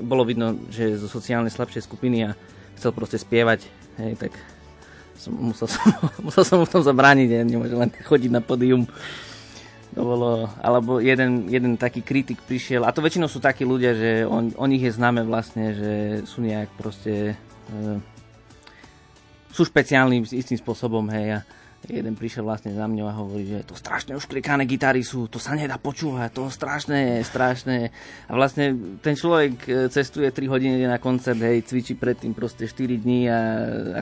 bolo 0.07 0.22
vidno, 0.22 0.55
že 0.70 0.95
je 0.95 1.03
zo 1.03 1.11
sociálne 1.11 1.51
slabšej 1.51 1.83
skupiny 1.83 2.31
a 2.31 2.39
chcel 2.79 2.95
proste 2.95 3.18
spievať, 3.18 3.66
hej, 3.99 4.14
tak 4.14 4.31
som, 5.18 5.35
musel, 5.35 5.66
som, 5.74 5.83
musel 6.22 6.47
som 6.47 6.62
mu 6.62 6.64
v 6.64 6.74
tom 6.79 6.87
zabrániť, 6.87 7.29
ja 7.29 7.43
nemôžem 7.43 7.74
len 7.74 7.91
chodiť 7.91 8.31
na 8.31 8.39
pódium. 8.39 8.87
To 9.99 10.05
bolo, 10.05 10.47
alebo 10.62 11.03
jeden, 11.03 11.51
jeden 11.51 11.74
taký 11.74 12.07
kritik 12.07 12.39
prišiel, 12.47 12.87
a 12.87 12.95
to 12.95 13.03
väčšinou 13.03 13.26
sú 13.26 13.43
takí 13.43 13.66
ľudia, 13.66 13.99
že 13.99 14.11
on, 14.31 14.55
o 14.55 14.66
nich 14.70 14.87
je 14.87 14.95
známe 14.95 15.26
vlastne, 15.26 15.74
že 15.74 15.93
sú 16.22 16.39
nejak 16.39 16.70
proste, 16.79 17.35
e, 17.74 17.99
sú 19.51 19.66
špeciálnym 19.66 20.22
istým 20.22 20.55
spôsobom, 20.55 21.03
hej, 21.11 21.43
a 21.43 21.58
jeden 21.87 22.18
prišiel 22.18 22.43
vlastne 22.43 22.74
za 22.74 22.91
mňou 22.91 23.07
a 23.07 23.14
hovorí, 23.14 23.47
že 23.47 23.62
to 23.62 23.79
strašne 23.79 24.18
ušklikané 24.18 24.66
gitary 24.66 25.07
sú, 25.07 25.31
to 25.31 25.39
sa 25.39 25.55
nedá 25.55 25.79
počúvať, 25.79 26.35
to 26.35 26.51
strašné, 26.51 27.22
strašné. 27.22 27.95
A 28.26 28.33
vlastne 28.35 28.74
ten 28.99 29.14
človek 29.14 29.55
e, 29.64 29.70
cestuje 29.87 30.26
3 30.35 30.51
hodiny 30.51 30.74
na 30.85 30.99
koncert, 30.99 31.39
hej, 31.39 31.62
cvičí 31.62 31.95
predtým 31.95 32.35
proste 32.35 32.66
4 32.66 32.99
dní 32.99 33.31
a 33.31 33.39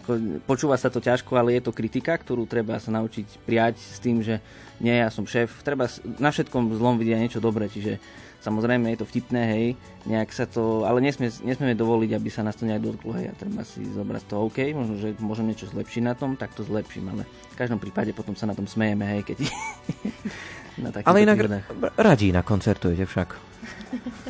ako, 0.01 0.43
počúva 0.49 0.81
sa 0.81 0.89
to 0.89 1.05
ťažko, 1.05 1.37
ale 1.37 1.61
je 1.61 1.69
to 1.69 1.77
kritika, 1.77 2.17
ktorú 2.17 2.49
treba 2.49 2.81
sa 2.81 2.89
naučiť 2.97 3.45
prijať 3.45 3.77
s 3.77 3.99
tým, 4.01 4.25
že 4.25 4.41
nie, 4.81 4.97
ja 4.97 5.09
som 5.13 5.29
šéf, 5.29 5.61
treba 5.61 5.89
na 6.21 6.33
všetkom 6.33 6.73
zlom 6.77 6.97
vidieť 7.01 7.21
niečo 7.21 7.41
dobré, 7.45 7.69
čiže 7.69 8.01
Samozrejme 8.47 8.95
je 8.95 9.03
to 9.03 9.11
vtipné, 9.11 9.43
hej, 9.51 9.67
nejak 10.07 10.31
sa 10.31 10.47
to, 10.47 10.87
ale 10.87 11.03
nesmie, 11.03 11.35
nesmieme 11.43 11.75
dovoliť, 11.75 12.15
aby 12.15 12.31
sa 12.31 12.47
nás 12.47 12.55
to 12.55 12.63
nejak 12.63 12.79
dotklo, 12.79 13.19
hej, 13.19 13.27
a 13.27 13.35
treba 13.35 13.67
si 13.67 13.83
zobrať 13.83 14.23
to 14.31 14.39
OK, 14.39 14.71
možno, 14.71 14.95
že 15.03 15.19
môžem 15.19 15.51
niečo 15.51 15.67
zlepšiť 15.67 16.03
na 16.07 16.15
tom, 16.15 16.39
tak 16.39 16.55
to 16.55 16.63
zlepším, 16.63 17.11
ale 17.11 17.27
v 17.27 17.57
každom 17.59 17.83
prípade 17.83 18.15
potom 18.15 18.39
sa 18.39 18.47
na 18.47 18.55
tom 18.55 18.71
smejeme, 18.71 19.03
hej, 19.03 19.35
keď 19.35 19.39
na 20.87 20.95
Ale 21.03 21.27
inak 21.27 21.43
týždne. 21.43 21.61
radí 21.99 22.31
na 22.31 22.47
koncertujete 22.47 23.03
však. 23.03 23.29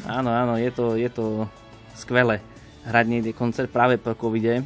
áno, 0.08 0.32
áno, 0.32 0.56
je 0.56 0.70
to, 0.72 0.96
je 0.96 1.12
to 1.12 1.44
skvelé 1.92 2.40
hrať 2.88 3.04
niekde 3.04 3.36
koncert 3.36 3.68
práve 3.68 4.00
po 4.00 4.16
covide. 4.16 4.62
E, 4.62 4.64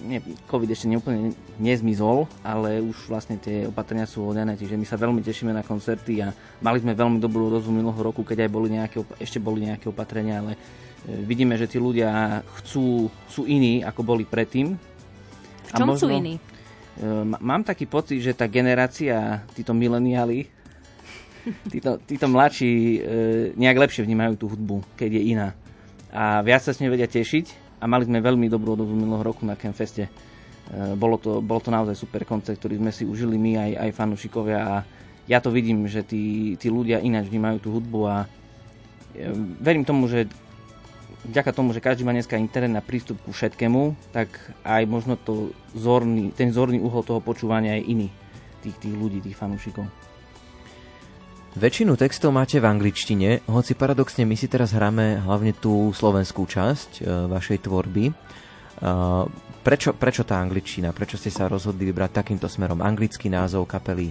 nie, 0.00 0.18
COVID 0.48 0.70
ešte 0.72 0.88
neúplne 0.88 1.36
nezmizol, 1.60 2.24
ale 2.40 2.80
už 2.80 3.12
vlastne 3.12 3.36
tie 3.36 3.68
opatrenia 3.68 4.08
sú 4.08 4.24
hodené, 4.24 4.56
čiže 4.56 4.76
my 4.76 4.86
sa 4.88 4.96
veľmi 4.96 5.20
tešíme 5.20 5.52
na 5.52 5.60
koncerty 5.60 6.24
a 6.24 6.32
mali 6.64 6.80
sme 6.80 6.96
veľmi 6.96 7.20
dobrú 7.20 7.52
rozum 7.52 7.76
minulého 7.76 8.00
roku, 8.00 8.24
keď 8.24 8.48
aj 8.48 8.50
boli 8.50 8.68
nejaké, 8.72 8.98
ešte 9.20 9.38
boli 9.38 9.68
nejaké 9.68 9.92
opatrenia, 9.92 10.40
ale 10.40 10.52
e, 10.56 10.58
vidíme, 11.24 11.54
že 11.60 11.68
tí 11.68 11.76
ľudia 11.76 12.40
chcú, 12.60 13.12
sú 13.28 13.42
iní, 13.44 13.84
ako 13.84 14.00
boli 14.00 14.24
predtým. 14.24 14.74
V 15.68 15.70
čom 15.76 15.88
a 15.88 15.92
možno, 15.94 16.02
sú 16.04 16.08
iní? 16.10 16.36
E, 16.36 16.40
mám 17.24 17.62
taký 17.62 17.84
pocit, 17.84 18.20
že 18.24 18.32
tá 18.36 18.48
generácia, 18.48 19.44
títo 19.52 19.76
mileniáli, 19.76 20.48
títo, 21.72 22.00
títo 22.04 22.26
mladší 22.28 22.72
e, 22.72 22.98
nejak 23.56 23.88
lepšie 23.88 24.04
vnímajú 24.04 24.34
tú 24.36 24.46
hudbu, 24.50 24.82
keď 24.96 25.10
je 25.20 25.22
iná. 25.36 25.48
A 26.10 26.42
viac 26.42 26.66
sa 26.66 26.74
s 26.74 26.82
nej 26.82 26.90
vedia 26.90 27.06
tešiť 27.06 27.69
a 27.80 27.84
mali 27.88 28.04
sme 28.04 28.20
veľmi 28.20 28.46
dobrú 28.52 28.76
odozvu 28.76 28.92
minulého 28.92 29.24
roku 29.24 29.48
na 29.48 29.56
Campfeste. 29.56 30.06
E, 30.06 30.10
bolo 30.94 31.16
to, 31.16 31.40
bolo 31.40 31.58
to 31.64 31.72
naozaj 31.72 31.96
super 31.96 32.28
koncert, 32.28 32.60
ktorý 32.60 32.76
sme 32.76 32.92
si 32.92 33.08
užili 33.08 33.40
my 33.40 33.56
aj, 33.56 33.70
aj 33.88 33.90
fanúšikovia 33.96 34.60
a 34.60 34.76
ja 35.24 35.40
to 35.40 35.48
vidím, 35.48 35.88
že 35.88 36.04
tí, 36.04 36.54
tí 36.60 36.68
ľudia 36.68 37.00
ináč 37.00 37.32
vnímajú 37.32 37.58
tú 37.58 37.68
hudbu 37.72 38.00
a 38.04 38.16
e, 39.16 39.32
verím 39.58 39.88
tomu, 39.88 40.06
že 40.06 40.28
vďaka 41.24 41.50
tomu, 41.52 41.72
že 41.72 41.84
každý 41.84 42.04
má 42.04 42.12
dneska 42.12 42.40
internet 42.40 42.72
na 42.72 42.84
prístup 42.84 43.20
ku 43.24 43.32
všetkému, 43.32 44.12
tak 44.12 44.28
aj 44.64 44.82
možno 44.88 45.16
to 45.16 45.52
zorný, 45.72 46.32
ten 46.32 46.52
zorný 46.52 46.80
uhol 46.80 47.04
toho 47.04 47.20
počúvania 47.20 47.76
je 47.80 47.88
iný 47.92 48.08
tých, 48.60 48.76
tých 48.76 48.94
ľudí, 48.94 49.24
tých 49.24 49.36
fanúšikov. 49.36 49.88
Väčšinu 51.50 51.98
textov 51.98 52.30
máte 52.30 52.62
v 52.62 52.70
angličtine, 52.70 53.42
hoci 53.50 53.74
paradoxne 53.74 54.22
my 54.22 54.38
si 54.38 54.46
teraz 54.46 54.70
hráme 54.70 55.18
hlavne 55.26 55.50
tú 55.50 55.90
slovenskú 55.90 56.46
časť 56.46 57.02
e, 57.02 57.26
vašej 57.26 57.58
tvorby. 57.66 58.04
E, 58.10 58.12
Prečo, 59.60 59.92
prečo 59.92 60.24
tá 60.24 60.40
angličtina? 60.40 60.88
Prečo 60.88 61.20
ste 61.20 61.28
sa 61.28 61.44
rozhodli 61.44 61.84
vybrať 61.92 62.24
takýmto 62.24 62.48
smerom? 62.48 62.80
Anglický 62.80 63.28
názov 63.28 63.68
kapely, 63.68 64.08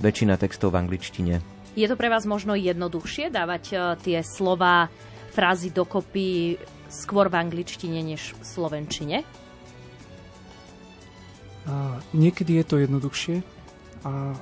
väčšina 0.00 0.40
textov 0.40 0.72
v 0.72 0.80
angličtine. 0.80 1.34
Je 1.76 1.84
to 1.84 1.92
pre 1.92 2.08
vás 2.08 2.24
možno 2.24 2.56
jednoduchšie 2.56 3.28
dávať 3.28 3.76
tie 4.00 4.24
slova, 4.24 4.88
frázy 5.36 5.68
dokopy 5.68 6.56
skôr 6.88 7.28
v 7.28 7.36
angličtine 7.36 8.00
než 8.00 8.32
v 8.32 8.44
slovenčine? 8.48 9.28
A 11.68 12.00
niekedy 12.16 12.56
je 12.56 12.64
to 12.64 12.80
jednoduchšie 12.80 13.44
a 14.08 14.32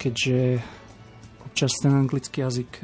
keďže 0.00 0.64
občas 1.54 1.78
ten 1.78 1.94
anglický 1.94 2.42
jazyk 2.42 2.82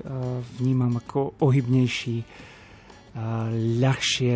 vnímam 0.62 0.94
ako 0.94 1.34
ohybnejší, 1.42 2.22
ľahšie 3.82 4.34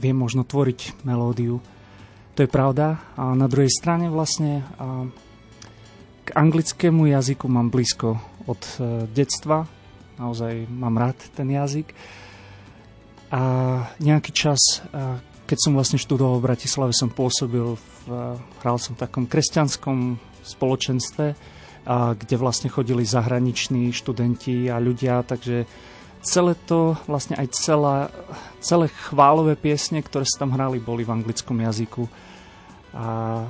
viem 0.00 0.16
možno 0.16 0.48
tvoriť 0.48 1.04
melódiu. 1.04 1.60
To 2.32 2.40
je 2.40 2.48
pravda. 2.48 2.96
A 3.20 3.36
na 3.36 3.52
druhej 3.52 3.68
strane 3.68 4.08
vlastne 4.08 4.64
k 6.24 6.28
anglickému 6.32 7.04
jazyku 7.12 7.44
mám 7.52 7.68
blízko 7.68 8.16
od 8.48 8.64
detstva. 9.12 9.68
Naozaj 10.16 10.64
mám 10.64 10.96
rád 10.96 11.20
ten 11.36 11.52
jazyk. 11.52 11.92
A 13.28 13.42
nejaký 14.00 14.32
čas, 14.32 14.80
keď 15.44 15.58
som 15.60 15.76
vlastne 15.76 16.00
študoval 16.00 16.40
v 16.40 16.48
Bratislave, 16.48 16.96
som 16.96 17.12
pôsobil, 17.12 17.76
v, 17.76 18.08
hral 18.64 18.80
som 18.80 18.96
v 18.96 19.04
takom 19.04 19.28
kresťanskom 19.28 20.16
spoločenstve, 20.48 21.55
kde 21.86 22.34
vlastne 22.34 22.66
chodili 22.66 23.06
zahraniční 23.06 23.94
študenti 23.94 24.66
a 24.66 24.82
ľudia, 24.82 25.22
takže 25.22 25.70
celé 26.26 26.58
to, 26.66 26.98
vlastne 27.06 27.38
aj 27.38 27.54
celá, 27.54 28.10
celé 28.58 28.90
chválové 28.90 29.54
piesne, 29.54 30.02
ktoré 30.02 30.26
sa 30.26 30.42
tam 30.42 30.50
hrali, 30.50 30.82
boli 30.82 31.06
v 31.06 31.14
anglickom 31.14 31.54
jazyku. 31.62 32.10
A, 32.90 33.46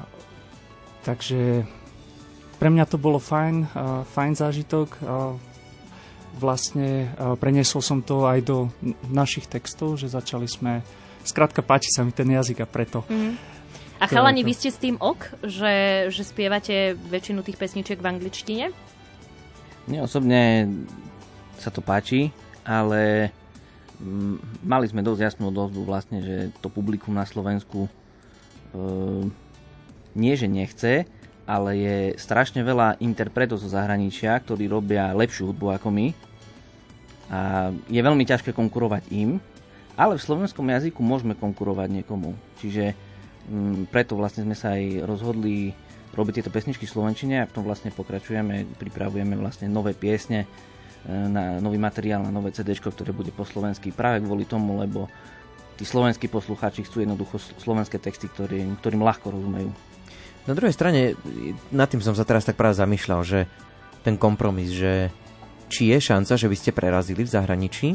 takže 1.00 1.64
pre 2.60 2.68
mňa 2.68 2.84
to 2.84 3.00
bolo 3.00 3.16
fajn, 3.16 3.56
a, 3.64 3.66
fajn 4.04 4.32
zážitok. 4.36 4.88
A, 5.00 5.32
vlastne 6.36 7.16
a, 7.16 7.32
preniesol 7.40 7.80
som 7.80 8.04
to 8.04 8.28
aj 8.28 8.44
do 8.44 8.68
našich 9.08 9.48
textov, 9.48 9.96
že 9.96 10.12
začali 10.12 10.44
sme... 10.44 10.84
Skrátka, 11.26 11.58
páči 11.58 11.90
sa 11.90 12.06
mi 12.06 12.14
ten 12.14 12.30
jazyk 12.30 12.62
a 12.62 12.68
preto. 12.70 13.02
Mm. 13.10 13.55
A 13.96 14.04
chalani, 14.04 14.44
vy 14.44 14.52
ste 14.52 14.68
s 14.68 14.76
tým 14.76 15.00
ok, 15.00 15.40
že, 15.40 16.06
že 16.12 16.22
spievate 16.22 16.96
väčšinu 16.96 17.40
tých 17.40 17.56
pesničiek 17.56 17.96
v 17.96 18.06
angličtine? 18.12 18.64
Mne 19.88 19.98
osobne 20.04 20.68
sa 21.56 21.72
to 21.72 21.80
páči 21.80 22.34
ale 22.66 23.30
mm, 24.02 24.66
mali 24.66 24.86
sme 24.90 25.06
dosť 25.06 25.22
jasnú 25.22 25.54
odozvu 25.54 25.86
vlastne, 25.86 26.18
že 26.18 26.34
to 26.58 26.66
publikum 26.66 27.14
na 27.14 27.22
Slovensku 27.22 27.86
e, 27.86 27.90
nie, 30.18 30.34
že 30.34 30.50
nechce, 30.50 31.06
ale 31.46 31.70
je 31.78 31.96
strašne 32.18 32.66
veľa 32.66 32.98
interpretov 32.98 33.62
zo 33.62 33.70
zahraničia, 33.70 34.34
ktorí 34.42 34.66
robia 34.66 35.14
lepšiu 35.14 35.54
hudbu 35.54 35.78
ako 35.78 35.88
my. 35.94 36.06
A 37.30 37.70
je 37.86 38.00
veľmi 38.02 38.26
ťažké 38.26 38.50
konkurovať 38.50 39.14
im, 39.14 39.38
ale 39.94 40.18
v 40.18 40.26
slovenskom 40.26 40.66
jazyku 40.66 40.98
môžeme 40.98 41.38
konkurovať 41.38 42.02
niekomu. 42.02 42.34
Čiže 42.58 42.98
preto 43.94 44.18
vlastne 44.18 44.42
sme 44.42 44.56
sa 44.58 44.74
aj 44.74 45.06
rozhodli 45.06 45.70
robiť 46.16 46.42
tieto 46.42 46.50
pesničky 46.50 46.88
v 46.88 46.94
Slovenčine 46.96 47.44
a 47.44 47.48
v 47.48 47.54
tom 47.54 47.62
vlastne 47.62 47.92
pokračujeme, 47.92 48.78
pripravujeme 48.80 49.36
vlastne 49.36 49.70
nové 49.70 49.92
piesne, 49.92 50.48
na 51.06 51.62
nový 51.62 51.78
materiál, 51.78 52.26
na 52.26 52.34
nové 52.34 52.50
CD, 52.50 52.74
ktoré 52.74 53.14
bude 53.14 53.30
po 53.30 53.46
slovensky 53.46 53.94
práve 53.94 54.26
kvôli 54.26 54.42
tomu, 54.42 54.74
lebo 54.74 55.06
tí 55.78 55.86
slovenskí 55.86 56.26
poslucháči 56.26 56.82
chcú 56.82 57.06
jednoducho 57.06 57.38
slovenské 57.62 58.02
texty, 58.02 58.26
ktorý, 58.26 58.66
ktorým 58.82 59.06
ľahko 59.06 59.30
rozumejú. 59.30 59.70
Na 60.50 60.54
druhej 60.54 60.74
strane, 60.74 61.14
nad 61.70 61.86
tým 61.90 62.02
som 62.02 62.14
sa 62.14 62.26
teraz 62.26 62.46
tak 62.46 62.58
práve 62.58 62.74
zamýšľal, 62.74 63.20
že 63.22 63.46
ten 64.02 64.18
kompromis, 64.18 64.74
že 64.74 65.10
či 65.70 65.90
je 65.94 65.98
šanca, 65.98 66.38
že 66.38 66.50
by 66.50 66.56
ste 66.58 66.70
prerazili 66.74 67.22
v 67.26 67.30
zahraničí, 67.34 67.88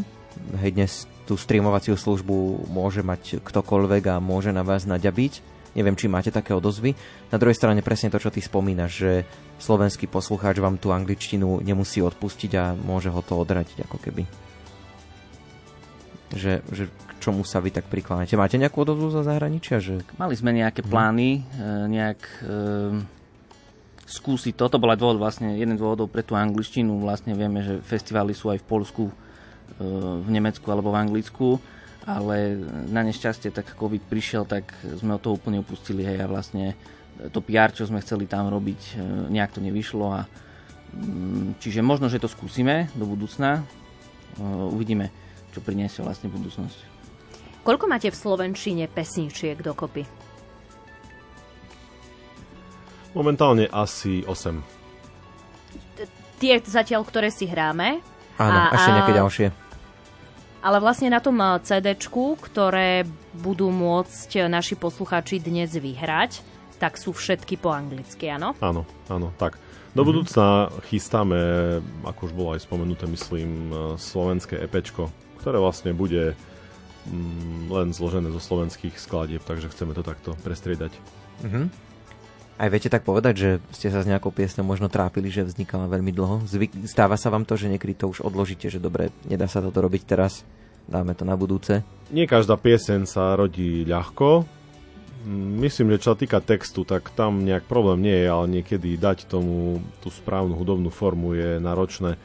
hej, 0.59 0.71
dnes 0.71 1.07
tú 1.31 1.39
streamovaciu 1.39 1.95
službu 1.95 2.67
môže 2.67 2.99
mať 2.99 3.39
ktokoľvek 3.39 4.03
a 4.11 4.19
môže 4.19 4.51
na 4.51 4.67
vás 4.67 4.83
naďabiť, 4.83 5.63
Neviem, 5.71 5.95
či 5.95 6.11
máte 6.11 6.35
také 6.35 6.51
odozvy. 6.51 6.91
Na 7.31 7.39
druhej 7.39 7.55
strane 7.55 7.79
presne 7.79 8.11
to, 8.11 8.19
čo 8.19 8.27
ty 8.27 8.43
spomínaš, 8.43 8.91
že 8.91 9.11
slovenský 9.55 10.03
poslucháč 10.11 10.59
vám 10.59 10.75
tú 10.75 10.91
angličtinu 10.91 11.63
nemusí 11.63 12.03
odpustiť 12.03 12.51
a 12.59 12.75
môže 12.75 13.07
ho 13.07 13.21
to 13.23 13.39
odratiť 13.39 13.87
ako 13.87 13.97
keby. 14.03 14.23
Že, 16.35 16.53
že 16.75 16.83
k 16.91 17.11
čomu 17.23 17.47
sa 17.47 17.63
vy 17.63 17.71
tak 17.71 17.87
prikláňate? 17.87 18.35
Máte 18.35 18.59
nejakú 18.59 18.83
odozvu 18.83 19.15
za 19.15 19.23
zahraničia? 19.23 19.79
Že... 19.79 20.03
Mali 20.19 20.35
sme 20.35 20.51
nejaké 20.51 20.83
plány, 20.83 21.39
hmm. 21.39 21.87
nejak 21.87 22.19
e, 22.19 22.51
skúsiť 24.11 24.59
toto. 24.59 24.75
bol 24.75 24.91
aj 24.91 24.99
dôvod, 24.99 25.23
vlastne 25.23 25.55
jeden 25.55 25.79
dôvodov 25.79 26.11
pre 26.11 26.19
tú 26.19 26.35
angličtinu. 26.35 26.99
Vlastne 26.99 27.31
vieme, 27.31 27.63
že 27.63 27.79
festivály 27.79 28.35
sú 28.35 28.51
aj 28.51 28.59
v 28.59 28.67
Polsku, 28.67 29.03
v 29.79 30.27
Nemecku 30.27 30.67
alebo 30.67 30.91
v 30.91 30.99
Anglicku 30.99 31.61
ale 32.05 32.57
na 32.89 33.05
nešťastie 33.05 33.53
tak 33.53 33.77
COVID 33.77 34.09
prišiel, 34.09 34.49
tak 34.49 34.73
sme 34.81 35.17
od 35.17 35.21
toho 35.21 35.37
úplne 35.37 35.61
upustili 35.61 36.01
hej, 36.01 36.25
a 36.25 36.27
vlastne 36.29 36.73
to 37.29 37.45
PR, 37.45 37.69
čo 37.69 37.85
sme 37.85 38.01
chceli 38.01 38.25
tam 38.25 38.49
robiť, 38.49 38.81
e, 38.97 39.29
nejak 39.29 39.53
to 39.53 39.61
nevyšlo 39.61 40.05
a 40.09 40.25
mm, 40.97 41.61
čiže 41.61 41.85
možno, 41.85 42.09
že 42.09 42.17
to 42.17 42.25
skúsime 42.25 42.89
do 42.97 43.05
budúcna, 43.05 43.61
e, 43.61 43.63
uvidíme, 44.73 45.13
čo 45.53 45.61
priniesie 45.61 46.01
vlastne 46.01 46.33
budúcnosť. 46.33 46.89
Koľko 47.61 47.85
máte 47.85 48.09
v 48.09 48.17
Slovenčine 48.17 48.89
pesničiek 48.89 49.61
dokopy? 49.61 50.01
Momentálne 53.13 53.69
asi 53.69 54.25
8. 54.25 54.57
Tie 56.41 56.57
zatiaľ, 56.65 57.05
ktoré 57.05 57.29
si 57.29 57.45
hráme. 57.45 58.01
Áno, 58.41 58.59
a, 58.65 58.73
ešte 58.73 58.89
nejaké 58.89 59.13
ďalšie 59.13 59.60
ale 60.61 60.77
vlastne 60.77 61.09
na 61.09 61.19
tom 61.19 61.37
eh, 61.41 61.57
CD, 61.65 61.97
ktoré 62.37 63.05
budú 63.33 63.73
môcť 63.73 64.45
naši 64.47 64.77
poslucháči 64.77 65.41
dnes 65.41 65.73
vyhrať, 65.73 66.45
tak 66.77 66.97
sú 66.97 67.13
všetky 67.13 67.61
po 67.61 67.73
anglicky, 67.73 68.29
áno? 68.29 68.57
Áno, 68.61 68.85
áno, 69.09 69.29
tak. 69.37 69.57
Do 69.91 70.07
budúcna 70.07 70.71
chystáme, 70.87 71.35
ako 72.07 72.31
už 72.31 72.33
bolo 72.33 72.49
aj 72.55 72.63
spomenuté, 72.63 73.09
myslím, 73.09 73.73
eh, 73.73 73.77
slovenské 73.97 74.61
EPčko, 74.69 75.09
ktoré 75.41 75.57
vlastne 75.57 75.91
bude 75.97 76.37
mm, 77.09 77.73
len 77.73 77.89
zložené 77.91 78.29
zo 78.29 78.39
slovenských 78.39 78.95
skladieb, 78.95 79.41
takže 79.41 79.73
chceme 79.73 79.97
to 79.97 80.05
takto 80.05 80.37
prestriedať. 80.45 80.93
Mm-hmm. 81.41 81.90
Aj 82.59 82.69
viete 82.69 82.91
tak 82.91 83.01
povedať, 83.07 83.33
že 83.35 83.49
ste 83.73 83.89
sa 83.89 84.03
s 84.03 84.09
nejakou 84.09 84.29
piesňou 84.29 84.67
možno 84.67 84.85
trápili, 84.85 85.33
že 85.33 85.47
vznikala 85.47 85.89
veľmi 85.89 86.13
dlho? 86.13 86.45
Zvyk, 86.45 86.85
stáva 86.85 87.17
sa 87.17 87.33
vám 87.33 87.41
to, 87.41 87.57
že 87.57 87.71
niekedy 87.71 87.97
to 87.97 88.11
už 88.11 88.21
odložíte, 88.21 88.69
že 88.69 88.77
dobre, 88.77 89.09
nedá 89.25 89.49
sa 89.49 89.65
toto 89.65 89.81
robiť 89.81 90.03
teraz, 90.05 90.45
dáme 90.85 91.17
to 91.17 91.25
na 91.25 91.33
budúce? 91.33 91.81
Nie 92.13 92.29
každá 92.29 92.61
pieseň 92.61 93.09
sa 93.09 93.33
rodí 93.33 93.81
ľahko. 93.87 94.45
Myslím, 95.61 95.93
že 95.93 96.01
čo 96.05 96.13
sa 96.13 96.17
týka 96.17 96.41
textu, 96.41 96.81
tak 96.81 97.13
tam 97.13 97.45
nejak 97.45 97.69
problém 97.69 98.01
nie 98.01 98.17
je, 98.25 98.27
ale 98.29 98.45
niekedy 98.49 98.97
dať 98.97 99.29
tomu 99.29 99.81
tú 100.01 100.09
správnu 100.09 100.57
hudobnú 100.57 100.89
formu 100.89 101.37
je 101.37 101.61
náročné. 101.61 102.17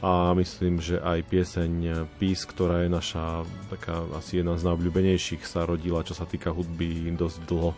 A 0.00 0.32
myslím, 0.32 0.80
že 0.80 0.96
aj 0.96 1.28
pieseň 1.28 1.72
Pís, 2.16 2.48
ktorá 2.48 2.84
je 2.84 2.88
naša 2.88 3.44
taká 3.68 4.08
asi 4.16 4.40
jedna 4.40 4.56
z 4.56 4.64
najobľúbenejších, 4.64 5.44
sa 5.44 5.68
rodila, 5.68 6.00
čo 6.00 6.16
sa 6.16 6.24
týka 6.24 6.48
hudby, 6.48 7.12
dosť 7.12 7.44
dlho 7.44 7.76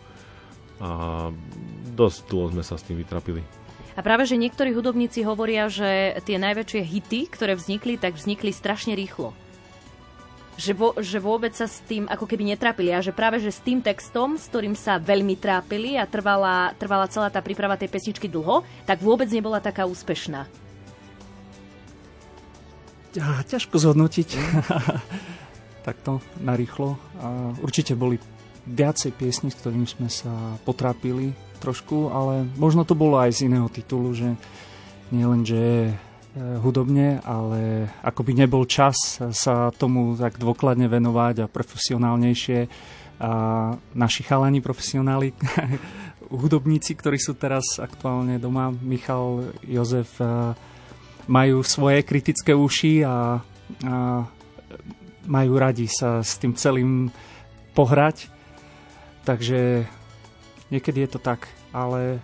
a 0.81 1.29
dosť 1.93 2.19
dlho 2.29 2.45
sme 2.57 2.63
sa 2.65 2.75
s 2.79 2.85
tým 2.85 2.97
vytrapili. 2.97 3.43
A 3.93 4.01
práve, 4.01 4.25
že 4.25 4.41
niektorí 4.41 4.73
hudobníci 4.73 5.21
hovoria, 5.21 5.69
že 5.69 6.17
tie 6.25 6.41
najväčšie 6.41 6.81
hity, 6.81 7.19
ktoré 7.29 7.53
vznikli, 7.53 8.01
tak 8.01 8.17
vznikli 8.17 8.49
strašne 8.49 8.97
rýchlo. 8.97 9.37
Že, 10.53 10.73
vo, 10.77 10.89
že 11.01 11.17
vôbec 11.17 11.53
sa 11.53 11.65
s 11.65 11.81
tým 11.85 12.05
ako 12.05 12.29
keby 12.29 12.53
netrapili 12.53 12.93
a 12.93 13.01
že 13.01 13.09
práve, 13.09 13.41
že 13.41 13.49
s 13.49 13.61
tým 13.61 13.81
textom, 13.81 14.37
s 14.37 14.49
ktorým 14.49 14.77
sa 14.77 15.01
veľmi 15.01 15.33
trápili 15.37 15.97
a 15.97 16.05
trvala, 16.05 16.77
trvala 16.77 17.09
celá 17.09 17.29
tá 17.33 17.41
príprava 17.41 17.77
tej 17.77 17.89
pesničky 17.89 18.29
dlho, 18.29 18.61
tak 18.85 19.01
vôbec 19.01 19.29
nebola 19.33 19.57
taká 19.57 19.89
úspešná. 19.89 20.45
Ťažko 23.49 23.77
zhodnotiť 23.77 24.29
takto 25.87 26.17
narýchlo. 26.41 26.97
A 27.21 27.53
určite 27.61 27.93
boli 27.93 28.17
viacej 28.67 29.11
piesní, 29.15 29.49
s 29.51 29.59
ktorými 29.59 29.87
sme 29.87 30.07
sa 30.07 30.57
potrápili 30.63 31.35
trošku, 31.59 32.11
ale 32.11 32.47
možno 32.59 32.83
to 32.83 32.95
bolo 32.95 33.19
aj 33.19 33.35
z 33.35 33.51
iného 33.51 33.67
titulu, 33.71 34.11
že 34.11 34.35
nie 35.11 35.25
len, 35.27 35.45
že 35.45 35.55
je 35.55 35.81
hudobne, 36.33 37.21
ale 37.21 37.93
ako 38.01 38.25
by 38.25 38.33
nebol 38.33 38.65
čas 38.65 39.21
sa 39.21 39.69
tomu 39.69 40.17
tak 40.17 40.41
dôkladne 40.41 40.89
venovať 40.89 41.45
a 41.45 41.51
profesionálnejšie. 41.51 42.59
A 43.21 43.31
naši 43.93 44.21
chalani 44.25 44.59
profesionáli, 44.59 45.37
hudobníci, 46.33 46.97
ktorí 46.97 47.21
sú 47.21 47.37
teraz 47.37 47.77
aktuálne 47.77 48.41
doma, 48.41 48.73
Michal, 48.73 49.53
Jozef, 49.61 50.17
majú 51.29 51.61
svoje 51.61 52.01
kritické 52.01 52.51
uši 52.57 53.05
a, 53.05 53.37
a 53.85 53.95
majú 55.29 55.53
radi 55.55 55.85
sa 55.87 56.25
s 56.25 56.41
tým 56.41 56.57
celým 56.57 57.13
pohrať. 57.77 58.32
Takže 59.23 59.87
niekedy 60.67 61.07
je 61.07 61.09
to 61.15 61.19
tak, 61.19 61.47
ale... 61.71 62.19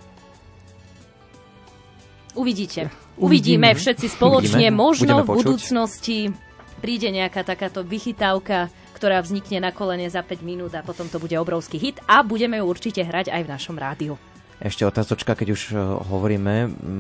Uvidíte. 2.36 2.91
Uvidíme, 3.20 3.72
Uvidíme 3.74 3.80
všetci 3.80 4.08
spoločne. 4.16 4.68
Uvidíme. 4.68 4.76
Možno 4.76 5.16
v 5.24 5.43
budúcnosti 5.43 6.32
príde 6.80 7.12
nejaká 7.12 7.43
takáto 7.43 7.84
vychytávka, 7.84 8.72
ktorá 8.95 9.20
vznikne 9.24 9.64
na 9.64 9.72
kolene 9.72 10.08
za 10.08 10.24
5 10.24 10.43
minút 10.43 10.72
a 10.76 10.84
potom 10.84 11.08
to 11.08 11.20
bude 11.20 11.36
obrovský 11.36 11.80
hit 11.80 12.00
a 12.08 12.24
budeme 12.24 12.60
ju 12.60 12.66
určite 12.68 13.04
hrať 13.04 13.32
aj 13.32 13.41
v 13.43 13.52
našom 13.52 13.76
rádiu. 13.80 14.16
Ešte 14.60 14.84
otázočka, 14.84 15.39
keď 15.39 15.56
už 15.56 15.62
e, 15.72 15.76
hovoríme 16.12 16.54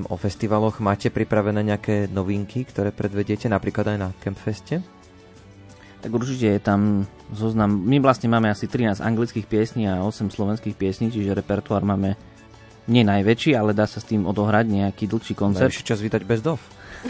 o 0.07 0.15
festivaloch, 0.15 0.79
máte 0.79 1.11
pripravené 1.11 1.59
nejaké 1.59 2.07
novinky, 2.07 2.63
ktoré 2.63 2.95
predvediete 2.95 3.51
napríklad 3.51 3.95
aj 3.95 3.97
na 3.99 4.09
Campfeste? 4.15 4.79
Tak 5.99 6.07
určite 6.07 6.55
je 6.55 6.61
tam 6.63 7.03
zoznam. 7.33 7.85
My 7.85 8.01
vlastne 8.01 8.29
máme 8.29 8.49
asi 8.49 8.65
13 8.65 9.01
anglických 9.01 9.45
piesní 9.45 9.85
a 9.85 10.01
8 10.01 10.33
slovenských 10.33 10.75
piesní, 10.75 11.13
čiže 11.13 11.37
repertoár 11.37 11.85
máme 11.85 12.17
nie 12.89 13.05
najväčší, 13.05 13.53
ale 13.53 13.77
dá 13.77 13.85
sa 13.85 14.01
s 14.01 14.09
tým 14.09 14.25
odohrať 14.25 14.65
nejaký 14.65 15.05
dlhší 15.05 15.37
koncert. 15.37 15.69
Najvyšší 15.69 15.85
čas 15.85 16.01
vydať 16.01 16.23
bez 16.25 16.41
dov. 16.41 16.57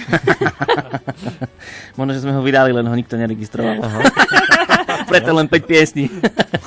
Možno, 1.97 2.11
že 2.13 2.22
sme 2.22 2.36
ho 2.36 2.43
vydali, 2.43 2.76
len 2.76 2.86
ho 2.86 2.95
nikto 2.95 3.15
neregistroval. 3.15 3.80
Preto 5.11 5.32
len 5.34 5.47
5 5.47 5.65
piesní. 5.65 6.11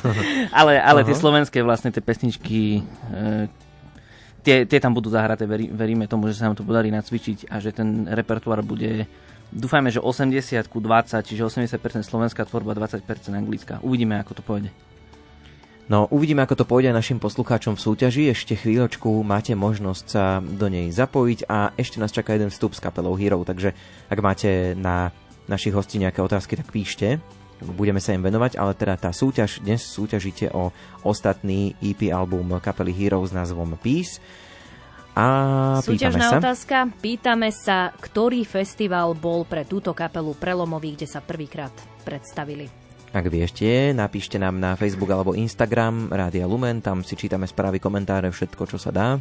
ale 0.59 0.80
ale 0.80 1.07
tie 1.07 1.14
slovenské 1.14 1.62
vlastne, 1.62 1.94
tie 1.94 2.03
pesničky, 2.03 2.82
e, 3.12 3.46
tie, 4.42 4.66
tie 4.66 4.78
tam 4.82 4.96
budú 4.96 5.12
zahraté, 5.12 5.46
verí, 5.46 5.70
veríme 5.70 6.11
tomu, 6.11 6.26
že 6.26 6.40
sa 6.40 6.50
nám 6.50 6.59
to 6.59 6.66
podarí 6.66 6.90
nacvičiť 6.90 7.53
a 7.53 7.62
že 7.62 7.70
ten 7.70 8.11
repertoár 8.11 8.64
bude 8.64 9.07
dúfajme, 9.53 9.92
že 9.92 10.00
80 10.00 10.66
ku 10.66 10.80
20, 10.80 11.22
čiže 11.22 11.44
80% 11.44 12.03
slovenská 12.03 12.48
tvorba, 12.48 12.72
20% 12.74 13.05
anglická. 13.36 13.78
Uvidíme, 13.84 14.18
ako 14.18 14.32
to 14.40 14.42
pôjde. 14.42 14.72
No, 15.92 16.09
uvidíme, 16.09 16.40
ako 16.40 16.62
to 16.62 16.64
pôjde 16.64 16.94
našim 16.94 17.20
poslucháčom 17.20 17.76
v 17.76 17.84
súťaži. 17.84 18.32
Ešte 18.32 18.57
chvíľočku 18.57 19.12
máte 19.26 19.53
možnosť 19.53 20.05
sa 20.09 20.40
do 20.40 20.72
nej 20.72 20.88
zapojiť 20.88 21.44
a 21.50 21.74
ešte 21.76 22.00
nás 22.00 22.14
čaká 22.14 22.32
jeden 22.32 22.48
vstup 22.48 22.72
s 22.72 22.80
kapelou 22.80 23.12
Hero, 23.18 23.44
takže 23.44 23.76
ak 24.09 24.18
máte 24.24 24.72
na 24.72 25.12
našich 25.50 25.74
hostí 25.74 26.00
nejaké 26.00 26.22
otázky, 26.24 26.57
tak 26.57 26.72
píšte. 26.72 27.20
Budeme 27.62 28.03
sa 28.03 28.14
im 28.14 28.24
venovať, 28.24 28.59
ale 28.59 28.74
teda 28.74 28.98
tá 28.98 29.11
súťaž, 29.14 29.62
dnes 29.62 29.82
súťažíte 29.86 30.50
o 30.50 30.74
ostatný 31.07 31.78
EP 31.78 32.11
album 32.11 32.59
kapely 32.59 32.90
Hero 32.94 33.22
s 33.22 33.34
názvom 33.34 33.78
Peace. 33.78 34.18
A 35.13 35.27
Súťažná 35.85 36.33
sa. 36.33 36.39
otázka. 36.41 36.89
Pýtame 37.05 37.53
sa, 37.53 37.93
ktorý 38.01 38.49
festival 38.49 39.13
bol 39.13 39.45
pre 39.45 39.69
túto 39.69 39.93
kapelu 39.93 40.33
prelomový, 40.33 40.97
kde 40.97 41.05
sa 41.05 41.21
prvýkrát 41.21 41.73
predstavili. 42.01 42.73
Ak 43.13 43.29
viete, 43.29 43.93
napíšte 43.93 44.41
nám 44.41 44.57
na 44.57 44.73
Facebook 44.73 45.13
alebo 45.13 45.37
Instagram 45.37 46.09
Rádia 46.09 46.49
Lumen, 46.49 46.81
tam 46.81 47.05
si 47.05 47.13
čítame 47.13 47.45
správy, 47.45 47.77
komentáre, 47.77 48.33
všetko, 48.33 48.65
čo 48.65 48.81
sa 48.81 48.89
dá. 48.89 49.21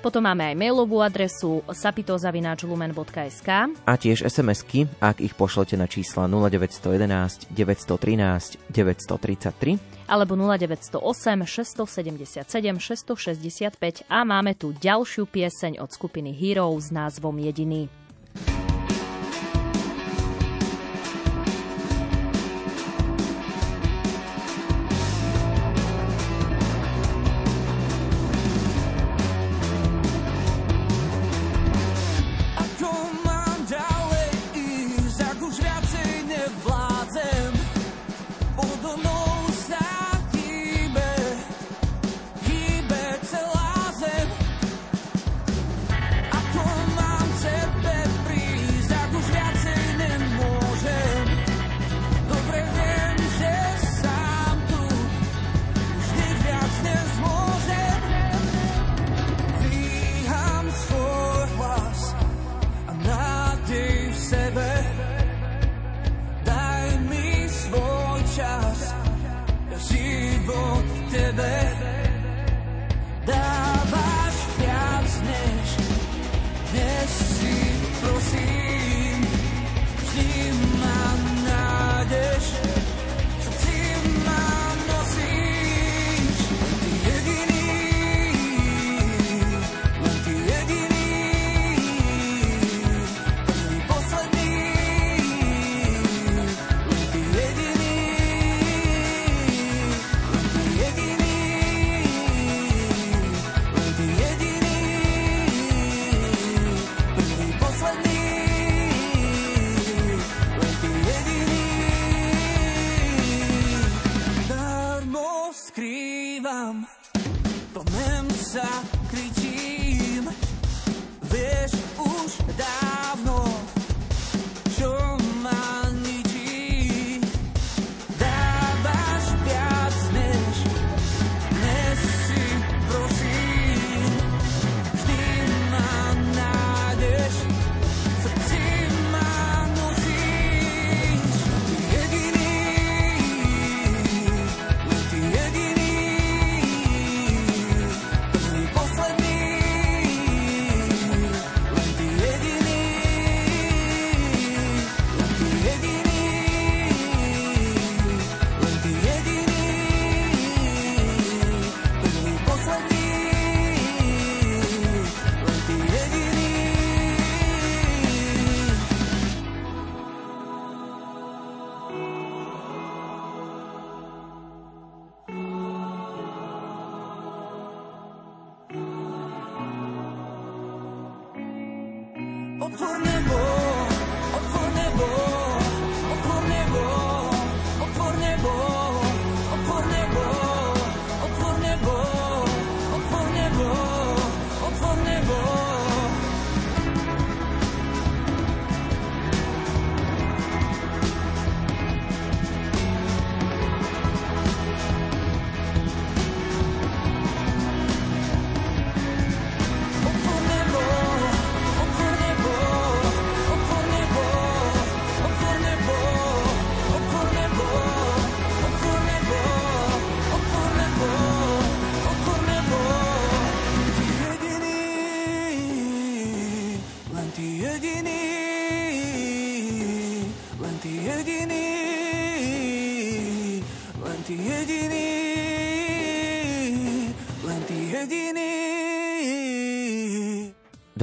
Potom 0.00 0.24
máme 0.24 0.48
aj 0.48 0.56
mailovú 0.56 1.04
adresu 1.04 1.60
sapitozavináčlumen.sk 1.68 3.48
a 3.84 3.92
tiež 4.00 4.24
SMS-ky, 4.24 4.88
ak 4.96 5.20
ich 5.20 5.36
pošlete 5.36 5.76
na 5.76 5.84
čísla 5.84 6.24
0911 6.24 7.52
913 7.52 8.56
933 8.72 9.76
alebo 10.08 10.34
0908 10.34 10.96
677 11.44 12.48
665 12.48 14.08
a 14.08 14.18
máme 14.24 14.56
tu 14.56 14.72
ďalšiu 14.72 15.28
pieseň 15.28 15.84
od 15.84 15.92
skupiny 15.92 16.32
Heroes 16.32 16.88
s 16.88 16.96
názvom 16.96 17.36
Jediný. 17.36 17.92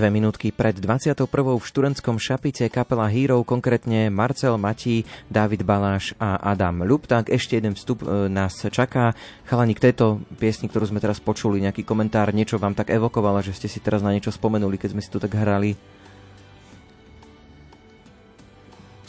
Dve 0.08 0.24
minútky 0.24 0.56
pred 0.56 0.72
21. 0.80 1.28
v 1.28 1.60
študentskom 1.60 2.16
šapice 2.16 2.72
kapela 2.72 3.12
Hero, 3.12 3.44
konkrétne 3.44 4.08
Marcel 4.08 4.56
Matí, 4.56 5.04
David 5.28 5.68
Baláš 5.68 6.16
a 6.16 6.40
Adam 6.40 6.88
Ľupták. 6.88 7.28
Ešte 7.28 7.60
jeden 7.60 7.76
vstup 7.76 8.08
e, 8.08 8.32
nás 8.32 8.56
čaká. 8.72 9.20
Chalani, 9.52 9.76
k 9.76 9.92
tejto 9.92 10.24
piesni, 10.40 10.72
ktorú 10.72 10.88
sme 10.88 11.04
teraz 11.04 11.20
počuli, 11.20 11.60
nejaký 11.60 11.84
komentár, 11.84 12.32
niečo 12.32 12.56
vám 12.56 12.72
tak 12.72 12.88
evokovala, 12.88 13.44
že 13.44 13.52
ste 13.52 13.68
si 13.68 13.84
teraz 13.84 14.00
na 14.00 14.16
niečo 14.16 14.32
spomenuli, 14.32 14.80
keď 14.80 14.96
sme 14.96 15.04
si 15.04 15.12
tu 15.12 15.20
tak 15.20 15.36
hrali? 15.36 15.76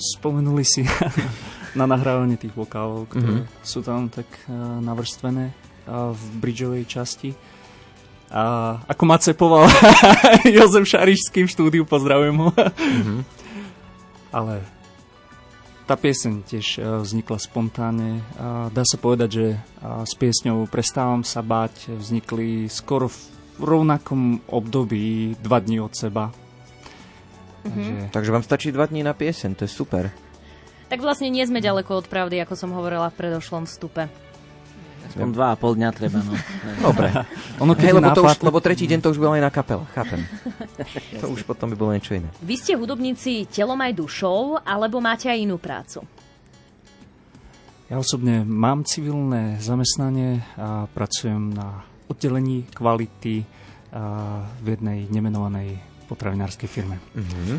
Spomenuli 0.02 0.66
si 0.66 0.82
na 1.78 1.86
nahrávanie 1.86 2.42
tých 2.42 2.58
vokálov, 2.58 3.06
ktoré 3.06 3.46
mm-hmm. 3.46 3.62
sú 3.62 3.86
tam 3.86 4.10
tak 4.10 4.26
uh, 4.50 4.82
navrstvené 4.82 5.54
v 5.94 6.22
bridgeovej 6.42 6.90
časti. 6.90 7.30
A 8.28 8.76
ako 8.84 9.02
ma 9.08 9.16
cepoval 9.16 9.64
Jozef 10.56 10.84
Šarišský 10.84 11.48
v 11.48 11.52
štúdiu, 11.52 11.82
pozdravujem 11.88 12.36
ho. 12.36 12.52
mm-hmm. 12.52 13.20
Ale 14.28 14.60
tá 15.88 15.96
pieseň 15.96 16.44
tiež 16.44 16.66
e, 16.76 16.80
vznikla 17.00 17.40
spontánne. 17.40 18.20
A 18.36 18.68
dá 18.68 18.84
sa 18.84 19.00
povedať, 19.00 19.30
že 19.32 19.46
s 19.80 20.12
piesňou 20.12 20.68
Prestávam 20.68 21.24
sa 21.24 21.40
báť 21.40 21.96
vznikli 21.96 22.68
skoro 22.68 23.08
v 23.08 23.18
rovnakom 23.56 24.44
období 24.52 25.32
dva 25.40 25.64
dní 25.64 25.80
od 25.80 25.96
seba. 25.96 26.28
Mm-hmm. 27.64 27.72
Takže... 27.72 27.92
Takže 28.12 28.34
vám 28.36 28.44
stačí 28.44 28.68
dva 28.68 28.84
dní 28.84 29.00
na 29.00 29.16
pieseň, 29.16 29.56
to 29.56 29.64
je 29.64 29.72
super. 29.72 30.12
Tak 30.92 31.00
vlastne 31.00 31.32
nie 31.32 31.44
sme 31.44 31.64
ďaleko 31.64 32.04
od 32.04 32.06
pravdy, 32.08 32.40
ako 32.44 32.54
som 32.56 32.76
hovorila 32.76 33.08
v 33.08 33.18
predošlom 33.24 33.64
vstupe. 33.64 34.08
Aspoň 35.08 35.28
dva 35.30 35.46
a 35.52 35.56
pol 35.56 35.78
dňa 35.78 35.88
treba, 35.94 36.20
no. 36.20 36.34
Dobre. 36.90 37.08
Ono, 37.62 37.72
keď 37.72 37.86
hey, 37.86 37.94
lebo, 37.94 38.10
to 38.12 38.22
už, 38.26 38.34
lebo 38.42 38.58
tretí 38.58 38.84
deň 38.84 39.00
to 39.00 39.08
už 39.14 39.18
bola 39.22 39.38
aj 39.38 39.44
na 39.46 39.52
kapela, 39.54 39.84
chápem. 39.94 40.20
to 41.22 41.26
už 41.30 41.46
potom 41.46 41.70
by 41.70 41.76
bolo 41.78 41.90
niečo 41.94 42.18
iné. 42.18 42.28
Vy 42.42 42.54
ste 42.58 42.72
hudobníci 42.74 43.46
telom 43.48 43.78
aj 43.78 43.92
dušou, 43.94 44.60
alebo 44.60 44.98
máte 44.98 45.30
aj 45.30 45.38
inú 45.38 45.56
prácu? 45.56 46.02
Ja 47.88 47.96
osobne 47.96 48.44
mám 48.44 48.84
civilné 48.84 49.56
zamestnanie 49.64 50.44
a 50.60 50.84
pracujem 50.92 51.56
na 51.56 51.88
oddelení 52.04 52.68
kvality 52.68 53.48
v 54.60 54.66
jednej 54.68 55.08
nemenovanej 55.08 55.80
potravinárskej 56.04 56.68
firme. 56.68 57.00
Mm-hmm. 57.16 57.58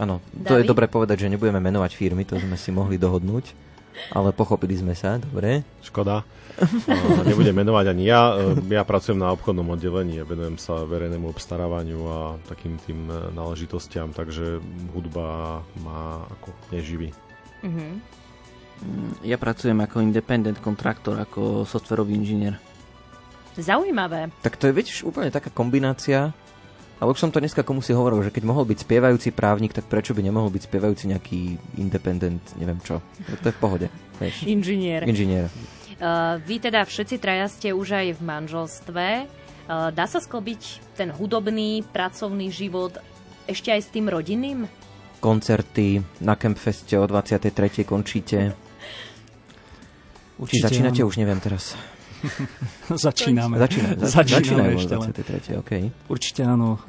Áno, 0.00 0.20
to 0.20 0.56
David? 0.56 0.64
je 0.64 0.70
dobre 0.72 0.86
povedať, 0.88 1.28
že 1.28 1.32
nebudeme 1.32 1.60
menovať 1.60 1.92
firmy, 1.92 2.24
to 2.24 2.40
sme 2.40 2.56
si 2.56 2.72
mohli 2.72 2.96
dohodnúť 2.96 3.65
ale 4.12 4.32
pochopili 4.32 4.76
sme 4.76 4.94
sa, 4.94 5.20
dobre. 5.20 5.66
Škoda. 5.82 6.22
Nebudem 7.28 7.52
menovať 7.52 7.92
ani 7.92 8.04
ja. 8.08 8.32
Ja 8.72 8.82
pracujem 8.86 9.20
na 9.20 9.28
obchodnom 9.36 9.76
oddelení 9.76 10.20
a 10.20 10.28
venujem 10.28 10.56
sa 10.56 10.88
verejnému 10.88 11.28
obstarávaniu 11.28 12.00
a 12.08 12.18
takým 12.48 12.80
tým 12.80 13.12
náležitostiam, 13.36 14.16
takže 14.16 14.64
hudba 14.96 15.60
má 15.84 16.24
ako 16.32 16.48
neživý. 16.72 17.12
Mm-hmm. 17.60 17.92
Ja 19.24 19.36
pracujem 19.40 19.76
ako 19.80 20.04
independent 20.04 20.60
kontraktor, 20.60 21.20
ako 21.20 21.64
softverový 21.68 22.16
inžinier. 22.16 22.60
Zaujímavé. 23.56 24.28
Tak 24.44 24.60
to 24.60 24.68
je, 24.68 24.76
vieš, 24.76 25.04
úplne 25.04 25.32
taká 25.32 25.48
kombinácia 25.48 26.36
ale 26.96 27.12
už 27.12 27.20
som 27.20 27.28
to 27.28 27.42
dneska 27.44 27.60
komu 27.60 27.84
si 27.84 27.92
hovoril, 27.92 28.24
že 28.24 28.32
keď 28.32 28.44
mohol 28.48 28.64
byť 28.64 28.88
spievajúci 28.88 29.28
právnik, 29.36 29.76
tak 29.76 29.84
prečo 29.84 30.16
by 30.16 30.24
nemohol 30.24 30.48
byť 30.48 30.62
spievajúci 30.64 31.04
nejaký 31.12 31.40
independent, 31.76 32.40
neviem 32.56 32.80
čo. 32.80 33.04
To 33.28 33.46
je 33.46 33.54
v 33.54 33.60
pohode. 33.60 33.86
Vieš. 34.16 34.48
Inžinier. 34.48 35.04
Inžinier. 35.04 35.52
Uh, 35.96 36.40
vy 36.44 36.60
teda 36.60 36.84
všetci 36.84 37.16
traja 37.20 37.48
ste 37.48 37.72
už 37.76 37.88
aj 37.92 38.06
v 38.16 38.20
manželstve. 38.20 39.06
Uh, 39.68 39.92
dá 39.92 40.08
sa 40.08 40.20
sklobiť 40.20 40.96
ten 40.96 41.12
hudobný, 41.12 41.84
pracovný 41.92 42.48
život 42.48 42.96
ešte 43.44 43.72
aj 43.72 43.80
s 43.80 43.88
tým 43.92 44.08
rodinným? 44.08 44.64
Koncerty, 45.20 46.00
na 46.20 46.36
Campfeste 46.36 46.96
o 47.00 47.04
23. 47.04 47.84
končíte. 47.84 48.52
Určite 50.42 50.64
Či 50.64 50.66
začínate, 50.68 51.00
áno. 51.00 51.08
už 51.08 51.16
neviem 51.16 51.40
teraz. 51.40 51.76
Začíname. 53.06 53.60
Začíname, 53.60 53.94
začíname, 54.00 54.40
začíname 54.40 54.70
ešte 54.76 54.94
23. 55.52 55.62
Okay. 55.62 55.82
Určite 56.08 56.42
áno. 56.46 56.80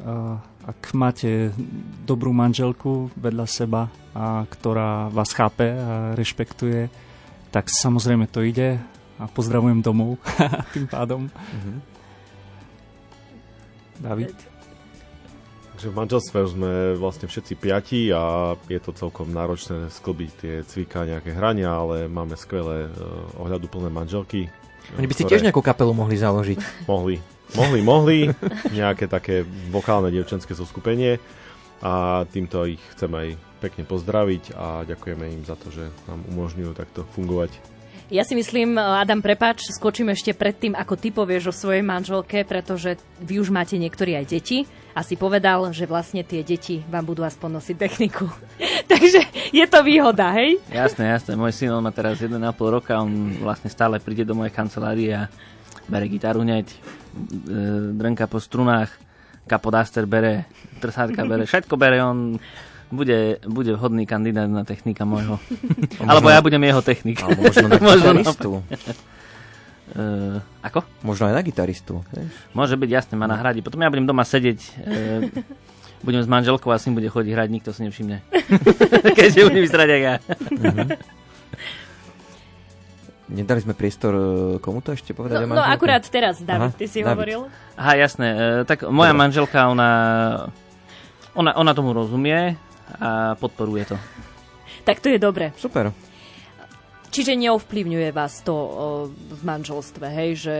Ak 0.68 0.92
máte 0.92 1.56
dobrú 2.04 2.36
manželku 2.36 3.08
vedľa 3.16 3.46
seba, 3.48 3.88
a 4.18 4.44
ktorá 4.50 5.14
vás 5.14 5.32
chápe 5.32 5.70
a 5.70 6.18
rešpektuje, 6.18 6.90
tak 7.54 7.70
samozrejme 7.70 8.26
to 8.28 8.42
ide 8.44 8.82
a 9.18 9.24
pozdravujem 9.30 9.82
domov 9.82 10.18
tým 10.76 10.90
pádom. 10.90 11.30
Mm-hmm. 11.30 11.78
David? 13.98 14.38
Takže 15.78 15.94
v 15.94 16.00
manželstve 16.02 16.38
už 16.42 16.52
sme 16.58 16.74
vlastne 16.98 17.30
všetci 17.30 17.54
piati 17.54 18.02
a 18.10 18.58
je 18.66 18.82
to 18.82 18.98
celkom 18.98 19.30
náročné 19.30 19.94
sklbiť 19.94 20.32
tie 20.42 20.56
cvika, 20.66 21.06
nejaké 21.06 21.38
hrania, 21.38 21.70
ale 21.70 22.10
máme 22.10 22.34
skvelé 22.34 22.90
uh, 22.90 23.42
ohľaduplné 23.46 23.94
manželky, 23.94 24.50
oni 24.96 25.08
by 25.10 25.16
si 25.18 25.28
tiež 25.28 25.44
nejakú 25.44 25.60
kapelu 25.60 25.92
mohli 25.92 26.16
založiť. 26.16 26.88
Mohli. 26.88 27.20
Mohli, 27.56 27.80
mohli. 27.84 28.18
Nejaké 28.72 29.12
také 29.12 29.44
vokálne 29.72 30.12
dievčenské 30.12 30.56
zoskupenie. 30.56 31.20
A 31.84 32.26
týmto 32.32 32.66
ich 32.66 32.82
chcem 32.96 33.12
aj 33.14 33.28
pekne 33.62 33.84
pozdraviť 33.86 34.54
a 34.58 34.86
ďakujeme 34.86 35.26
im 35.34 35.44
za 35.46 35.54
to, 35.58 35.70
že 35.70 35.90
nám 36.10 36.26
umožňujú 36.34 36.72
takto 36.74 37.06
fungovať. 37.14 37.77
Ja 38.08 38.24
si 38.24 38.40
myslím, 38.40 38.80
Adam, 38.80 39.20
prepáč, 39.20 39.68
skočím 39.68 40.16
ešte 40.16 40.32
pred 40.32 40.56
tým, 40.56 40.80
ako 40.80 40.96
ty 40.96 41.12
povieš 41.12 41.52
o 41.52 41.54
svojej 41.54 41.84
manželke, 41.84 42.48
pretože 42.48 42.96
vy 43.20 43.44
už 43.44 43.52
máte 43.52 43.76
niektorí 43.76 44.16
aj 44.16 44.32
deti 44.32 44.64
a 44.96 45.04
si 45.04 45.20
povedal, 45.20 45.68
že 45.76 45.84
vlastne 45.84 46.24
tie 46.24 46.40
deti 46.40 46.80
vám 46.88 47.04
budú 47.04 47.28
aspoň 47.28 47.60
nosiť 47.60 47.76
techniku. 47.76 48.32
Takže 48.92 49.52
je 49.52 49.66
to 49.68 49.84
výhoda, 49.84 50.32
hej? 50.40 50.56
Jasné, 50.72 51.20
jasné. 51.20 51.36
Môj 51.36 51.52
syn 51.52 51.76
on 51.76 51.84
má 51.84 51.92
teraz 51.92 52.24
1,5 52.24 52.40
roka, 52.72 52.96
on 52.96 53.44
vlastne 53.44 53.68
stále 53.68 54.00
príde 54.00 54.24
do 54.24 54.40
mojej 54.40 54.56
kancelárie 54.56 55.12
a 55.12 55.28
bere 55.92 56.08
gitaru 56.08 56.48
hneď, 56.48 56.72
e, 56.72 56.78
drnka 57.92 58.32
po 58.32 58.40
strunách, 58.40 58.88
kapodaster 59.52 60.08
bere, 60.08 60.48
trsátka 60.80 61.28
bere, 61.28 61.44
všetko 61.52 61.76
bere, 61.76 62.00
on 62.00 62.40
bude, 62.92 63.40
bude 63.44 63.72
vhodný 63.76 64.08
kandidát 64.08 64.48
na 64.48 64.64
technika 64.64 65.04
môjho. 65.04 65.40
Alebo 66.10 66.32
ja 66.32 66.40
budem 66.40 66.64
jeho 66.64 66.80
technik. 66.80 67.20
Alebo 67.20 67.44
možno 67.44 67.68
na 67.68 67.78
gitaristu. 67.84 68.50
Uh, 69.88 70.44
ako? 70.64 70.84
Možno 71.04 71.32
aj 71.32 71.36
na 71.36 71.42
gitaristu. 71.44 72.04
Vieš? 72.12 72.32
Môže 72.52 72.76
byť, 72.76 72.90
jasne, 72.92 73.16
ma 73.16 73.28
nahradí. 73.28 73.64
Potom 73.64 73.80
ja 73.80 73.92
budem 73.92 74.08
doma 74.08 74.28
sedieť, 74.28 74.60
uh, 74.84 75.32
budem 76.04 76.24
s 76.24 76.28
manželkou 76.28 76.72
a 76.72 76.80
syn 76.80 76.96
bude 76.96 77.08
chodiť 77.08 77.32
hrať, 77.32 77.50
nikto 77.52 77.72
si 77.72 77.88
nevšimne. 77.88 78.20
Keďže 79.18 79.48
budem 79.48 79.64
vyzerať 79.64 79.90
aj 79.92 80.02
ja. 80.04 80.16
uh-huh. 80.20 80.88
Nedali 83.28 83.60
sme 83.60 83.76
priestor, 83.76 84.14
e, 84.16 84.24
komu 84.64 84.80
to 84.80 84.96
ešte 84.96 85.12
povedať? 85.12 85.44
No, 85.44 85.60
no 85.60 85.64
akurát 85.64 86.00
teraz, 86.08 86.40
David, 86.40 86.72
Aha, 86.72 86.80
ty 86.80 86.88
si 86.88 87.04
David. 87.04 87.12
hovoril. 87.12 87.40
Aha, 87.76 88.00
jasné. 88.00 88.28
Uh, 88.32 88.40
tak 88.64 88.88
moja 88.88 89.12
Dobre. 89.12 89.20
manželka, 89.20 89.68
ona, 89.68 89.92
ona, 91.36 91.52
ona 91.60 91.72
tomu 91.76 91.92
rozumie 91.92 92.56
a 92.96 93.36
podporuje 93.36 93.86
to. 93.92 93.98
Tak 94.88 95.04
to 95.04 95.12
je 95.12 95.20
dobre. 95.20 95.52
Super. 95.60 95.92
Čiže 97.08 97.40
neovplyvňuje 97.40 98.10
vás 98.12 98.44
to 98.44 98.54
o, 98.54 98.68
v 99.12 99.42
manželstve, 99.44 100.06
hej, 100.12 100.32
že, 100.38 100.58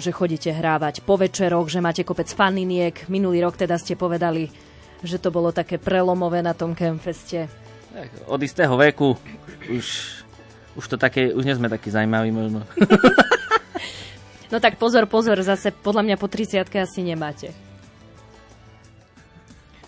že 0.00 0.10
chodíte 0.12 0.48
hrávať 0.48 1.04
po 1.04 1.20
večeroch, 1.20 1.68
že 1.68 1.84
máte 1.84 2.04
kopec 2.04 2.28
faniniek. 2.32 3.04
Minulý 3.12 3.44
rok 3.44 3.60
teda 3.60 3.76
ste 3.76 3.94
povedali, 3.94 4.48
že 5.04 5.20
to 5.20 5.28
bolo 5.28 5.52
také 5.52 5.76
prelomové 5.76 6.40
na 6.40 6.56
tom 6.56 6.72
campfeste. 6.72 7.48
Od 8.26 8.40
istého 8.42 8.74
veku 8.74 9.14
už, 9.70 9.86
už 10.74 10.84
to 10.88 10.96
také, 10.96 11.30
už 11.30 11.44
nie 11.44 11.54
sme 11.54 11.70
takí 11.70 11.92
zaujímaví 11.92 12.32
možno. 12.32 12.64
no 14.52 14.58
tak 14.58 14.80
pozor, 14.80 15.04
pozor, 15.06 15.36
zase 15.44 15.70
podľa 15.70 16.02
mňa 16.10 16.16
po 16.16 16.26
30 16.26 16.64
asi 16.64 17.00
nemáte. 17.04 17.52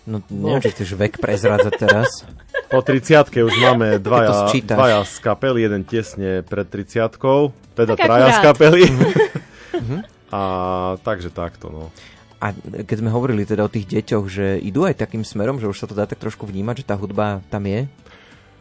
No, 0.07 0.23
neviem, 0.31 0.63
či 0.63 0.71
chceš 0.71 0.95
vek 0.95 1.19
prezrádzať 1.19 1.73
teraz. 1.75 2.23
Po 2.71 2.79
30 2.79 3.27
už 3.43 3.53
máme 3.59 3.95
dvaja, 4.07 4.47
dvaja 4.51 5.03
z 5.03 5.15
kapely, 5.19 5.67
jeden 5.67 5.83
tesne 5.83 6.43
pred 6.47 6.67
30 6.67 7.11
teda 7.75 7.93
tak 7.95 8.07
traja 8.07 8.27
z 8.31 8.39
kapely. 8.39 8.83
Mhm. 9.75 9.99
A 10.27 10.41
takže 11.07 11.31
takto, 11.31 11.71
no. 11.71 11.83
A 12.43 12.51
keď 12.83 12.99
sme 12.99 13.15
hovorili 13.15 13.47
teda 13.47 13.63
o 13.63 13.71
tých 13.71 13.87
deťoch, 13.87 14.25
že 14.27 14.59
idú 14.59 14.83
aj 14.83 14.99
takým 14.99 15.23
smerom, 15.23 15.55
že 15.55 15.71
už 15.71 15.79
sa 15.79 15.87
to 15.87 15.95
dá 15.95 16.03
tak 16.03 16.19
trošku 16.19 16.43
vnímať, 16.43 16.83
že 16.83 16.87
tá 16.91 16.99
hudba 16.99 17.39
tam 17.47 17.63
je? 17.63 17.87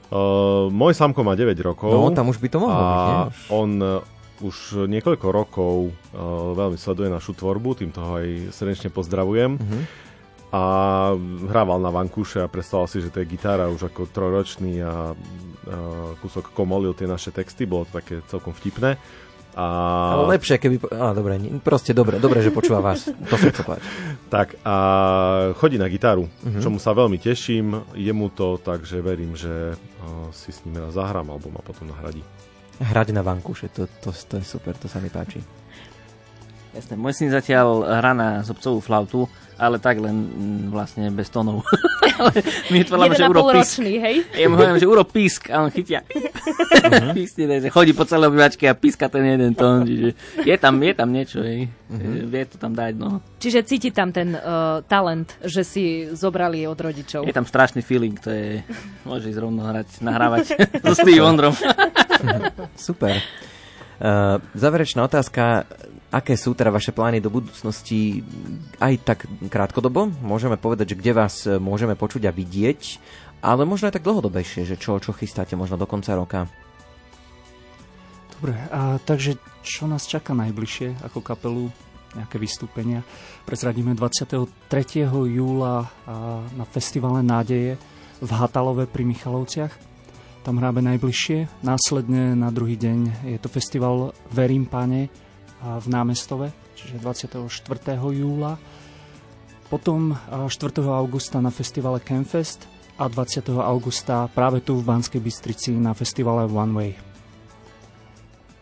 Uh, 0.07 0.71
môj 0.71 0.95
samko 0.95 1.27
má 1.27 1.35
9 1.35 1.59
rokov. 1.67 1.91
No, 1.91 2.15
tam 2.15 2.31
už 2.31 2.39
by 2.39 2.49
to 2.55 2.59
mohlo 2.63 2.79
a 2.79 2.87
byť, 2.87 3.03
nie? 3.03 3.19
on 3.51 3.71
uh, 3.83 4.47
už 4.47 4.87
niekoľko 4.87 5.27
rokov 5.27 5.75
uh, 5.91 6.55
veľmi 6.55 6.79
sleduje 6.79 7.11
našu 7.11 7.35
tvorbu, 7.35 7.83
týmto 7.83 7.99
ho 7.99 8.23
aj 8.23 8.55
srdečne 8.55 8.95
pozdravujem. 8.95 9.59
Uh-huh 9.59 10.06
a 10.55 10.63
hrával 11.51 11.83
na 11.83 11.91
vankúše 11.91 12.39
a 12.39 12.51
predstavoval 12.51 12.87
si, 12.87 13.03
že 13.03 13.11
to 13.11 13.21
je 13.23 13.31
gitara 13.31 13.67
už 13.67 13.91
ako 13.91 14.07
troročný 14.07 14.79
a, 14.79 14.87
a 14.87 14.95
kúsok 16.23 16.55
komolil 16.55 16.95
tie 16.95 17.11
naše 17.11 17.35
texty, 17.35 17.67
bolo 17.67 17.85
to 17.87 17.99
také 17.99 18.23
celkom 18.31 18.55
vtipné. 18.55 18.95
A... 19.57 19.65
Ale 20.13 20.37
lepšie, 20.37 20.61
keby... 20.61 20.77
Á, 20.93 21.17
dobre, 21.17 21.41
proste 21.65 21.97
dobre, 21.97 22.21
dobre, 22.21 22.45
že 22.45 22.53
počúva 22.53 22.85
vás. 22.85 23.09
To 23.09 23.35
som 23.41 23.49
chcel 23.49 23.65
povedať. 23.65 23.85
Tak 24.27 24.59
a 24.67 24.77
chodí 25.55 25.79
na 25.79 25.87
gitaru, 25.87 26.27
uh-huh. 26.27 26.59
čomu 26.59 26.83
sa 26.83 26.91
veľmi 26.91 27.15
teším. 27.15 27.95
Je 27.95 28.11
mu 28.11 28.27
to, 28.27 28.59
takže 28.59 28.99
verím, 28.99 29.39
že 29.39 29.79
uh, 29.79 30.29
si 30.35 30.51
s 30.51 30.67
ním 30.67 30.83
raz 30.83 30.99
zahrám, 30.99 31.31
alebo 31.31 31.47
ma 31.49 31.63
potom 31.63 31.87
nahradí. 31.87 32.27
Hrať 32.83 33.15
na 33.15 33.23
vankúše, 33.23 33.71
to, 33.71 33.87
to, 34.03 34.11
to 34.11 34.43
je 34.43 34.45
super, 34.45 34.75
to 34.77 34.91
sa 34.91 34.99
mi 34.99 35.09
páči. 35.09 35.41
Jasné, 36.75 36.99
môj 36.99 37.17
syn 37.17 37.31
zatiaľ 37.33 37.87
hrá 37.87 38.13
na 38.13 38.43
zobcovú 38.45 38.83
flautu, 38.83 39.31
ale 39.57 39.81
tak 39.81 39.97
len 40.01 40.13
mm, 40.13 40.63
vlastne 40.69 41.09
bez 41.09 41.33
tónov. 41.33 41.65
my 42.73 42.85
tvoláme, 42.85 43.17
že 43.17 43.25
urob 43.25 43.57
písk. 43.57 43.81
hej? 43.81 44.17
Ja 44.37 44.47
mu 44.53 44.61
hovorím, 44.61 44.81
že 44.81 44.89
urob 44.89 45.09
písk 45.09 45.49
a 45.49 45.65
on 45.65 45.73
chytia. 45.73 46.05
Uh-huh. 46.05 47.13
Písne, 47.19 47.61
že 47.65 47.69
chodí 47.73 47.97
po 47.97 48.05
celé 48.05 48.29
obyvačke 48.29 48.69
a 48.69 48.77
píska 48.77 49.09
ten 49.09 49.25
jeden 49.25 49.57
tón. 49.57 49.89
Čiže 49.89 50.13
je 50.45 50.57
tam, 50.61 50.77
je 50.81 50.93
tam 50.93 51.09
niečo, 51.09 51.41
hej. 51.41 51.73
Uh-huh. 51.89 52.29
Vie 52.29 52.45
to 52.45 52.61
tam 52.61 52.77
dať, 52.77 52.93
no. 53.01 53.25
Čiže 53.41 53.65
cíti 53.65 53.91
tam 53.91 54.13
ten 54.13 54.37
uh, 54.37 54.85
talent, 54.85 55.41
že 55.41 55.65
si 55.65 56.09
zobrali 56.13 56.69
od 56.69 56.77
rodičov. 56.77 57.25
Je 57.25 57.33
tam 57.33 57.49
strašný 57.49 57.81
feeling, 57.81 58.17
to 58.21 58.29
je... 58.29 58.61
Môže 59.09 59.33
ísť 59.33 59.41
rovno 59.41 59.65
hrať, 59.65 60.05
nahrávať 60.05 60.45
so 60.85 60.95
Steve 60.95 61.25
Wondrom. 61.25 61.57
Super. 62.77 63.25
Uh, 63.97 64.37
záverečná 64.53 65.09
otázka 65.09 65.65
Aké 66.17 66.33
sú 66.33 66.57
teda 66.57 66.73
vaše 66.73 66.97
plány 66.97 67.21
do 67.21 67.29
budúcnosti 67.29 68.25
aj 68.81 68.95
tak 69.05 69.19
krátkodobo? 69.53 70.09
Môžeme 70.25 70.57
povedať, 70.57 70.97
že 70.97 70.99
kde 71.05 71.13
vás 71.13 71.45
e, 71.45 71.61
môžeme 71.61 71.93
počuť 71.93 72.25
a 72.25 72.33
vidieť, 72.33 72.81
ale 73.45 73.69
možno 73.69 73.93
aj 73.93 74.01
tak 74.01 74.07
dlhodobejšie, 74.09 74.65
že 74.65 74.81
čo, 74.81 74.97
čo 74.97 75.13
chystáte 75.13 75.61
možno 75.61 75.77
do 75.77 75.85
konca 75.85 76.17
roka? 76.17 76.49
Dobre, 78.33 78.57
a 78.73 78.97
takže 78.97 79.37
čo 79.61 79.85
nás 79.85 80.09
čaká 80.09 80.33
najbližšie 80.33 81.05
ako 81.05 81.21
kapelu? 81.21 81.69
Nejaké 82.17 82.41
vystúpenia? 82.41 83.05
Prezradíme 83.45 83.93
23. 83.93 84.49
júla 85.13 85.85
na 86.57 86.65
festivale 86.65 87.21
Nádeje 87.21 87.77
v 88.25 88.31
Hatalove 88.33 88.89
pri 88.89 89.05
Michalovciach. 89.05 89.73
Tam 90.41 90.57
hráme 90.57 90.81
najbližšie. 90.81 91.61
Následne 91.61 92.33
na 92.33 92.49
druhý 92.49 92.81
deň 92.81 93.29
je 93.37 93.37
to 93.37 93.53
festival 93.53 94.17
Verím 94.33 94.65
Pane, 94.65 95.26
v 95.63 95.87
námestove, 95.89 96.53
čiže 96.77 97.01
24. 97.01 97.49
júla. 97.97 98.61
Potom 99.67 100.15
4. 100.15 100.51
augusta 100.87 101.43
na 101.43 101.51
festivale 101.51 101.99
Campfest 101.99 102.71
a 102.97 103.11
20. 103.11 103.51
augusta 103.61 104.31
práve 104.31 104.63
tu 104.63 104.79
v 104.79 104.87
Banskej 104.87 105.19
Bystrici 105.19 105.75
na 105.75 105.93
festivale 105.93 106.47
One 106.47 106.75
Way. 106.77 106.93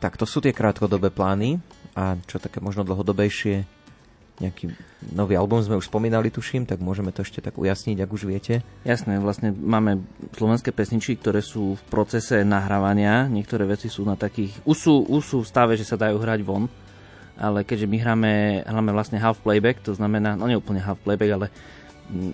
Tak 0.01 0.17
to 0.17 0.25
sú 0.25 0.41
tie 0.41 0.57
krátkodobé 0.57 1.13
plány 1.13 1.61
a 1.93 2.17
čo 2.25 2.41
také 2.41 2.61
možno 2.61 2.85
dlhodobejšie 2.85 3.85
nejaký 4.35 4.75
nový 5.15 5.39
album 5.39 5.63
sme 5.63 5.79
už 5.79 5.87
spomínali, 5.87 6.27
tuším, 6.27 6.67
tak 6.67 6.83
môžeme 6.83 7.15
to 7.15 7.23
ešte 7.23 7.39
tak 7.39 7.55
ujasniť, 7.55 8.03
ak 8.03 8.11
už 8.11 8.27
viete. 8.27 8.67
Jasné, 8.83 9.23
vlastne 9.23 9.55
máme 9.55 10.03
slovenské 10.35 10.75
pesničky, 10.75 11.15
ktoré 11.23 11.39
sú 11.39 11.79
v 11.79 11.83
procese 11.87 12.43
nahrávania. 12.43 13.31
Niektoré 13.31 13.63
veci 13.63 13.87
sú 13.87 14.03
na 14.03 14.19
takých... 14.19 14.59
Už 14.67 14.75
sú, 14.75 14.95
už 15.07 15.23
sú 15.23 15.39
v 15.47 15.51
stave, 15.51 15.79
že 15.79 15.87
sa 15.87 15.95
dajú 15.95 16.19
hrať 16.19 16.43
von 16.43 16.67
ale 17.35 17.67
keďže 17.67 17.91
my 17.91 17.99
hráme, 17.99 18.33
hráme 18.63 18.91
vlastne 18.95 19.19
half 19.19 19.43
playback, 19.43 19.83
to 19.83 19.95
znamená, 19.95 20.39
no 20.39 20.47
nie 20.47 20.59
úplne 20.59 20.83
half 20.83 21.01
playback, 21.03 21.31
ale 21.35 21.47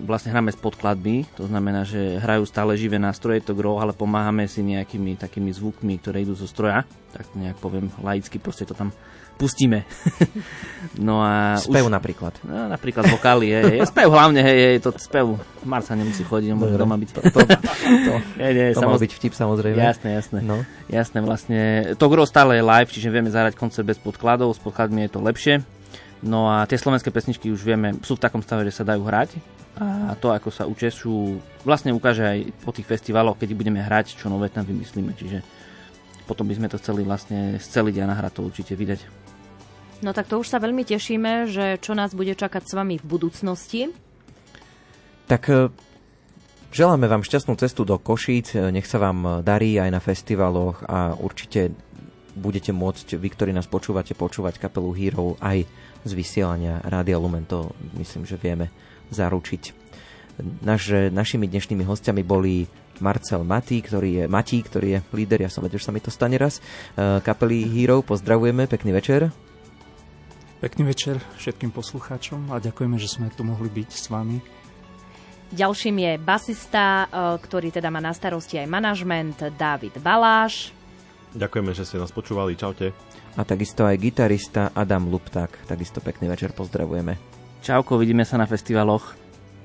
vlastne 0.05 0.35
hráme 0.35 0.51
s 0.51 0.59
podkladmi, 0.59 1.31
to 1.39 1.47
znamená, 1.47 1.87
že 1.87 2.19
hrajú 2.19 2.43
stále 2.43 2.75
živé 2.75 2.99
nástroje, 2.99 3.39
to 3.39 3.55
gro, 3.55 3.79
ale 3.79 3.95
pomáhame 3.95 4.45
si 4.45 4.59
nejakými 4.61 5.15
takými 5.15 5.49
zvukmi, 5.55 5.95
ktoré 5.97 6.27
idú 6.27 6.35
zo 6.35 6.45
stroja, 6.45 6.83
tak 7.15 7.25
nejak 7.33 7.57
poviem 7.63 7.87
laicky, 8.03 8.35
proste 8.35 8.67
to 8.67 8.75
tam 8.75 8.91
pustíme. 9.41 9.89
no 11.09 11.25
a 11.25 11.57
spev 11.57 11.89
už, 11.89 11.93
napríklad. 11.97 12.37
No, 12.45 12.69
napríklad 12.69 13.09
vokály, 13.09 13.49
hej, 13.49 13.63
hej. 13.65 13.79
Spev 13.89 14.13
hlavne, 14.13 14.45
hej, 14.45 14.59
hej, 14.69 14.77
to 14.85 14.93
spev. 15.01 15.41
Marca 15.65 15.97
nemusí 15.97 16.21
chodiť, 16.21 16.53
on 16.53 16.59
môže 16.61 16.77
doma 16.77 16.93
byť. 17.01 17.09
To, 17.17 17.19
to, 17.25 17.39
to, 17.49 18.13
je, 18.45 18.49
nie, 18.53 18.65
to 18.77 18.85
samoz... 18.85 18.93
mal 18.93 19.01
byť 19.01 19.11
vtip 19.17 19.33
samozrejme. 19.33 19.81
Jasné, 19.81 20.09
jasné. 20.13 20.39
No. 20.45 20.61
Jasné, 20.85 21.17
vlastne. 21.25 21.59
To 21.97 22.05
gro 22.05 22.29
stále 22.29 22.61
je 22.61 22.63
live, 22.63 22.93
čiže 22.93 23.09
vieme 23.09 23.33
zahrať 23.33 23.57
koncert 23.57 23.89
bez 23.89 23.97
podkladov, 23.97 24.53
s 24.53 24.61
podkladmi 24.61 25.09
je 25.09 25.11
to 25.17 25.19
lepšie. 25.25 25.65
No 26.21 26.53
a 26.53 26.69
tie 26.69 26.77
slovenské 26.77 27.09
pesničky 27.09 27.49
už 27.49 27.65
vieme, 27.65 27.97
sú 28.05 28.13
v 28.13 28.21
takom 28.21 28.45
stave, 28.45 28.61
že 28.69 28.77
sa 28.77 28.85
dajú 28.85 29.01
hrať. 29.01 29.41
A 29.81 30.13
to, 30.19 30.29
ako 30.29 30.53
sa 30.53 30.69
učesú, 30.69 31.41
vlastne 31.65 31.95
ukáže 31.95 32.21
aj 32.21 32.39
po 32.61 32.69
tých 32.69 32.85
festivaloch, 32.85 33.39
keď 33.39 33.55
budeme 33.57 33.81
hrať, 33.81 34.13
čo 34.19 34.29
nové 34.29 34.51
tam 34.51 34.67
vymyslíme. 34.67 35.15
Čiže 35.17 35.41
potom 36.29 36.45
by 36.45 36.53
sme 36.59 36.67
to 36.69 36.77
chceli 36.77 37.01
vlastne 37.01 37.57
sceliť 37.57 38.03
a 38.03 38.09
nahrať 38.11 38.31
to 38.37 38.41
určite 38.45 38.73
vydať. 38.77 38.99
No 40.01 40.17
tak 40.17 40.25
to 40.25 40.41
už 40.41 40.49
sa 40.49 40.57
veľmi 40.57 40.81
tešíme, 40.81 41.45
že 41.45 41.77
čo 41.77 41.93
nás 41.93 42.17
bude 42.17 42.33
čakať 42.33 42.63
s 42.65 42.73
vami 42.73 42.97
v 42.97 43.05
budúcnosti. 43.05 43.93
Tak 45.29 45.43
e, 45.47 45.69
želáme 46.73 47.05
vám 47.05 47.21
šťastnú 47.21 47.53
cestu 47.53 47.85
do 47.85 48.01
Košíc, 48.01 48.57
e, 48.57 48.73
nech 48.73 48.89
sa 48.89 48.97
vám 48.97 49.45
darí 49.45 49.77
aj 49.77 49.89
na 49.93 50.01
festivaloch 50.01 50.81
a 50.89 51.13
určite 51.13 51.77
budete 52.33 52.73
môcť, 52.73 53.21
vy, 53.21 53.29
ktorí 53.29 53.51
nás 53.53 53.69
počúvate, 53.69 54.17
počúvať 54.17 54.57
kapelu 54.57 54.89
Hero 54.97 55.37
aj 55.37 55.69
z 56.01 56.11
vysielania 56.17 56.81
Rádia 56.81 57.21
Lumen, 57.21 57.45
to 57.45 57.69
myslím, 58.01 58.25
že 58.25 58.41
vieme 58.41 58.73
zaručiť. 59.13 59.77
Naš, 60.65 61.13
našimi 61.13 61.45
dnešnými 61.45 61.85
hostiami 61.85 62.25
boli 62.25 62.65
Marcel 63.03 63.45
Matý, 63.45 63.83
ktorý 63.83 64.09
je, 64.09 64.25
Matí, 64.25 64.63
ktorý 64.63 64.87
je 64.97 64.99
líder, 65.13 65.45
ja 65.45 65.51
som 65.51 65.61
vedel, 65.61 65.77
že 65.77 65.91
sa 65.91 65.93
mi 65.93 66.01
to 66.01 66.09
stane 66.09 66.41
raz, 66.41 66.57
e, 66.57 67.21
kapely 67.21 67.69
Hero, 67.69 68.01
pozdravujeme, 68.01 68.65
pekný 68.65 68.95
večer. 68.95 69.29
Pekný 70.61 70.93
večer 70.93 71.17
všetkým 71.41 71.73
poslucháčom 71.73 72.53
a 72.53 72.61
ďakujeme, 72.61 73.01
že 73.01 73.09
sme 73.09 73.33
tu 73.33 73.41
mohli 73.41 73.65
byť 73.65 73.89
s 73.89 74.13
vami. 74.13 74.37
Ďalším 75.49 75.97
je 75.97 76.11
basista, 76.21 77.09
e, 77.09 77.41
ktorý 77.41 77.73
teda 77.73 77.89
má 77.89 77.97
na 77.97 78.13
starosti 78.13 78.61
aj 78.61 78.69
manažment, 78.69 79.41
David 79.57 79.97
Baláš. 80.05 80.69
Ďakujeme, 81.33 81.73
že 81.73 81.81
ste 81.81 81.97
nás 81.97 82.13
počúvali. 82.13 82.53
Čaute. 82.53 82.93
A 83.33 83.41
takisto 83.41 83.89
aj 83.89 83.97
gitarista 83.97 84.69
Adam 84.77 85.09
Lupták. 85.09 85.49
Takisto 85.65 85.97
pekný 85.97 86.29
večer 86.29 86.53
pozdravujeme. 86.53 87.17
Čauko, 87.65 87.97
vidíme 87.97 88.21
sa 88.21 88.37
na 88.37 88.45
festivaloch. 88.45 89.20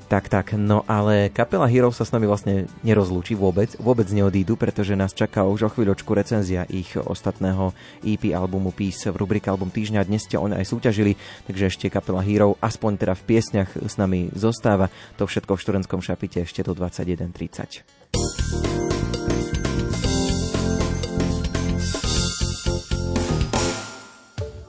Tak, 0.07 0.31
tak, 0.31 0.55
no 0.55 0.87
ale 0.87 1.35
kapela 1.35 1.67
Hero 1.67 1.91
sa 1.91 2.07
s 2.07 2.15
nami 2.15 2.31
vlastne 2.31 2.71
nerozlúči 2.87 3.35
vôbec, 3.35 3.75
vôbec 3.83 4.07
neodídu, 4.07 4.55
pretože 4.55 4.95
nás 4.95 5.11
čaká 5.11 5.43
už 5.43 5.67
o 5.67 5.71
chvíľočku 5.75 6.07
recenzia 6.15 6.63
ich 6.71 6.95
ostatného 6.95 7.75
EP 8.07 8.31
albumu 8.31 8.71
Peace 8.71 9.11
v 9.11 9.19
rubrike 9.19 9.51
Album 9.51 9.67
týždňa. 9.67 10.07
Dnes 10.07 10.23
ste 10.23 10.39
on 10.39 10.55
aj 10.55 10.63
súťažili, 10.63 11.19
takže 11.51 11.75
ešte 11.75 11.91
kapela 11.91 12.23
Hero 12.23 12.55
aspoň 12.63 13.03
teda 13.03 13.19
v 13.19 13.35
piesňach 13.35 13.75
s 13.83 13.99
nami 13.99 14.31
zostáva. 14.31 14.95
To 15.19 15.27
všetko 15.27 15.59
v 15.59 15.63
študentskom 15.67 15.99
šapite 15.99 16.47
ešte 16.47 16.63
do 16.63 16.79
21.30. 16.79 18.95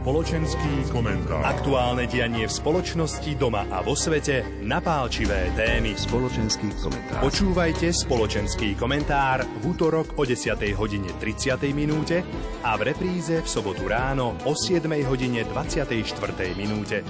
Spoločenský 0.00 0.88
komentár. 0.96 1.44
Aktuálne 1.44 2.08
dianie 2.08 2.48
v 2.48 2.52
spoločnosti, 2.56 3.36
doma 3.36 3.68
a 3.68 3.84
vo 3.84 3.92
svete, 3.92 4.64
napálčivé 4.64 5.52
témy. 5.52 5.92
Spoločenský 5.92 6.72
komentár. 6.80 7.20
Počúvajte 7.20 7.92
spoločenský 7.92 8.80
komentár 8.80 9.44
v 9.44 9.76
útorok 9.76 10.16
o 10.16 10.24
10. 10.24 10.56
hodine 10.80 11.12
30. 11.20 11.52
minúte 11.76 12.24
a 12.64 12.80
v 12.80 12.96
repríze 12.96 13.44
v 13.44 13.48
sobotu 13.48 13.92
ráno 13.92 14.40
o 14.48 14.56
7. 14.56 14.88
hodine 15.04 15.44
24. 15.44 15.92
minúte. 16.56 17.04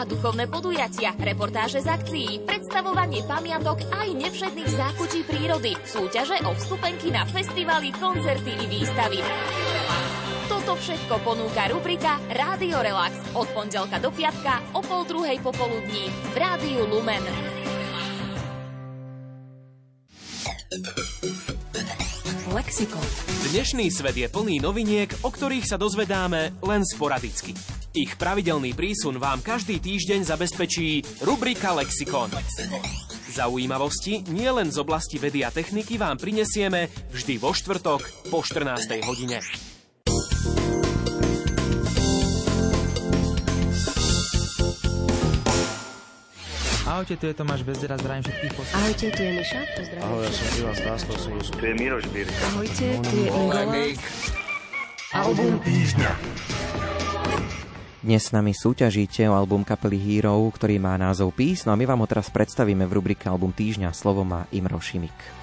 A 0.00 0.08
duchovné 0.08 0.48
podujatia, 0.48 1.12
reportáže 1.20 1.84
z 1.84 1.88
akcií, 1.92 2.30
predstavovanie 2.48 3.20
pamiatok 3.28 3.84
aj 3.92 4.08
nevšetných 4.16 4.72
zákučí 4.72 5.28
prírody, 5.28 5.76
súťaže 5.84 6.40
o 6.48 6.56
vstupenky 6.56 7.12
na 7.12 7.28
festivaly, 7.28 7.92
koncerty 7.92 8.48
i 8.48 8.64
výstavy. 8.64 9.20
Toto 10.48 10.72
všetko 10.80 11.20
ponúka 11.20 11.68
rubrika 11.68 12.16
Rádio 12.32 12.80
Relax 12.80 13.12
od 13.36 13.44
pondelka 13.52 14.00
do 14.00 14.08
piatka 14.08 14.64
o 14.72 14.80
pol 14.80 15.04
druhej 15.04 15.36
popoludní 15.44 16.08
v 16.32 16.36
Rádiu 16.40 16.88
Lumen. 16.88 17.20
Lexikon. 22.56 23.04
Dnešný 23.52 23.92
svet 23.92 24.16
je 24.16 24.26
plný 24.32 24.64
noviniek, 24.64 25.12
o 25.22 25.28
ktorých 25.28 25.68
sa 25.68 25.76
dozvedáme 25.76 26.56
len 26.64 26.82
sporadicky. 26.88 27.79
Ich 27.90 28.14
pravidelný 28.14 28.70
prísun 28.78 29.18
vám 29.18 29.42
každý 29.42 29.82
týždeň 29.82 30.22
zabezpečí 30.22 31.02
rubrika 31.26 31.74
Lexikon. 31.74 32.30
Zaujímavosti 33.34 34.22
nielen 34.30 34.70
z 34.70 34.78
oblasti 34.78 35.18
vedy 35.18 35.42
a 35.42 35.50
techniky 35.50 35.98
vám 35.98 36.14
prinesieme 36.14 36.86
vždy 37.10 37.42
vo 37.42 37.50
štvrtok 37.50 38.30
po 38.30 38.46
14. 38.46 38.94
hodine. 39.02 39.42
Ahojte, 46.86 47.18
tu 47.18 47.26
je 47.26 47.34
Tomáš 47.34 47.66
Bezdera, 47.66 47.98
zdravím 47.98 48.22
všetkých 48.22 48.52
posledných. 48.54 48.78
Ahojte, 48.86 49.06
tu 49.10 49.20
je 49.26 49.32
Miša, 49.34 49.60
pozdravím. 49.74 50.02
Ahoj, 50.06 50.22
ja 50.22 50.30
som 50.30 50.46
Ivan 50.62 50.76
Stásko, 50.78 51.10
som 51.18 51.32
Tu 51.42 51.64
je 51.66 51.74
Miroš 51.74 52.06
Birka. 52.14 52.44
Ahojte, 52.54 52.86
tu 53.02 53.14
je 53.18 53.26
Ingola. 53.34 53.62
Album 55.10 55.58
týždňa. 55.66 56.10
Dnes 58.00 58.24
s 58.24 58.32
nami 58.32 58.56
súťažíte 58.56 59.28
o 59.28 59.36
album 59.36 59.60
kapely 59.60 60.00
Hero, 60.00 60.48
ktorý 60.48 60.80
má 60.80 60.96
názov 60.96 61.36
Peace, 61.36 61.68
no 61.68 61.76
a 61.76 61.76
my 61.76 61.84
vám 61.84 62.00
ho 62.00 62.08
teraz 62.08 62.32
predstavíme 62.32 62.88
v 62.88 62.96
rubrike 62.96 63.28
Album 63.28 63.52
týždňa. 63.52 63.92
Slovo 63.92 64.24
má 64.24 64.48
Imro 64.56 64.80
Šimik. 64.80 65.39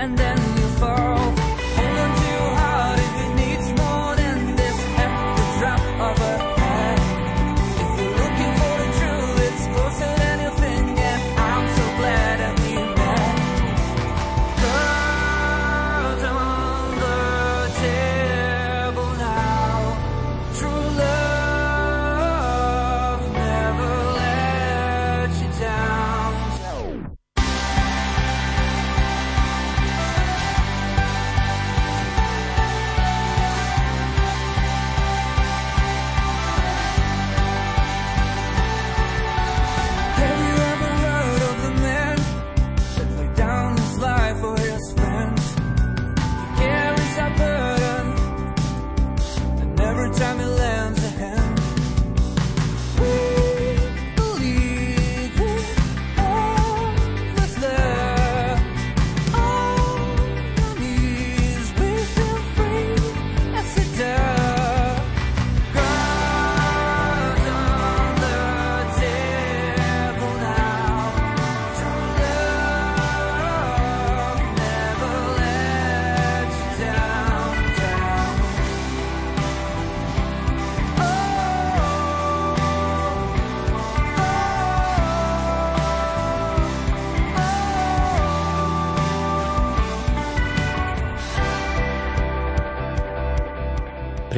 And 0.00 0.16
then 0.16 0.38
you 0.56 0.68
fall 0.78 1.27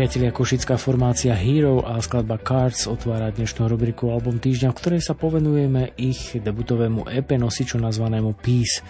Priatelia, 0.01 0.33
košická 0.33 0.81
formácia 0.81 1.37
Hero 1.37 1.85
a 1.85 2.01
skladba 2.01 2.41
Cards 2.41 2.89
otvára 2.89 3.29
dnešnú 3.37 3.69
rubriku 3.69 4.09
Album 4.09 4.41
týždňa, 4.41 4.73
v 4.73 4.79
ktorej 4.81 5.03
sa 5.05 5.13
povenujeme 5.13 5.93
ich 6.01 6.41
debutovému 6.41 7.05
EP 7.05 7.37
nosiču 7.37 7.77
nazvanému 7.77 8.33
Peace. 8.41 8.81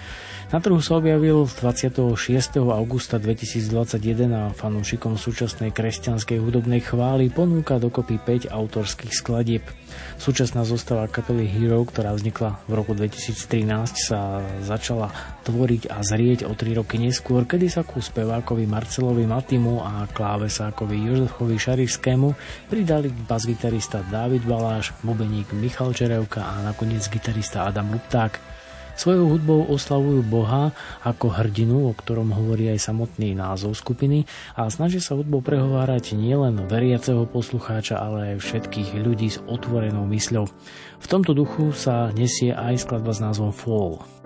Na 0.50 0.58
trhu 0.58 0.82
sa 0.82 0.98
objavil 0.98 1.46
26. 1.46 2.10
augusta 2.58 3.22
2021 3.22 4.34
a 4.34 4.50
fanúšikom 4.50 5.14
súčasnej 5.14 5.70
kresťanskej 5.70 6.42
hudobnej 6.42 6.82
chvály 6.82 7.30
ponúka 7.30 7.78
dokopy 7.78 8.18
5 8.18 8.50
autorských 8.50 9.14
skladieb. 9.14 9.62
Súčasná 10.18 10.66
zostava 10.66 11.06
kapely 11.06 11.46
Hero, 11.46 11.86
ktorá 11.86 12.10
vznikla 12.18 12.58
v 12.66 12.72
roku 12.74 12.98
2013, 12.98 13.94
sa 13.94 14.42
začala 14.66 15.14
tvoriť 15.46 15.86
a 15.86 16.02
zrieť 16.02 16.42
o 16.42 16.50
3 16.58 16.82
roky 16.82 16.98
neskôr, 16.98 17.46
kedy 17.46 17.70
sa 17.70 17.86
ku 17.86 18.02
spevákovi 18.02 18.66
Marcelovi 18.66 19.30
Matimu 19.30 19.86
a 19.86 20.10
klávesákovi 20.10 20.98
Jozefovi 20.98 21.62
Šarivskému 21.62 22.34
pridali 22.66 23.14
bas-gitarista 23.14 24.02
David 24.10 24.42
Baláš, 24.50 24.98
bubeník 25.06 25.54
Michal 25.54 25.94
Čerevka 25.94 26.42
a 26.42 26.58
nakoniec 26.66 27.06
gitarista 27.06 27.70
Adam 27.70 27.94
Lupták. 27.94 28.49
Svojou 29.00 29.32
hudbou 29.32 29.64
oslavujú 29.64 30.20
Boha 30.20 30.76
ako 31.00 31.32
hrdinu, 31.32 31.88
o 31.88 31.96
ktorom 31.96 32.36
hovorí 32.36 32.68
aj 32.68 32.84
samotný 32.84 33.32
názov 33.32 33.72
skupiny 33.72 34.28
a 34.52 34.68
snaží 34.68 35.00
sa 35.00 35.16
hudbou 35.16 35.40
prehovárať 35.40 36.12
nielen 36.12 36.68
veriaceho 36.68 37.24
poslucháča, 37.24 37.96
ale 37.96 38.36
aj 38.36 38.44
všetkých 38.44 39.00
ľudí 39.00 39.32
s 39.32 39.40
otvorenou 39.48 40.04
mysľou. 40.04 40.44
V 41.00 41.06
tomto 41.08 41.32
duchu 41.32 41.72
sa 41.72 42.12
nesie 42.12 42.52
aj 42.52 42.84
skladba 42.84 43.16
s 43.16 43.24
názvom 43.24 43.56
Fall. 43.56 44.19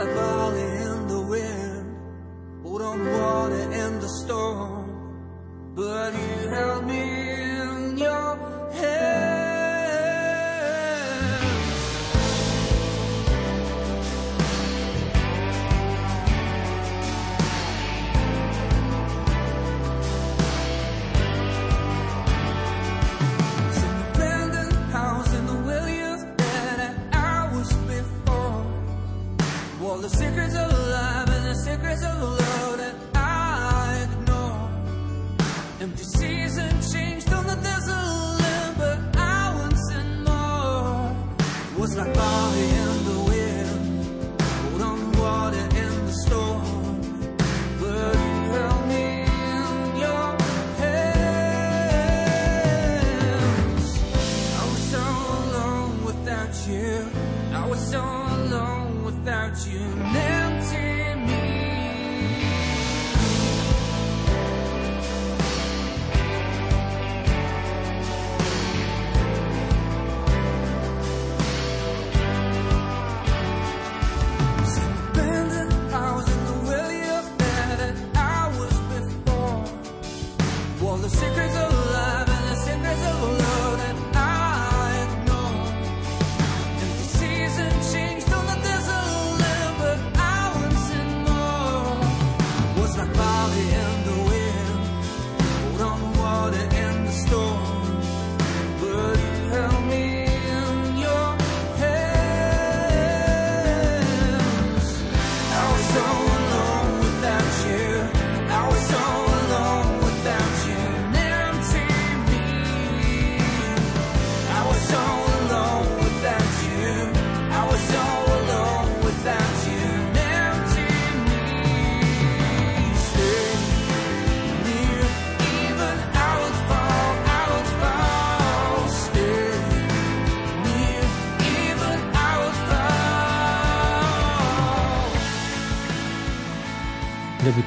Like 0.00 0.14
barley 0.14 0.62
in 0.62 1.08
the 1.08 1.20
wind, 1.20 1.96
hold 2.62 2.80
on 2.80 2.98
water 3.12 3.64
in 3.84 4.00
the 4.00 4.08
storm. 4.22 4.86
But 5.74 6.14
you 6.14 6.48
held 6.48 6.86
me 6.86 7.09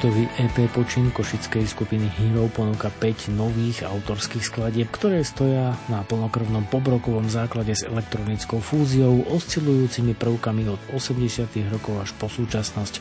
Debutový 0.04 0.28
EP 0.36 0.68
počin 0.68 1.08
košickej 1.08 1.64
skupiny 1.64 2.04
Hero 2.20 2.44
ponúka 2.52 2.92
5 2.92 3.32
nových 3.40 3.88
autorských 3.88 4.44
skladieb, 4.44 4.92
ktoré 4.92 5.24
stoja 5.24 5.80
na 5.88 6.04
plnokrvnom 6.04 6.68
pobrokovom 6.68 7.32
základe 7.32 7.72
s 7.72 7.88
elektronickou 7.88 8.60
fúziou, 8.60 9.24
oscilujúcimi 9.32 10.12
prvkami 10.12 10.68
od 10.68 10.76
80. 10.92 11.48
rokov 11.72 12.04
až 12.04 12.12
po 12.20 12.28
súčasnosť. 12.28 13.00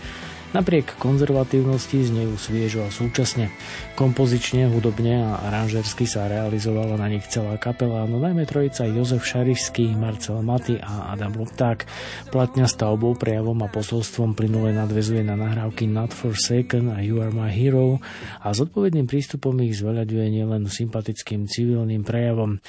Napriek 0.54 1.02
konzervatívnosti 1.02 1.98
znejú 2.14 2.38
sviežo 2.38 2.86
a 2.86 2.94
súčasne. 2.94 3.50
Kompozične, 3.98 4.70
hudobne 4.70 5.26
a 5.26 5.42
aranžersky 5.50 6.06
sa 6.06 6.30
realizovala 6.30 6.94
na 6.94 7.10
nich 7.10 7.26
celá 7.26 7.58
kapela, 7.58 8.06
no 8.06 8.22
najmä 8.22 8.46
trojica 8.46 8.86
Jozef 8.86 9.26
Šarišský, 9.26 9.98
Marcel 9.98 10.46
Maty 10.46 10.78
a 10.78 11.18
Adam 11.18 11.42
Lopták. 11.42 11.90
Platňa 12.30 12.70
stavbou, 12.70 13.18
prejavom 13.18 13.66
a 13.66 13.68
posolstvom 13.74 14.38
plynule 14.38 14.78
nadvezuje 14.78 15.26
na 15.26 15.34
nahrávky 15.34 15.90
Not 15.90 16.14
For 16.14 16.38
Second 16.38 16.94
a 16.94 17.02
You 17.02 17.26
Are 17.26 17.34
My 17.34 17.50
Hero 17.50 17.98
a 18.38 18.54
s 18.54 18.62
odpovedným 18.62 19.10
prístupom 19.10 19.58
ich 19.66 19.82
zveľaďuje 19.82 20.38
nielen 20.38 20.70
sympatickým 20.70 21.50
civilným 21.50 22.06
prejavom. 22.06 22.62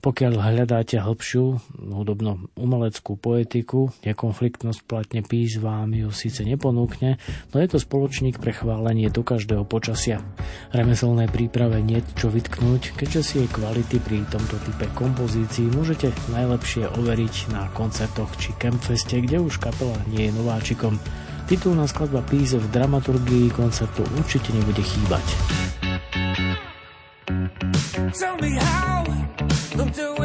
Pokiaľ 0.00 0.32
hľadáte 0.40 0.96
hĺbšiu 0.96 1.60
hudobno-umeleckú 1.92 3.20
poetiku, 3.20 3.92
nekonfliktnosť 4.00 4.80
platne 4.88 5.20
pís 5.20 5.60
vám 5.60 5.92
ju 5.92 6.08
síce 6.08 6.40
neponúkne, 6.40 7.20
no 7.52 7.56
je 7.60 7.68
to 7.68 7.76
spoločník 7.76 8.40
pre 8.40 8.56
chválenie 8.56 9.12
do 9.12 9.20
každého 9.20 9.68
počasia. 9.68 10.24
Remeselnej 10.72 11.28
príprave 11.28 11.84
nie 11.84 12.00
čo 12.16 12.32
vytknúť, 12.32 12.96
keďže 12.96 13.20
si 13.20 13.34
jej 13.44 13.48
kvality 13.52 14.00
pri 14.00 14.24
tomto 14.32 14.56
type 14.64 14.88
kompozícií 14.96 15.68
môžete 15.68 16.16
najlepšie 16.32 16.88
overiť 16.96 17.52
na 17.52 17.68
koncertoch 17.76 18.32
či 18.40 18.56
Campfeste, 18.56 19.20
kde 19.20 19.44
už 19.44 19.60
kapela 19.60 20.00
nie 20.08 20.32
je 20.32 20.32
nováčikom. 20.32 20.96
Titulná 21.44 21.84
skladba 21.84 22.24
Peace 22.24 22.56
v 22.56 22.64
dramaturgii 22.72 23.52
koncertu 23.52 24.00
určite 24.16 24.48
nebude 24.56 24.80
chýbať. 24.80 25.26
Tell 28.16 28.34
me 28.40 28.56
how 28.58 28.99
Look 29.80 29.94
to 29.94 30.19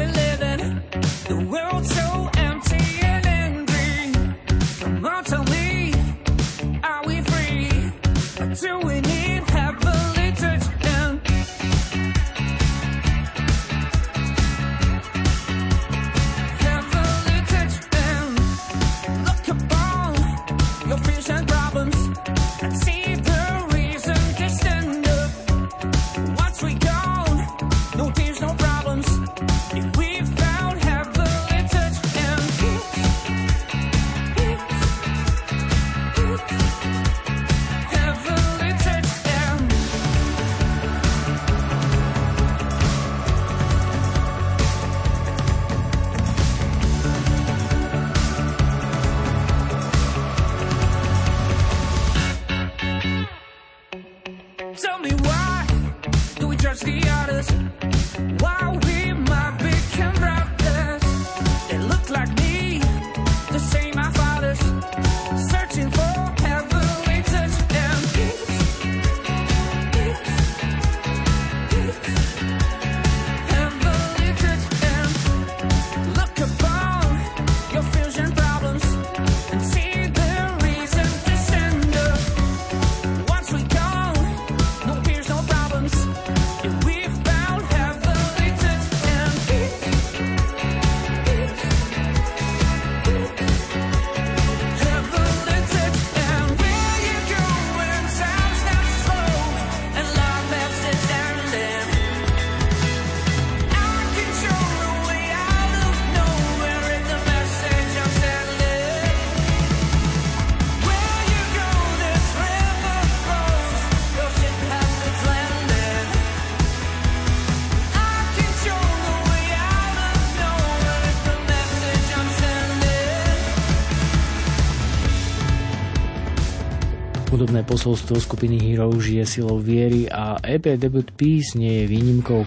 posolstvo 127.66 128.22
skupiny 128.22 128.62
Hero 128.62 128.94
žije 128.94 129.26
silou 129.26 129.58
viery 129.58 130.06
a 130.06 130.38
EP 130.46 130.78
debut 130.78 131.10
Peace 131.18 131.58
nie 131.58 131.82
je 131.82 131.90
výnimkou. 131.90 132.46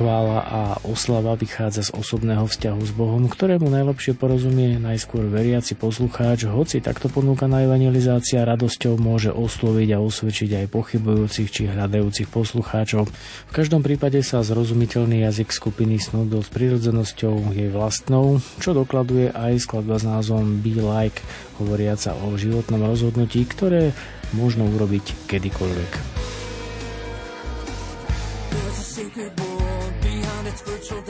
Chvála 0.00 0.40
a 0.40 0.62
oslava 0.88 1.36
vychádza 1.36 1.84
z 1.84 1.90
osobného 1.92 2.48
vzťahu 2.48 2.80
s 2.88 2.92
Bohom, 2.96 3.28
ktorému 3.28 3.68
najlepšie 3.68 4.16
porozumie 4.16 4.80
najskôr 4.80 5.28
veriaci 5.28 5.76
poslucháč, 5.76 6.48
hoci 6.48 6.80
takto 6.80 7.12
ponúkaná 7.12 7.68
evangelizácia 7.68 8.40
radosťou 8.48 8.96
môže 8.96 9.28
osloviť 9.28 9.88
a 9.92 10.00
osvedčiť 10.00 10.50
aj 10.56 10.66
pochybujúcich 10.72 11.48
či 11.52 11.68
hľadajúcich 11.68 12.32
poslucháčov. 12.32 13.12
V 13.12 13.52
každom 13.52 13.84
prípade 13.84 14.24
sa 14.24 14.40
zrozumiteľný 14.40 15.20
jazyk 15.20 15.52
skupiny 15.52 16.00
snúdol 16.00 16.48
s 16.48 16.50
prirodzenosťou 16.56 17.52
jej 17.52 17.68
vlastnou, 17.68 18.40
čo 18.56 18.72
dokladuje 18.72 19.36
aj 19.36 19.68
skladba 19.68 20.00
s 20.00 20.08
názvom 20.08 20.64
Be 20.64 20.80
Like, 20.80 21.20
hovoriaca 21.60 22.16
o 22.24 22.40
životnom 22.40 22.88
rozhodnutí, 22.88 23.44
ktoré 23.44 23.92
možno 24.32 24.64
urobiť 24.64 25.28
kedykoľvek. 25.28 25.92
Secret 28.80 29.49
its 30.50 30.62
virtual 30.62 31.00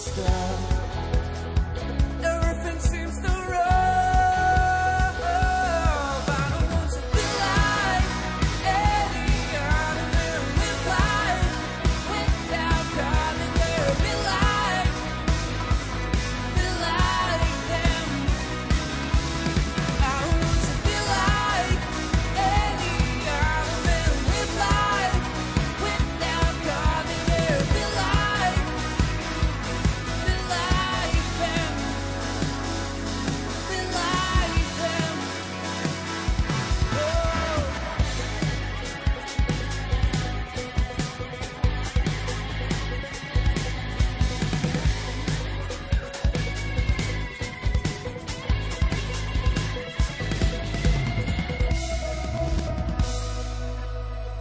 stop 0.00 0.79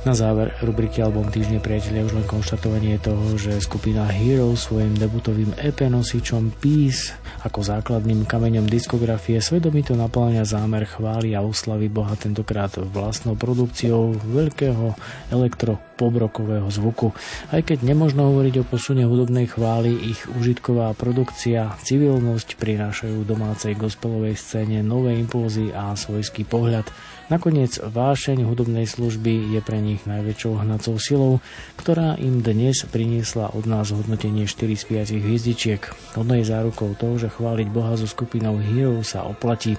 Na 0.10 0.18
záver 0.18 0.58
rubriky 0.66 1.06
Album 1.06 1.30
týždne 1.30 1.62
priatelia 1.62 2.02
už 2.02 2.18
len 2.18 2.26
konštatovanie 2.26 2.98
toho, 2.98 3.38
že 3.38 3.62
skupina 3.62 4.10
Hero 4.10 4.58
svojim 4.58 4.98
debutovým 4.98 5.54
EP 5.62 5.86
nosičom 5.86 6.50
Peace 6.58 7.14
ako 7.46 7.62
základným 7.62 8.26
kameňom 8.26 8.66
diskografie 8.66 9.38
svedomito 9.38 9.94
naplňa 9.94 10.50
zámer 10.50 10.90
chvály 10.90 11.38
a 11.38 11.46
oslavy 11.46 11.94
Boha 11.94 12.18
tentokrát 12.18 12.74
vlastnou 12.90 13.38
produkciou 13.38 14.18
veľkého 14.18 14.98
elektro 15.30 15.78
pobrokového 16.02 16.66
zvuku. 16.74 17.14
Aj 17.54 17.62
keď 17.62 17.86
nemožno 17.86 18.34
hovoriť 18.34 18.66
o 18.66 18.68
posune 18.68 19.06
hudobnej 19.06 19.46
chvály, 19.46 19.94
ich 19.94 20.26
užitková 20.26 20.90
produkcia, 20.98 21.78
civilnosť 21.86 22.58
prinášajú 22.58 23.30
domácej 23.30 23.78
gospelovej 23.78 24.42
scéne 24.42 24.82
nové 24.82 25.22
impulzy 25.22 25.70
a 25.70 25.94
svojský 25.94 26.50
pohľad. 26.50 26.90
Nakoniec 27.30 27.78
vášeň 27.78 28.42
hudobnej 28.42 28.90
služby 28.90 29.54
je 29.54 29.62
pre 29.62 29.78
nich 29.78 30.02
najväčšou 30.10 30.66
hnacou 30.66 30.98
silou, 30.98 31.34
ktorá 31.78 32.18
im 32.18 32.42
dnes 32.42 32.82
priniesla 32.90 33.54
od 33.54 33.70
nás 33.70 33.94
hodnotenie 33.94 34.50
4 34.50 34.74
z 34.74 34.84
5 35.14 35.22
hviezdičiek. 35.22 35.82
Hodno 36.18 36.42
je 36.42 36.50
zárukou 36.50 36.98
toho, 36.98 37.22
že 37.22 37.30
chváliť 37.30 37.70
Boha 37.70 37.94
so 38.02 38.10
skupinou 38.10 38.58
Hero 38.58 39.06
sa 39.06 39.30
oplatí. 39.30 39.78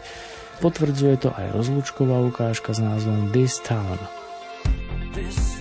Potvrdzuje 0.63 1.27
to 1.27 1.35
aj 1.35 1.59
rozlúčková 1.59 2.23
ukážka 2.23 2.71
s 2.71 2.79
názvom 2.79 3.35
This 3.35 3.59
Town. 3.67 3.99
This 5.11 5.59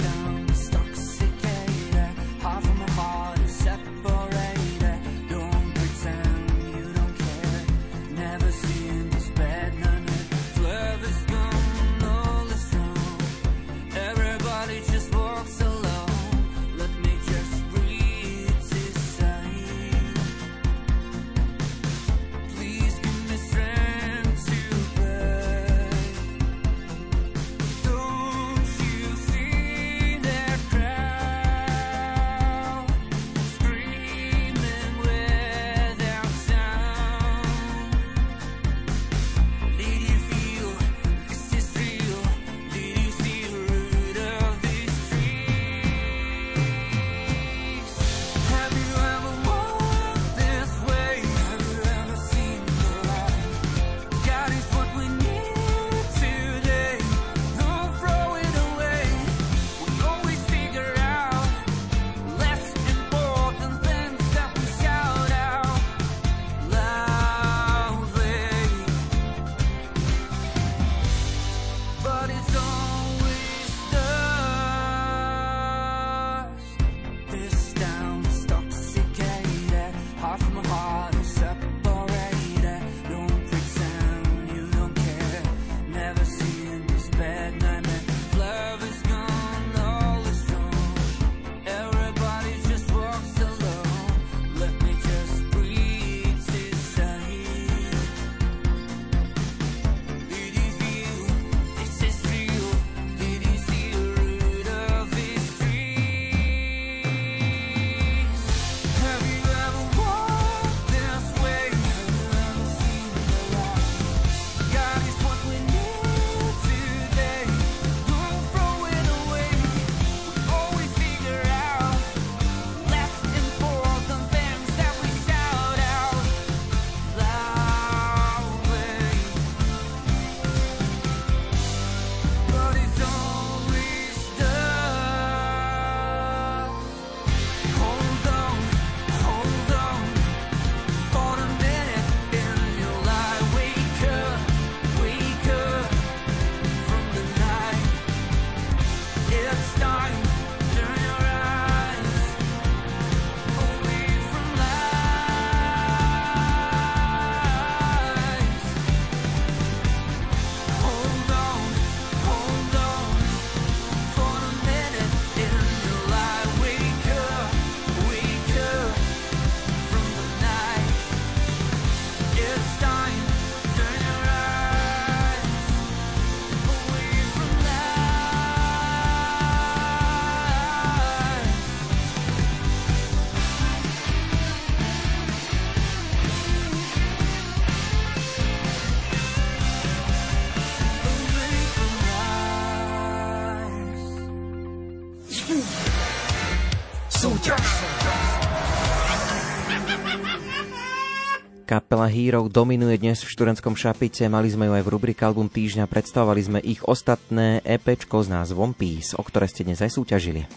Kapela 201.69 202.09
Hero 202.09 202.49
dominuje 202.49 202.97
dnes 202.97 203.21
v 203.21 203.29
študentskom 203.29 203.77
šapice, 203.77 204.25
mali 204.25 204.49
sme 204.49 204.65
ju 204.65 204.73
aj 204.73 204.81
v 204.81 204.89
rubrike 204.89 205.21
Album 205.21 205.45
týždňa, 205.45 205.85
predstavovali 205.85 206.41
sme 206.41 206.59
ich 206.65 206.81
ostatné 206.81 207.61
EPčko 207.61 208.25
s 208.25 208.27
názvom 208.33 208.73
Peace, 208.73 209.13
o 209.13 209.21
ktoré 209.21 209.45
ste 209.45 209.69
dnes 209.69 209.77
aj 209.77 209.93
súťažili. 209.93 210.49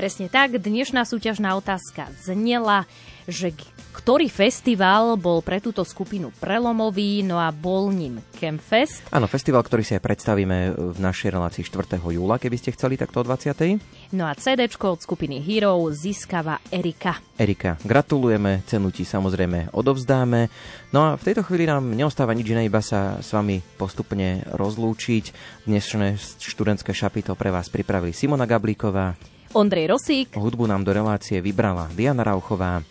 Presne 0.00 0.32
tak, 0.32 0.56
dnešná 0.56 1.04
súťažná 1.04 1.52
otázka 1.60 2.08
znela, 2.24 2.88
že 3.30 3.54
ktorý 3.90 4.30
festival 4.30 5.18
bol 5.18 5.42
pre 5.42 5.58
túto 5.58 5.84
skupinu 5.84 6.30
prelomový, 6.38 7.20
no 7.26 7.36
a 7.36 7.50
bol 7.52 7.90
ním 7.92 8.22
Campfest. 8.38 9.04
Áno, 9.12 9.28
festival, 9.28 9.60
ktorý 9.60 9.82
si 9.82 9.92
aj 9.98 10.02
predstavíme 10.02 10.72
v 10.72 10.98
našej 10.98 11.30
relácii 11.34 11.62
4. 11.66 12.00
júla, 12.00 12.40
keby 12.40 12.56
ste 12.56 12.72
chceli 12.72 12.96
takto 12.96 13.20
o 13.20 13.24
20. 13.26 14.16
No 14.16 14.24
a 14.24 14.32
CD 14.38 14.66
od 14.70 14.98
skupiny 15.02 15.42
Hero 15.42 15.76
získava 15.92 16.62
Erika. 16.72 17.18
Erika, 17.36 17.76
gratulujeme, 17.82 18.62
cenu 18.64 18.88
ti 18.88 19.02
samozrejme 19.04 19.74
odovzdáme. 19.74 20.48
No 20.94 21.12
a 21.12 21.20
v 21.20 21.26
tejto 21.26 21.44
chvíli 21.44 21.68
nám 21.68 21.92
neostáva 21.92 22.32
nič 22.32 22.46
iné, 22.50 22.66
iba 22.66 22.80
sa 22.80 23.20
s 23.20 23.34
vami 23.36 23.60
postupne 23.76 24.46
rozlúčiť. 24.54 25.24
Dnešné 25.68 26.16
študentské 26.40 26.96
šapito 26.96 27.36
pre 27.36 27.52
vás 27.52 27.68
pripravili 27.68 28.16
Simona 28.16 28.48
Gablíková, 28.48 29.18
Ondrej 29.50 29.90
Rosík. 29.90 30.38
Hudbu 30.38 30.70
nám 30.70 30.86
do 30.86 30.94
relácie 30.94 31.42
vybrala 31.42 31.90
Diana 31.98 32.22
Rauchová 32.22 32.86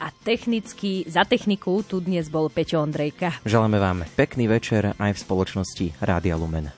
a 0.00 0.08
technicky 0.24 1.04
za 1.04 1.28
techniku 1.28 1.84
tu 1.84 2.00
dnes 2.00 2.24
bol 2.32 2.48
Peťo 2.48 2.80
Ondrejka. 2.80 3.44
Želáme 3.44 3.76
vám 3.76 4.08
pekný 4.16 4.48
večer 4.48 4.96
aj 4.96 5.12
v 5.12 5.22
spoločnosti 5.22 5.86
Rádia 6.00 6.40
Lumen. 6.40 6.72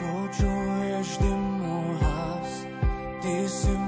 Počuješ 0.00 1.08
dym 1.22 1.42
môj 1.58 1.90
hlas, 2.02 2.50
ty 3.22 3.34
si 3.50 3.79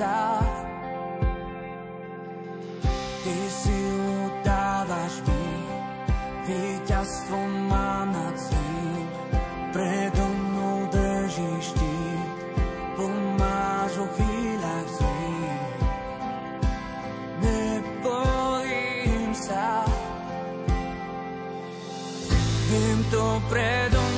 south. 0.00 0.64
Ty 3.20 3.36
silu 3.52 4.32
dávaš 4.40 5.20
mi, 5.28 5.44
víťazstvo 6.48 7.36
má 7.68 8.08
nad 8.08 8.32
zlým. 8.32 9.04
Predo 9.76 10.24
mnou 10.24 10.88
držíš 10.88 11.76
ty, 11.76 11.96
pomáš 12.96 13.92
o 14.00 14.06
chvíľach 14.16 14.88
zlým. 14.88 15.60
Nebojím 17.44 19.30
sa, 19.36 19.84
viem 22.72 22.98
to 23.12 23.24
predo 23.52 24.09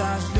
I 0.00 0.37